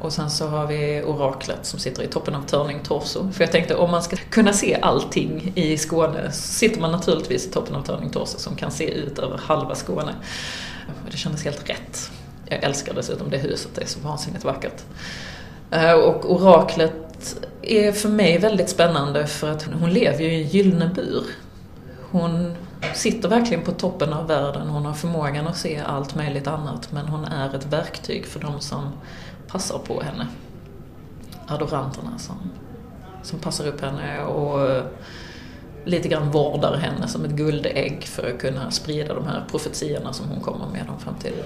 Och 0.00 0.12
sen 0.12 0.30
så 0.30 0.46
har 0.46 0.66
vi 0.66 1.02
oraklet 1.06 1.66
som 1.66 1.78
sitter 1.78 2.02
i 2.02 2.06
toppen 2.06 2.34
av 2.34 2.42
Törning 2.42 2.80
Torso. 2.82 3.32
För 3.32 3.44
jag 3.44 3.52
tänkte 3.52 3.74
om 3.74 3.90
man 3.90 4.02
ska 4.02 4.16
kunna 4.16 4.52
se 4.52 4.78
allting 4.82 5.52
i 5.54 5.78
Skåne 5.78 6.32
så 6.32 6.42
sitter 6.52 6.80
man 6.80 6.92
naturligtvis 6.92 7.46
i 7.46 7.50
toppen 7.50 7.74
av 7.74 7.82
Törning 7.82 8.10
Torso 8.10 8.38
som 8.38 8.56
kan 8.56 8.70
se 8.70 8.90
ut 8.90 9.18
över 9.18 9.38
halva 9.38 9.74
Skåne. 9.74 10.14
Det 11.10 11.16
kändes 11.16 11.44
helt 11.44 11.70
rätt. 11.70 12.10
Jag 12.46 12.62
älskar 12.62 12.94
dessutom 12.94 13.30
det 13.30 13.38
huset, 13.38 13.70
det 13.74 13.82
är 13.82 13.86
så 13.86 14.00
vansinnigt 14.00 14.44
vackert. 14.44 14.82
Eh, 15.70 15.92
och 15.92 16.32
oraklet 16.32 17.36
är 17.62 17.92
för 17.92 18.08
mig 18.08 18.38
väldigt 18.38 18.68
spännande 18.68 19.26
för 19.26 19.50
att 19.50 19.68
hon 19.80 19.90
lever 19.90 20.24
ju 20.24 20.32
i 20.32 20.42
en 20.42 20.48
gyllene 20.48 20.90
bur. 20.94 21.24
Hon 22.10 22.54
sitter 22.94 23.28
verkligen 23.28 23.64
på 23.64 23.72
toppen 23.72 24.12
av 24.12 24.26
världen. 24.26 24.68
Hon 24.68 24.86
har 24.86 24.94
förmågan 24.94 25.46
att 25.46 25.56
se 25.56 25.78
allt 25.78 26.14
möjligt 26.14 26.46
annat 26.46 26.92
men 26.92 27.06
hon 27.06 27.24
är 27.24 27.54
ett 27.54 27.66
verktyg 27.66 28.26
för 28.26 28.40
de 28.40 28.60
som 28.60 28.92
passar 29.48 29.78
på 29.78 30.00
henne. 30.00 30.26
Adoranterna 31.46 32.18
som, 32.18 32.36
som 33.22 33.38
passar 33.38 33.66
upp 33.66 33.80
henne 33.80 34.22
och 34.22 34.82
lite 35.84 36.08
grann 36.08 36.30
vårdar 36.30 36.76
henne 36.76 37.08
som 37.08 37.24
ett 37.24 37.30
guldägg 37.30 38.02
för 38.04 38.30
att 38.30 38.40
kunna 38.40 38.70
sprida 38.70 39.14
de 39.14 39.26
här 39.26 39.44
profetiorna 39.50 40.12
som 40.12 40.28
hon 40.28 40.40
kommer 40.40 40.66
med 40.72 40.84
om 40.88 40.98
framtiden. 40.98 41.44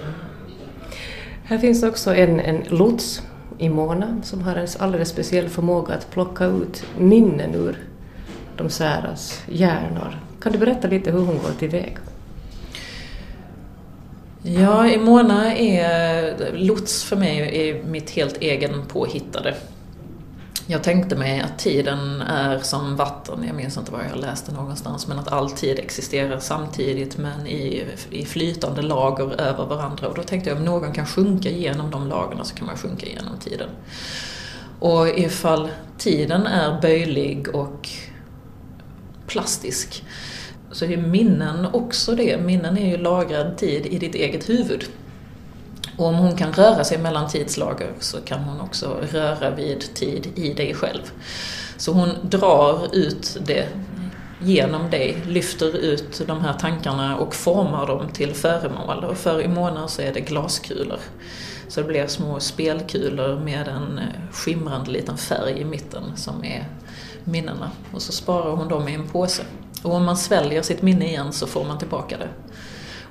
Här 1.44 1.58
finns 1.58 1.82
också 1.82 2.14
en, 2.14 2.40
en 2.40 2.64
lots 2.68 3.22
i 3.58 3.68
Mona 3.68 4.22
som 4.22 4.42
har 4.42 4.56
en 4.56 4.68
alldeles 4.78 5.08
speciell 5.08 5.48
förmåga 5.48 5.94
att 5.94 6.10
plocka 6.10 6.44
ut 6.44 6.84
minnen 6.98 7.54
ur 7.54 7.78
de 8.56 8.70
säras 8.70 9.42
hjärnor. 9.48 10.29
Kan 10.40 10.52
du 10.52 10.58
berätta 10.58 10.88
lite 10.88 11.10
hur 11.10 11.20
hon 11.20 11.38
går 11.38 11.50
tillväga? 11.58 11.98
Ja, 14.42 14.88
Imona 14.88 15.54
är 15.56 16.52
lots 16.52 17.04
för 17.04 17.16
mig 17.16 17.68
är 17.70 17.84
mitt 17.84 18.10
helt 18.10 18.36
egen 18.36 18.86
påhittade. 18.86 19.54
Jag 20.66 20.82
tänkte 20.82 21.16
mig 21.16 21.40
att 21.40 21.58
tiden 21.58 22.22
är 22.22 22.58
som 22.58 22.96
vatten, 22.96 23.44
jag 23.46 23.56
minns 23.56 23.76
inte 23.76 23.92
var 23.92 24.02
jag 24.10 24.20
läste 24.20 24.52
någonstans, 24.52 25.08
men 25.08 25.18
att 25.18 25.32
all 25.32 25.50
tid 25.50 25.78
existerar 25.78 26.38
samtidigt 26.38 27.18
men 27.18 27.46
i, 27.46 27.84
i 28.10 28.24
flytande 28.24 28.82
lager 28.82 29.40
över 29.40 29.66
varandra. 29.66 30.08
Och 30.08 30.14
då 30.14 30.22
tänkte 30.22 30.50
jag 30.50 30.58
om 30.58 30.64
någon 30.64 30.92
kan 30.92 31.06
sjunka 31.06 31.48
igenom 31.48 31.90
de 31.90 32.08
lagren 32.08 32.44
så 32.44 32.54
kan 32.54 32.66
man 32.66 32.76
sjunka 32.76 33.06
igenom 33.06 33.38
tiden. 33.38 33.68
Och 34.78 35.08
ifall 35.08 35.68
tiden 35.98 36.46
är 36.46 36.80
böjlig 36.80 37.54
och 37.54 37.88
plastisk 39.26 40.04
så 40.72 40.84
är 40.84 40.96
minnen 40.96 41.66
också 41.72 42.14
det. 42.14 42.40
Minnen 42.40 42.78
är 42.78 42.90
ju 42.90 42.96
lagrad 42.96 43.58
tid 43.58 43.86
i 43.86 43.98
ditt 43.98 44.14
eget 44.14 44.48
huvud. 44.48 44.84
Och 45.96 46.06
om 46.06 46.14
hon 46.14 46.36
kan 46.36 46.52
röra 46.52 46.84
sig 46.84 46.98
mellan 46.98 47.28
tidslager 47.28 47.92
så 47.98 48.20
kan 48.20 48.40
hon 48.40 48.60
också 48.60 48.96
röra 49.12 49.50
vid 49.50 49.94
tid 49.94 50.32
i 50.34 50.52
dig 50.52 50.74
själv. 50.74 51.10
Så 51.76 51.92
hon 51.92 52.08
drar 52.22 52.94
ut 52.94 53.36
det 53.46 53.68
genom 54.42 54.90
dig, 54.90 55.22
lyfter 55.26 55.76
ut 55.76 56.22
de 56.26 56.40
här 56.40 56.52
tankarna 56.52 57.16
och 57.16 57.34
formar 57.34 57.86
dem 57.86 58.08
till 58.12 58.34
föremål. 58.34 59.04
Och 59.04 59.16
för 59.16 59.42
Imona 59.42 59.88
så 59.88 60.02
är 60.02 60.12
det 60.12 60.20
glaskulor. 60.20 60.98
Så 61.68 61.80
det 61.80 61.86
blir 61.86 62.06
små 62.06 62.40
spelkulor 62.40 63.40
med 63.40 63.68
en 63.68 64.00
skimrande 64.32 64.90
liten 64.90 65.16
färg 65.16 65.60
i 65.60 65.64
mitten 65.64 66.16
som 66.16 66.44
är 66.44 66.68
minnena. 67.24 67.70
Och 67.92 68.02
så 68.02 68.12
sparar 68.12 68.56
hon 68.56 68.68
dem 68.68 68.88
i 68.88 68.94
en 68.94 69.08
påse. 69.08 69.42
Och 69.82 69.94
om 69.94 70.04
man 70.04 70.16
sväljer 70.16 70.62
sitt 70.62 70.82
minne 70.82 71.06
igen 71.06 71.32
så 71.32 71.46
får 71.46 71.64
man 71.64 71.78
tillbaka 71.78 72.18
det. 72.18 72.28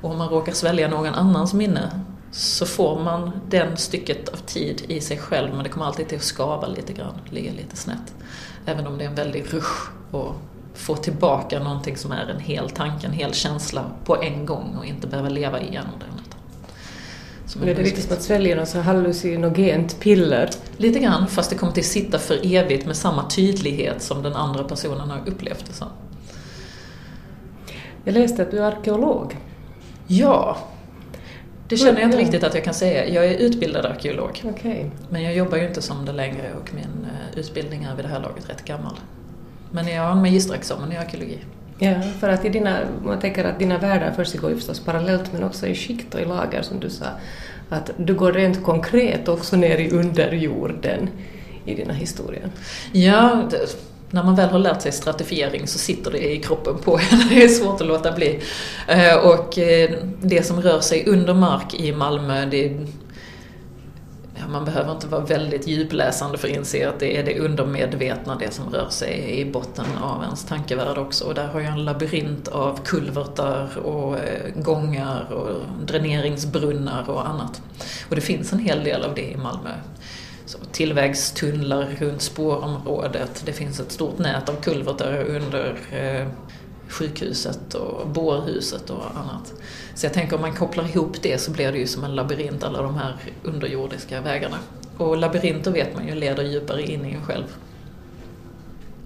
Och 0.01 0.11
om 0.11 0.17
man 0.17 0.29
råkar 0.29 0.53
svälja 0.53 0.87
någon 0.87 1.13
annans 1.13 1.53
minne 1.53 2.01
så 2.31 2.65
får 2.65 2.99
man 2.99 3.31
den 3.47 3.77
stycket 3.77 4.29
av 4.29 4.37
tid 4.37 4.81
i 4.87 5.01
sig 5.01 5.17
själv 5.17 5.53
men 5.53 5.63
det 5.63 5.69
kommer 5.69 5.85
alltid 5.85 6.07
till 6.07 6.17
att 6.17 6.23
skava 6.23 6.67
lite 6.67 6.93
grann, 6.93 7.13
ligga 7.29 7.51
lite 7.51 7.75
snett. 7.75 8.13
Även 8.65 8.87
om 8.87 8.97
det 8.97 9.03
är 9.03 9.09
en 9.09 9.15
väldig 9.15 9.53
rush 9.53 9.91
och 10.11 10.35
få 10.73 10.95
tillbaka 10.95 11.59
någonting 11.59 11.97
som 11.97 12.11
är 12.11 12.27
en 12.27 12.39
hel 12.39 12.69
tanke, 12.69 13.07
en 13.07 13.13
hel 13.13 13.33
känsla 13.33 13.85
på 14.05 14.21
en 14.21 14.45
gång 14.45 14.75
och 14.77 14.85
inte 14.85 15.07
behöva 15.07 15.29
leva 15.29 15.61
igenom 15.61 15.93
det. 15.99 16.05
Som 17.49 17.61
det 17.61 17.71
är 17.71 17.83
lite 17.83 18.01
som 18.01 18.13
att 18.13 18.23
svälja 18.23 18.55
något 18.55 18.73
hallucinogent 18.73 19.99
piller. 19.99 20.49
Lite 20.77 20.99
grann, 20.99 21.27
fast 21.27 21.49
det 21.49 21.55
kommer 21.55 21.73
till 21.73 21.85
sitta 21.85 22.19
för 22.19 22.55
evigt 22.55 22.85
med 22.85 22.97
samma 22.97 23.29
tydlighet 23.29 24.03
som 24.03 24.23
den 24.23 24.33
andra 24.33 24.63
personen 24.63 25.09
har 25.09 25.27
upplevt 25.27 25.65
det 25.67 25.73
som. 25.73 25.87
Jag 28.03 28.13
läste 28.13 28.41
att 28.41 28.51
du 28.51 28.57
är 28.57 28.63
arkeolog. 28.63 29.37
Ja, 30.07 30.57
det 31.67 31.77
känner 31.77 31.99
jag 31.99 32.07
inte 32.07 32.17
riktigt 32.17 32.43
att 32.43 32.53
jag 32.53 32.63
kan 32.63 32.73
säga. 32.73 33.07
Jag 33.07 33.25
är 33.25 33.37
utbildad 33.37 33.85
arkeolog. 33.85 34.41
Okay. 34.43 34.85
Men 35.09 35.23
jag 35.23 35.35
jobbar 35.35 35.57
ju 35.57 35.67
inte 35.67 35.81
som 35.81 36.05
det 36.05 36.11
längre 36.11 36.53
och 36.61 36.73
min 36.73 37.05
eh, 37.05 37.39
utbildning 37.39 37.83
är 37.83 37.95
vid 37.95 38.05
det 38.05 38.09
här 38.09 38.19
laget 38.19 38.49
rätt 38.49 38.65
gammal. 38.65 38.99
Men 39.71 39.87
jag 39.87 40.03
har 40.03 40.11
en 40.11 40.21
magisterexamen 40.21 40.91
i 40.91 40.97
arkeologi. 40.97 41.39
Ja, 41.79 42.01
för 42.19 42.29
att 42.29 42.45
i 42.45 42.49
dina, 42.49 42.77
man 43.05 43.19
tänker 43.19 43.45
att 43.45 43.59
dina 43.59 43.77
världar 43.77 44.11
försiggår 44.11 44.49
ju 44.49 44.55
förstås 44.55 44.79
parallellt 44.79 45.33
men 45.33 45.43
också 45.43 45.67
i 45.67 45.75
skikt 45.75 46.15
och 46.15 46.21
i 46.21 46.25
lager 46.25 46.61
som 46.61 46.79
du 46.79 46.89
sa. 46.89 47.05
Att 47.69 47.91
du 47.97 48.13
går 48.13 48.31
rent 48.31 48.63
konkret 48.63 49.27
också 49.27 49.55
ner 49.55 49.77
i 49.77 49.89
underjorden 49.89 51.09
i 51.65 51.75
dina 51.75 51.93
historier. 51.93 52.49
Ja, 52.91 53.47
det, 53.51 53.75
när 54.11 54.23
man 54.23 54.35
väl 54.35 54.49
har 54.49 54.59
lärt 54.59 54.81
sig 54.81 54.91
stratifiering 54.91 55.67
så 55.67 55.77
sitter 55.77 56.11
det 56.11 56.31
i 56.31 56.37
kroppen 56.37 56.77
på 56.77 56.97
en. 56.97 57.19
Det 57.29 57.43
är 57.43 57.47
svårt 57.47 57.81
att 57.81 57.87
låta 57.87 58.11
bli. 58.11 58.39
Eh, 58.87 59.15
och 59.15 59.57
eh, 59.57 59.91
det 60.21 60.43
som 60.43 60.61
rör 60.61 60.79
sig 60.79 61.05
under 61.05 61.33
mark 61.33 61.73
i 61.73 61.91
Malmö, 61.91 62.45
det 62.45 62.77
ja, 64.35 64.47
man 64.51 64.65
behöver 64.65 64.91
inte 64.91 65.07
vara 65.07 65.21
väldigt 65.21 65.67
djupläsande 65.67 66.37
för 66.37 66.47
att 66.47 66.55
inse 66.55 66.89
att 66.89 66.99
det 66.99 67.17
är 67.17 67.23
det 67.23 67.39
undermedvetna, 67.39 68.35
det 68.35 68.53
som 68.53 68.73
rör 68.73 68.89
sig 68.89 69.39
i 69.39 69.45
botten 69.45 69.85
av 70.01 70.23
ens 70.23 70.45
tankevärld 70.45 70.97
också. 70.97 71.25
Och 71.25 71.35
där 71.35 71.47
har 71.47 71.59
jag 71.59 71.73
en 71.73 71.85
labyrint 71.85 72.47
av 72.47 72.79
kulvertar 72.85 73.77
och 73.77 74.17
eh, 74.17 74.53
gångar 74.55 75.33
och 75.33 75.49
dräneringsbrunnar 75.85 77.09
och 77.09 77.29
annat. 77.29 77.61
Och 78.09 78.15
det 78.15 78.21
finns 78.21 78.53
en 78.53 78.59
hel 78.59 78.83
del 78.83 79.03
av 79.03 79.15
det 79.15 79.31
i 79.31 79.37
Malmö. 79.37 79.71
Tillvägstunnlar 80.71 81.95
runt 81.99 82.21
spårområdet, 82.21 83.43
det 83.45 83.53
finns 83.53 83.79
ett 83.79 83.91
stort 83.91 84.17
nät 84.17 84.49
av 84.49 84.53
kulvertar 84.53 85.23
under 85.23 85.77
eh, 85.91 86.27
sjukhuset 86.89 87.73
och 87.73 88.07
bårhuset 88.07 88.89
och 88.89 89.03
annat. 89.15 89.53
Så 89.95 90.05
jag 90.05 90.13
tänker 90.13 90.35
om 90.35 90.41
man 90.41 90.55
kopplar 90.55 90.85
ihop 90.85 91.21
det 91.21 91.37
så 91.37 91.51
blir 91.51 91.71
det 91.71 91.77
ju 91.77 91.87
som 91.87 92.03
en 92.03 92.15
labyrint, 92.15 92.63
alla 92.63 92.81
de 92.81 92.95
här 92.95 93.15
underjordiska 93.43 94.21
vägarna. 94.21 94.57
Och 94.97 95.17
labyrinter 95.17 95.71
vet 95.71 95.95
man 95.95 96.07
ju 96.07 96.15
leder 96.15 96.43
djupare 96.43 96.83
in 96.83 97.05
i 97.05 97.13
en 97.13 97.25
själv. 97.25 97.45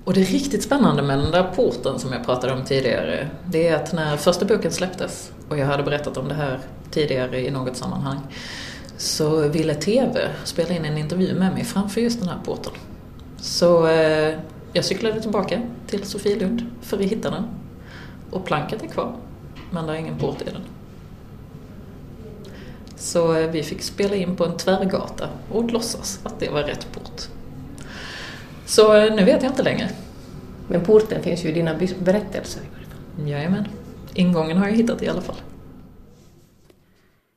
Och 0.03 0.13
det 0.13 0.21
är 0.21 0.25
riktigt 0.25 0.63
spännande 0.63 1.01
med 1.01 1.19
den 1.19 1.31
där 1.31 1.43
porten 1.43 1.99
som 1.99 2.13
jag 2.13 2.25
pratade 2.25 2.53
om 2.53 2.63
tidigare, 2.63 3.29
det 3.45 3.67
är 3.67 3.75
att 3.75 3.93
när 3.93 4.17
första 4.17 4.45
boken 4.45 4.71
släpptes, 4.71 5.31
och 5.49 5.57
jag 5.57 5.65
hade 5.65 5.83
berättat 5.83 6.17
om 6.17 6.27
det 6.27 6.33
här 6.33 6.59
tidigare 6.91 7.39
i 7.47 7.51
något 7.51 7.77
sammanhang, 7.77 8.19
så 8.97 9.47
ville 9.47 9.73
TV 9.73 10.29
spela 10.43 10.75
in 10.75 10.85
en 10.85 10.97
intervju 10.97 11.35
med 11.35 11.53
mig 11.53 11.63
framför 11.63 12.01
just 12.01 12.19
den 12.19 12.29
här 12.29 12.39
porten. 12.45 12.73
Så 13.37 13.87
eh, 13.87 14.39
jag 14.73 14.85
cyklade 14.85 15.21
tillbaka 15.21 15.61
till 15.87 16.03
Sofielund 16.03 16.65
för 16.81 16.97
att 16.97 17.03
hitta 17.03 17.29
den. 17.29 17.43
Och 18.31 18.45
planket 18.45 18.83
är 18.83 18.87
kvar, 18.87 19.15
men 19.71 19.87
det 19.87 19.93
är 19.93 19.97
ingen 19.97 20.17
port 20.17 20.41
i 20.41 20.45
den. 20.45 20.61
Så 22.95 23.35
eh, 23.35 23.49
vi 23.49 23.63
fick 23.63 23.81
spela 23.81 24.15
in 24.15 24.35
på 24.35 24.45
en 24.45 24.57
tvärgata 24.57 25.29
och 25.51 25.71
låtsas 25.71 26.19
att 26.23 26.39
det 26.39 26.49
var 26.49 26.63
rätt 26.63 26.87
port. 26.91 27.21
Så 28.65 28.95
eh, 28.95 29.15
nu 29.15 29.23
vet 29.23 29.43
jag 29.43 29.51
inte 29.51 29.63
längre. 29.63 29.89
Men 30.67 30.81
porten 30.81 31.23
finns 31.23 31.45
ju 31.45 31.49
i 31.49 31.51
dina 31.51 31.75
berättelser. 31.99 32.61
Jajamän. 33.25 33.67
Ingången 34.13 34.57
har 34.57 34.67
jag 34.67 34.75
hittat 34.75 35.03
i 35.03 35.07
alla 35.07 35.21
fall. 35.21 35.35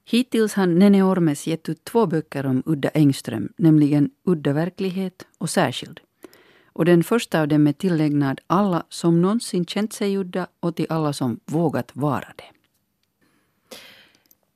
Hittills 0.09 0.55
har 0.55 0.67
Nene 0.67 1.03
Ormes 1.03 1.47
gett 1.47 1.69
ut 1.69 1.85
två 1.85 2.07
böcker 2.07 2.47
om 2.47 2.63
Udda 2.67 2.89
Engström, 2.89 3.49
nämligen 3.57 4.11
Udda 4.25 4.53
verklighet 4.53 5.27
och 5.39 5.51
Särskild. 5.51 6.01
Och 6.67 6.85
den 6.85 7.05
första 7.05 7.41
av 7.41 7.49
dem 7.49 7.67
är 7.67 7.73
tillägnad 7.73 8.41
alla 8.47 8.85
som 8.89 9.23
någonsin 9.23 9.67
känt 9.67 9.93
sig 9.93 10.19
udda 10.19 10.47
och 10.61 10.77
till 10.77 10.87
alla 10.89 11.13
som 11.13 11.41
vågat 11.45 11.91
vara 11.93 12.33
det. 12.37 12.45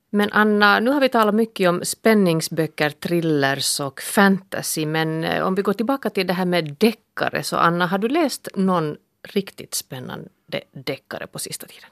Men 0.09 0.29
Anna, 0.31 0.79
nu 0.79 0.91
har 0.91 1.01
vi 1.01 1.09
talat 1.09 1.35
mycket 1.35 1.69
om 1.69 1.81
spänningsböcker, 1.85 2.89
thrillers 2.89 3.79
och 3.79 4.01
fantasy. 4.01 4.85
Men 4.85 5.23
eh, 5.23 5.43
om 5.43 5.55
vi 5.55 5.61
går 5.61 5.73
tillbaka 5.73 6.09
till 6.09 6.27
det 6.27 6.33
här 6.33 6.45
med 6.45 6.75
deckare. 6.79 7.43
Så 7.43 7.57
Anna, 7.57 7.87
har 7.87 7.97
du 7.97 8.09
läst 8.09 8.47
någon 8.55 8.97
riktigt 9.23 9.73
spännande 9.73 10.29
deckare 10.71 11.27
på 11.27 11.39
sista 11.39 11.67
tiden? 11.67 11.89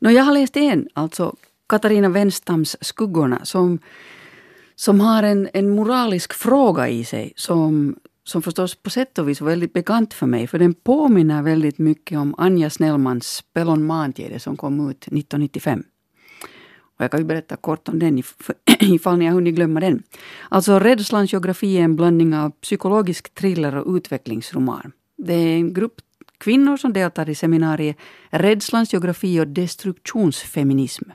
No, 0.00 0.10
jag 0.10 0.24
har 0.24 0.32
läst 0.32 0.56
en, 0.56 0.88
alltså 0.92 1.34
Katarina 1.70 2.08
Wenstams 2.08 2.76
Skuggorna, 2.80 3.44
som, 3.44 3.78
som 4.76 5.00
har 5.00 5.22
en, 5.22 5.48
en 5.52 5.70
moralisk 5.70 6.32
fråga 6.32 6.88
i 6.88 7.04
sig 7.04 7.32
som, 7.36 7.96
som 8.24 8.42
förstås 8.42 8.74
på 8.74 8.90
sätt 8.90 9.18
och 9.18 9.28
vis 9.28 9.40
var 9.40 9.48
väldigt 9.48 9.72
bekant 9.72 10.14
för 10.14 10.26
mig. 10.26 10.46
För 10.46 10.58
den 10.58 10.74
påminner 10.74 11.42
väldigt 11.42 11.78
mycket 11.78 12.18
om 12.18 12.34
Anja 12.38 12.70
Snellmans 12.70 13.44
Pellon 13.54 13.86
Maantjede 13.86 14.40
som 14.40 14.56
kom 14.56 14.90
ut 14.90 14.96
1995. 14.96 15.82
Och 16.96 17.04
jag 17.04 17.10
kan 17.10 17.20
ju 17.20 17.26
berätta 17.26 17.56
kort 17.56 17.88
om 17.88 17.98
den 17.98 18.22
ifall 18.80 19.18
ni 19.18 19.26
har 19.26 19.32
hunnit 19.32 19.54
glömma 19.54 19.80
den. 19.80 20.02
Alltså 20.48 20.78
Rädslans 20.78 21.32
geografi 21.32 21.76
är 21.76 21.82
en 21.82 21.96
blandning 21.96 22.34
av 22.34 22.50
psykologisk 22.50 23.34
thriller 23.34 23.76
och 23.76 23.94
utvecklingsroman. 23.94 24.92
Det 25.18 25.34
är 25.34 25.56
en 25.56 25.74
grupp 25.74 26.00
kvinnor 26.38 26.76
som 26.76 26.92
deltar 26.92 27.28
i 27.28 27.34
seminariet 27.34 27.96
Rädslans 28.30 28.92
geografi 28.92 29.40
och 29.40 29.48
destruktionsfeminism. 29.48 31.10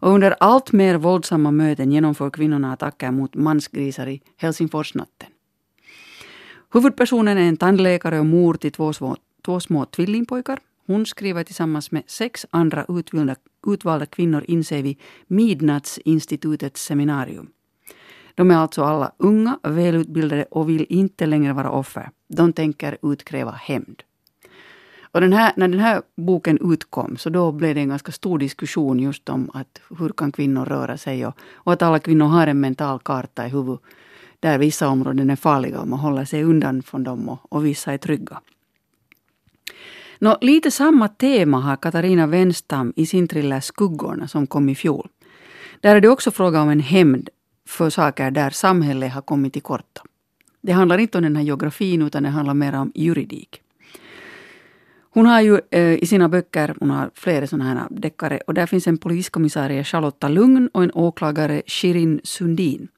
Och 0.00 0.10
under 0.10 0.34
allt 0.40 0.72
mer 0.72 0.94
våldsamma 0.94 1.50
möten 1.50 1.92
genomför 1.92 2.30
kvinnorna 2.30 2.72
attacker 2.72 3.10
mot 3.10 3.34
mansgrisar 3.34 4.06
i 4.06 4.22
Helsingforsnatten. 4.36 5.28
Huvudpersonen 6.72 7.38
är 7.38 7.48
en 7.48 7.56
tandläkare 7.56 8.18
och 8.18 8.26
mor 8.26 8.54
till 8.54 8.72
två, 8.72 8.92
små, 8.92 9.16
två 9.44 9.60
små 9.60 9.84
tvillingpojkar. 9.84 10.58
Hon 10.86 11.06
skriver 11.06 11.44
tillsammans 11.44 11.90
med 11.90 12.02
sex 12.06 12.46
andra 12.50 12.84
utvalda, 12.88 13.36
utvalda 13.66 14.06
kvinnor 14.06 14.62
sig 14.64 14.82
vid 14.82 15.00
Midnattsinstitutets 15.26 16.84
seminarium. 16.84 17.50
De 18.34 18.50
är 18.50 18.56
alltså 18.56 18.82
alla 18.82 19.12
unga, 19.18 19.58
välutbildade 19.62 20.44
och 20.44 20.68
vill 20.68 20.86
inte 20.88 21.26
längre 21.26 21.52
vara 21.52 21.70
offer. 21.70 22.10
De 22.28 22.52
tänker 22.52 22.98
utkräva 23.02 23.50
hämnd. 23.50 24.02
Och 25.12 25.20
den 25.20 25.32
här, 25.32 25.52
när 25.56 25.68
den 25.68 25.80
här 25.80 26.02
boken 26.16 26.72
utkom 26.72 27.16
så 27.16 27.30
då 27.30 27.52
blev 27.52 27.74
det 27.74 27.80
en 27.80 27.88
ganska 27.88 28.12
stor 28.12 28.38
diskussion 28.38 29.00
just 29.00 29.28
om 29.28 29.50
att 29.54 29.80
hur 29.98 30.08
kan 30.08 30.32
kvinnor 30.32 30.64
röra 30.64 30.98
sig 30.98 31.26
och, 31.26 31.34
och 31.54 31.72
att 31.72 31.82
alla 31.82 31.98
kvinnor 31.98 32.26
har 32.26 32.46
en 32.46 32.60
mental 32.60 32.98
karta 32.98 33.46
i 33.46 33.48
huvudet 33.48 33.80
där 34.40 34.58
vissa 34.58 34.88
områden 34.88 35.30
är 35.30 35.36
farliga 35.36 35.80
och 35.80 35.88
man 35.88 35.98
håller 35.98 36.24
sig 36.24 36.44
undan 36.44 36.82
från 36.82 37.04
dem 37.04 37.28
och, 37.28 37.52
och 37.52 37.66
vissa 37.66 37.92
är 37.92 37.98
trygga. 37.98 38.40
Nå, 40.18 40.38
lite 40.40 40.70
samma 40.70 41.08
tema 41.08 41.60
har 41.60 41.76
Katarina 41.76 42.26
Wenstam 42.26 42.92
i 42.96 43.06
sin 43.06 43.28
thriller 43.28 43.60
Skuggorna 43.60 44.28
som 44.28 44.46
kom 44.46 44.68
i 44.68 44.74
fjol. 44.74 45.08
Där 45.80 45.96
är 45.96 46.00
det 46.00 46.08
också 46.08 46.30
fråga 46.30 46.62
om 46.62 46.68
en 46.68 46.80
hämnd 46.80 47.28
för 47.68 47.90
saker 47.90 48.30
där 48.30 48.50
samhället 48.50 49.12
har 49.12 49.22
kommit 49.22 49.52
till 49.52 49.62
korta. 49.62 50.02
Det 50.60 50.72
handlar 50.72 50.98
inte 50.98 51.18
om 51.18 51.24
den 51.24 51.36
här 51.36 51.42
geografin 51.42 52.02
utan 52.02 52.22
det 52.22 52.28
handlar 52.28 52.54
mer 52.54 52.74
om 52.74 52.92
juridik. 52.94 53.62
Hon 55.18 55.26
eh, 55.26 55.32
har 55.32 55.40
ju 55.40 55.60
eh, 55.70 56.02
i 56.02 56.06
sina 56.06 56.28
böcker, 56.28 56.74
hon 56.80 56.90
har 56.90 57.10
flera 57.14 57.46
sådana 57.46 57.64
här 57.64 57.86
deckare 57.90 58.40
och 58.46 58.54
där 58.54 58.66
finns 58.66 58.86
en 58.86 58.98
poliskommissarie 58.98 59.84
Charlotta 59.84 60.28
Lugn 60.28 60.68
och 60.72 60.82
en 60.82 60.90
åklagare 60.94 61.62
Shirin 61.66 62.20
Sundin. 62.24 62.88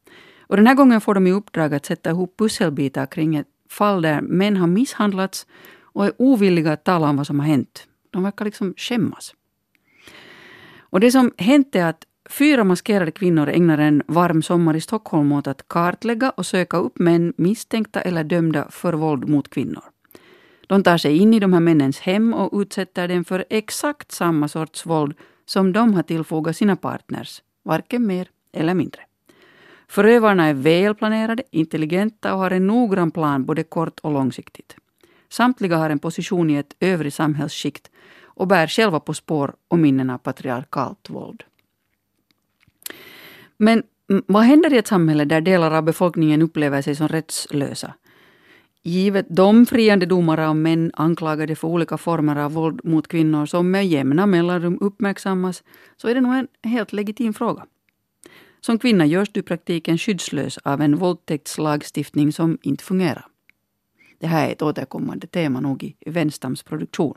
Och 0.46 0.56
den 0.56 0.66
här 0.66 0.74
gången 0.74 1.00
får 1.00 1.14
de 1.14 1.26
i 1.26 1.32
uppdrag 1.32 1.74
att 1.74 1.86
sätta 1.86 2.10
ihop 2.10 2.34
pusselbitar 2.38 3.06
kring 3.06 3.36
ett 3.36 3.46
fall 3.70 4.02
där 4.02 4.20
män 4.20 4.56
har 4.56 4.66
misshandlats 4.66 5.46
och 5.82 6.04
är 6.04 6.12
ovilliga 6.18 6.72
att 6.72 6.84
tala 6.84 7.08
om 7.08 7.16
vad 7.16 7.26
som 7.26 7.40
har 7.40 7.46
hänt. 7.46 7.86
De 8.10 8.22
verkar 8.22 8.44
liksom 8.44 8.74
skämmas. 8.76 9.34
Och 10.80 11.00
det 11.00 11.12
som 11.12 11.32
hänt 11.38 11.74
är 11.76 11.84
att 11.84 12.04
fyra 12.30 12.64
maskerade 12.64 13.10
kvinnor 13.10 13.48
ägnar 13.48 13.78
en 13.78 14.02
varm 14.06 14.42
sommar 14.42 14.76
i 14.76 14.80
Stockholm 14.80 15.32
åt 15.32 15.46
att 15.46 15.68
kartlägga 15.68 16.30
och 16.30 16.46
söka 16.46 16.76
upp 16.76 16.98
män 16.98 17.32
misstänkta 17.36 18.00
eller 18.00 18.24
dömda 18.24 18.66
för 18.70 18.92
våld 18.92 19.28
mot 19.28 19.50
kvinnor. 19.50 19.84
De 20.70 20.82
tar 20.82 20.98
sig 20.98 21.16
in 21.16 21.34
i 21.34 21.40
de 21.40 21.52
här 21.52 21.60
männens 21.60 22.00
hem 22.00 22.34
och 22.34 22.60
utsätter 22.60 23.08
dem 23.08 23.24
för 23.24 23.44
exakt 23.50 24.12
samma 24.12 24.48
sorts 24.48 24.86
våld 24.86 25.14
som 25.46 25.72
de 25.72 25.94
har 25.94 26.02
tillfogat 26.02 26.56
sina 26.56 26.76
partners, 26.76 27.42
varken 27.62 28.06
mer 28.06 28.28
eller 28.52 28.74
mindre. 28.74 29.00
Förövarna 29.88 30.46
är 30.46 30.54
välplanerade, 30.54 31.42
intelligenta 31.50 32.34
och 32.34 32.38
har 32.40 32.50
en 32.50 32.66
noggrann 32.66 33.10
plan 33.10 33.44
både 33.44 33.62
kort 33.62 34.00
och 34.00 34.12
långsiktigt. 34.12 34.76
Samtliga 35.28 35.76
har 35.76 35.90
en 35.90 35.98
position 35.98 36.50
i 36.50 36.56
ett 36.56 36.76
övrigt 36.80 37.14
samhällsskikt 37.14 37.90
och 38.22 38.46
bär 38.46 38.66
själva 38.66 39.00
på 39.00 39.14
spår 39.14 39.54
och 39.68 39.78
minnen 39.78 40.10
av 40.10 40.18
patriarkalt 40.18 41.10
våld. 41.10 41.42
Men 43.56 43.82
vad 44.26 44.42
händer 44.42 44.72
i 44.72 44.78
ett 44.78 44.86
samhälle 44.86 45.24
där 45.24 45.40
delar 45.40 45.70
av 45.70 45.82
befolkningen 45.82 46.42
upplever 46.42 46.82
sig 46.82 46.96
som 46.96 47.08
rättslösa? 47.08 47.94
Givet 48.82 49.26
de 49.28 49.66
friande 49.66 50.06
domar 50.06 50.38
om 50.38 50.62
män 50.62 50.90
anklagade 50.94 51.56
för 51.56 51.68
olika 51.68 51.98
former 51.98 52.36
av 52.36 52.52
våld 52.52 52.80
mot 52.84 53.08
kvinnor 53.08 53.46
som 53.46 53.70
med 53.70 53.86
jämna 53.86 54.26
mellanrum 54.26 54.78
uppmärksammas 54.80 55.62
så 55.96 56.08
är 56.08 56.14
det 56.14 56.20
nog 56.20 56.34
en 56.34 56.48
helt 56.62 56.92
legitim 56.92 57.34
fråga. 57.34 57.66
Som 58.60 58.78
kvinna 58.78 59.06
görs 59.06 59.28
du 59.32 59.40
i 59.40 59.42
praktiken 59.42 59.98
skyddslös 59.98 60.58
av 60.58 60.80
en 60.80 60.96
våldtäktslagstiftning 60.96 62.32
som 62.32 62.58
inte 62.62 62.84
fungerar. 62.84 63.26
Det 64.18 64.26
här 64.26 64.48
är 64.48 64.52
ett 64.52 64.62
återkommande 64.62 65.26
tema 65.26 65.60
nog 65.60 65.84
i 65.84 66.10
Wenstams 66.10 66.62
produktion. 66.62 67.14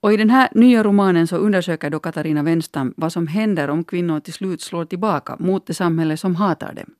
Och 0.00 0.12
I 0.12 0.16
den 0.16 0.30
här 0.30 0.48
nya 0.52 0.82
romanen 0.82 1.26
så 1.26 1.36
undersöker 1.36 1.90
då 1.90 1.98
Katarina 1.98 2.42
Wenstam 2.42 2.94
vad 2.96 3.12
som 3.12 3.26
händer 3.26 3.68
om 3.68 3.84
kvinnor 3.84 4.20
till 4.20 4.32
slut 4.32 4.60
slår 4.60 4.84
tillbaka 4.84 5.36
mot 5.38 5.66
det 5.66 5.74
samhälle 5.74 6.16
som 6.16 6.36
hatar 6.36 6.74
dem. 6.74 6.94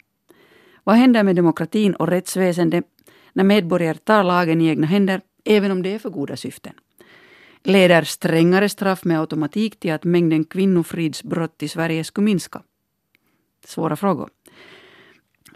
Vad 0.85 0.97
händer 0.97 1.23
med 1.23 1.37
demokratin 1.37 1.95
och 1.95 2.09
rättsväsendet 2.09 2.85
när 3.35 3.45
medborgare 3.45 3.99
tar 3.99 4.25
lagen 4.25 4.61
i 4.61 4.69
egna 4.69 4.87
händer, 4.87 5.21
även 5.45 5.71
om 5.71 5.83
det 5.83 5.95
är 5.95 5.99
för 5.99 6.11
goda 6.11 6.37
syften? 6.37 6.73
Leder 7.63 8.03
strängare 8.03 8.69
straff 8.69 9.05
med 9.05 9.21
automatik 9.21 9.81
till 9.81 9.93
att 9.93 10.05
mängden 10.05 10.45
kvinnofridsbrott 10.45 11.63
i 11.63 11.69
Sverige 11.69 12.05
skulle 12.05 12.25
minska? 12.25 12.63
Svåra 13.65 13.97
frågor. 13.97 14.31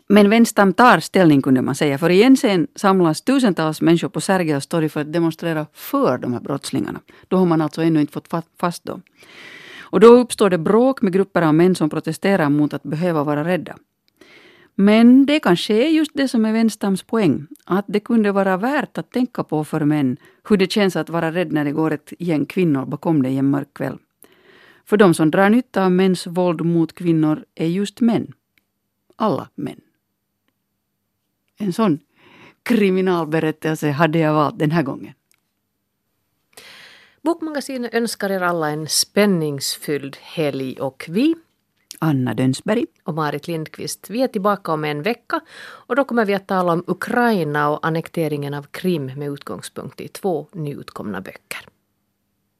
Men 0.09 0.31
Venstam 0.31 0.73
tar 0.73 1.01
ställning 1.01 1.43
kunde 1.43 1.63
man 1.63 1.75
säga, 1.75 1.99
för 1.99 2.11
i 2.11 2.37
sen 2.37 2.67
samlas 2.75 3.23
tusentals 3.23 3.81
människor 3.81 4.09
på 4.09 4.21
Sergels 4.21 4.67
torg 4.67 4.89
för 4.89 5.01
att 5.01 5.13
demonstrera 5.13 5.67
för 5.73 6.19
de 6.19 6.33
här 6.33 6.41
brottslingarna. 6.41 7.01
Då 7.29 7.37
har 7.37 7.47
man 7.47 7.61
alltså 7.61 7.83
ännu 7.83 8.01
inte 8.01 8.13
fått 8.13 8.29
fast 8.61 8.85
dem. 8.85 9.03
Och 9.91 10.01
då 10.01 10.07
uppstår 10.07 10.51
det 10.51 10.59
bråk 10.59 11.03
med 11.03 11.13
grupper 11.13 11.43
av 11.43 11.55
män 11.55 11.75
som 11.75 11.91
protesterar 11.91 12.49
mot 12.49 12.75
att 12.75 12.83
behöva 12.83 13.25
vara 13.25 13.45
rädda. 13.45 13.77
Men 14.81 15.27
det 15.27 15.41
kanske 15.41 15.75
är 15.75 15.89
just 15.89 16.11
det 16.15 16.29
som 16.29 16.45
är 16.45 16.53
Wenstams 16.53 17.03
poäng, 17.03 17.47
att 17.65 17.85
det 17.89 18.01
kunde 18.01 18.33
vara 18.33 18.57
värt 18.57 18.99
att 18.99 19.11
tänka 19.11 19.45
på 19.45 19.65
för 19.65 19.85
män 19.85 20.17
hur 20.49 20.57
det 20.57 20.73
känns 20.73 20.97
att 20.97 21.11
vara 21.11 21.33
rädd 21.33 21.53
när 21.53 21.65
det 21.65 21.73
går 21.73 21.93
ett 21.93 22.13
gäng 22.19 22.47
kvinnor 22.47 22.87
bakom 22.87 23.23
dig 23.23 23.39
en 23.39 23.51
mörk 23.51 23.75
kväll. 23.75 23.99
För 24.85 24.97
de 24.97 25.15
som 25.15 25.31
drar 25.31 25.51
nytta 25.51 25.85
av 25.85 25.93
mäns 25.93 26.27
våld 26.27 26.61
mot 26.61 26.95
kvinnor 26.95 27.45
är 27.55 27.67
just 27.67 28.01
män. 28.01 28.33
Alla 29.17 29.49
män. 29.55 29.81
En 31.59 31.73
sån 31.73 31.99
kriminalberättelse 32.63 33.91
hade 33.91 34.19
jag 34.19 34.35
valt 34.35 34.59
den 34.59 34.71
här 34.71 34.83
gången. 34.83 35.13
Bokmagasinet 37.23 37.95
önskar 37.95 38.31
er 38.31 38.41
alla 38.41 38.71
en 38.71 38.89
spänningsfylld 38.89 40.17
helg 40.17 40.81
och 40.81 41.07
vi 41.09 41.35
Anna 41.99 42.35
Dönsberg 42.35 42.87
och 43.05 43.15
Marit 43.15 43.49
Lindqvist. 43.49 44.11
Vi 44.11 44.23
är 44.23 44.29
tillbaka 44.29 44.73
om 44.73 44.85
en 44.85 45.03
vecka 45.03 45.41
och 45.61 45.97
då 45.97 46.05
kommer 46.05 46.25
vi 46.25 46.35
att 46.35 46.49
tala 46.49 46.73
om 46.73 46.85
Ukraina 46.87 47.71
och 47.71 47.87
annekteringen 47.87 48.55
av 48.55 48.63
Krim 48.63 49.07
med 49.07 49.29
utgångspunkt 49.29 50.01
i 50.01 50.09
två 50.09 50.47
nyutkomna 50.53 51.21
böcker. 51.21 51.69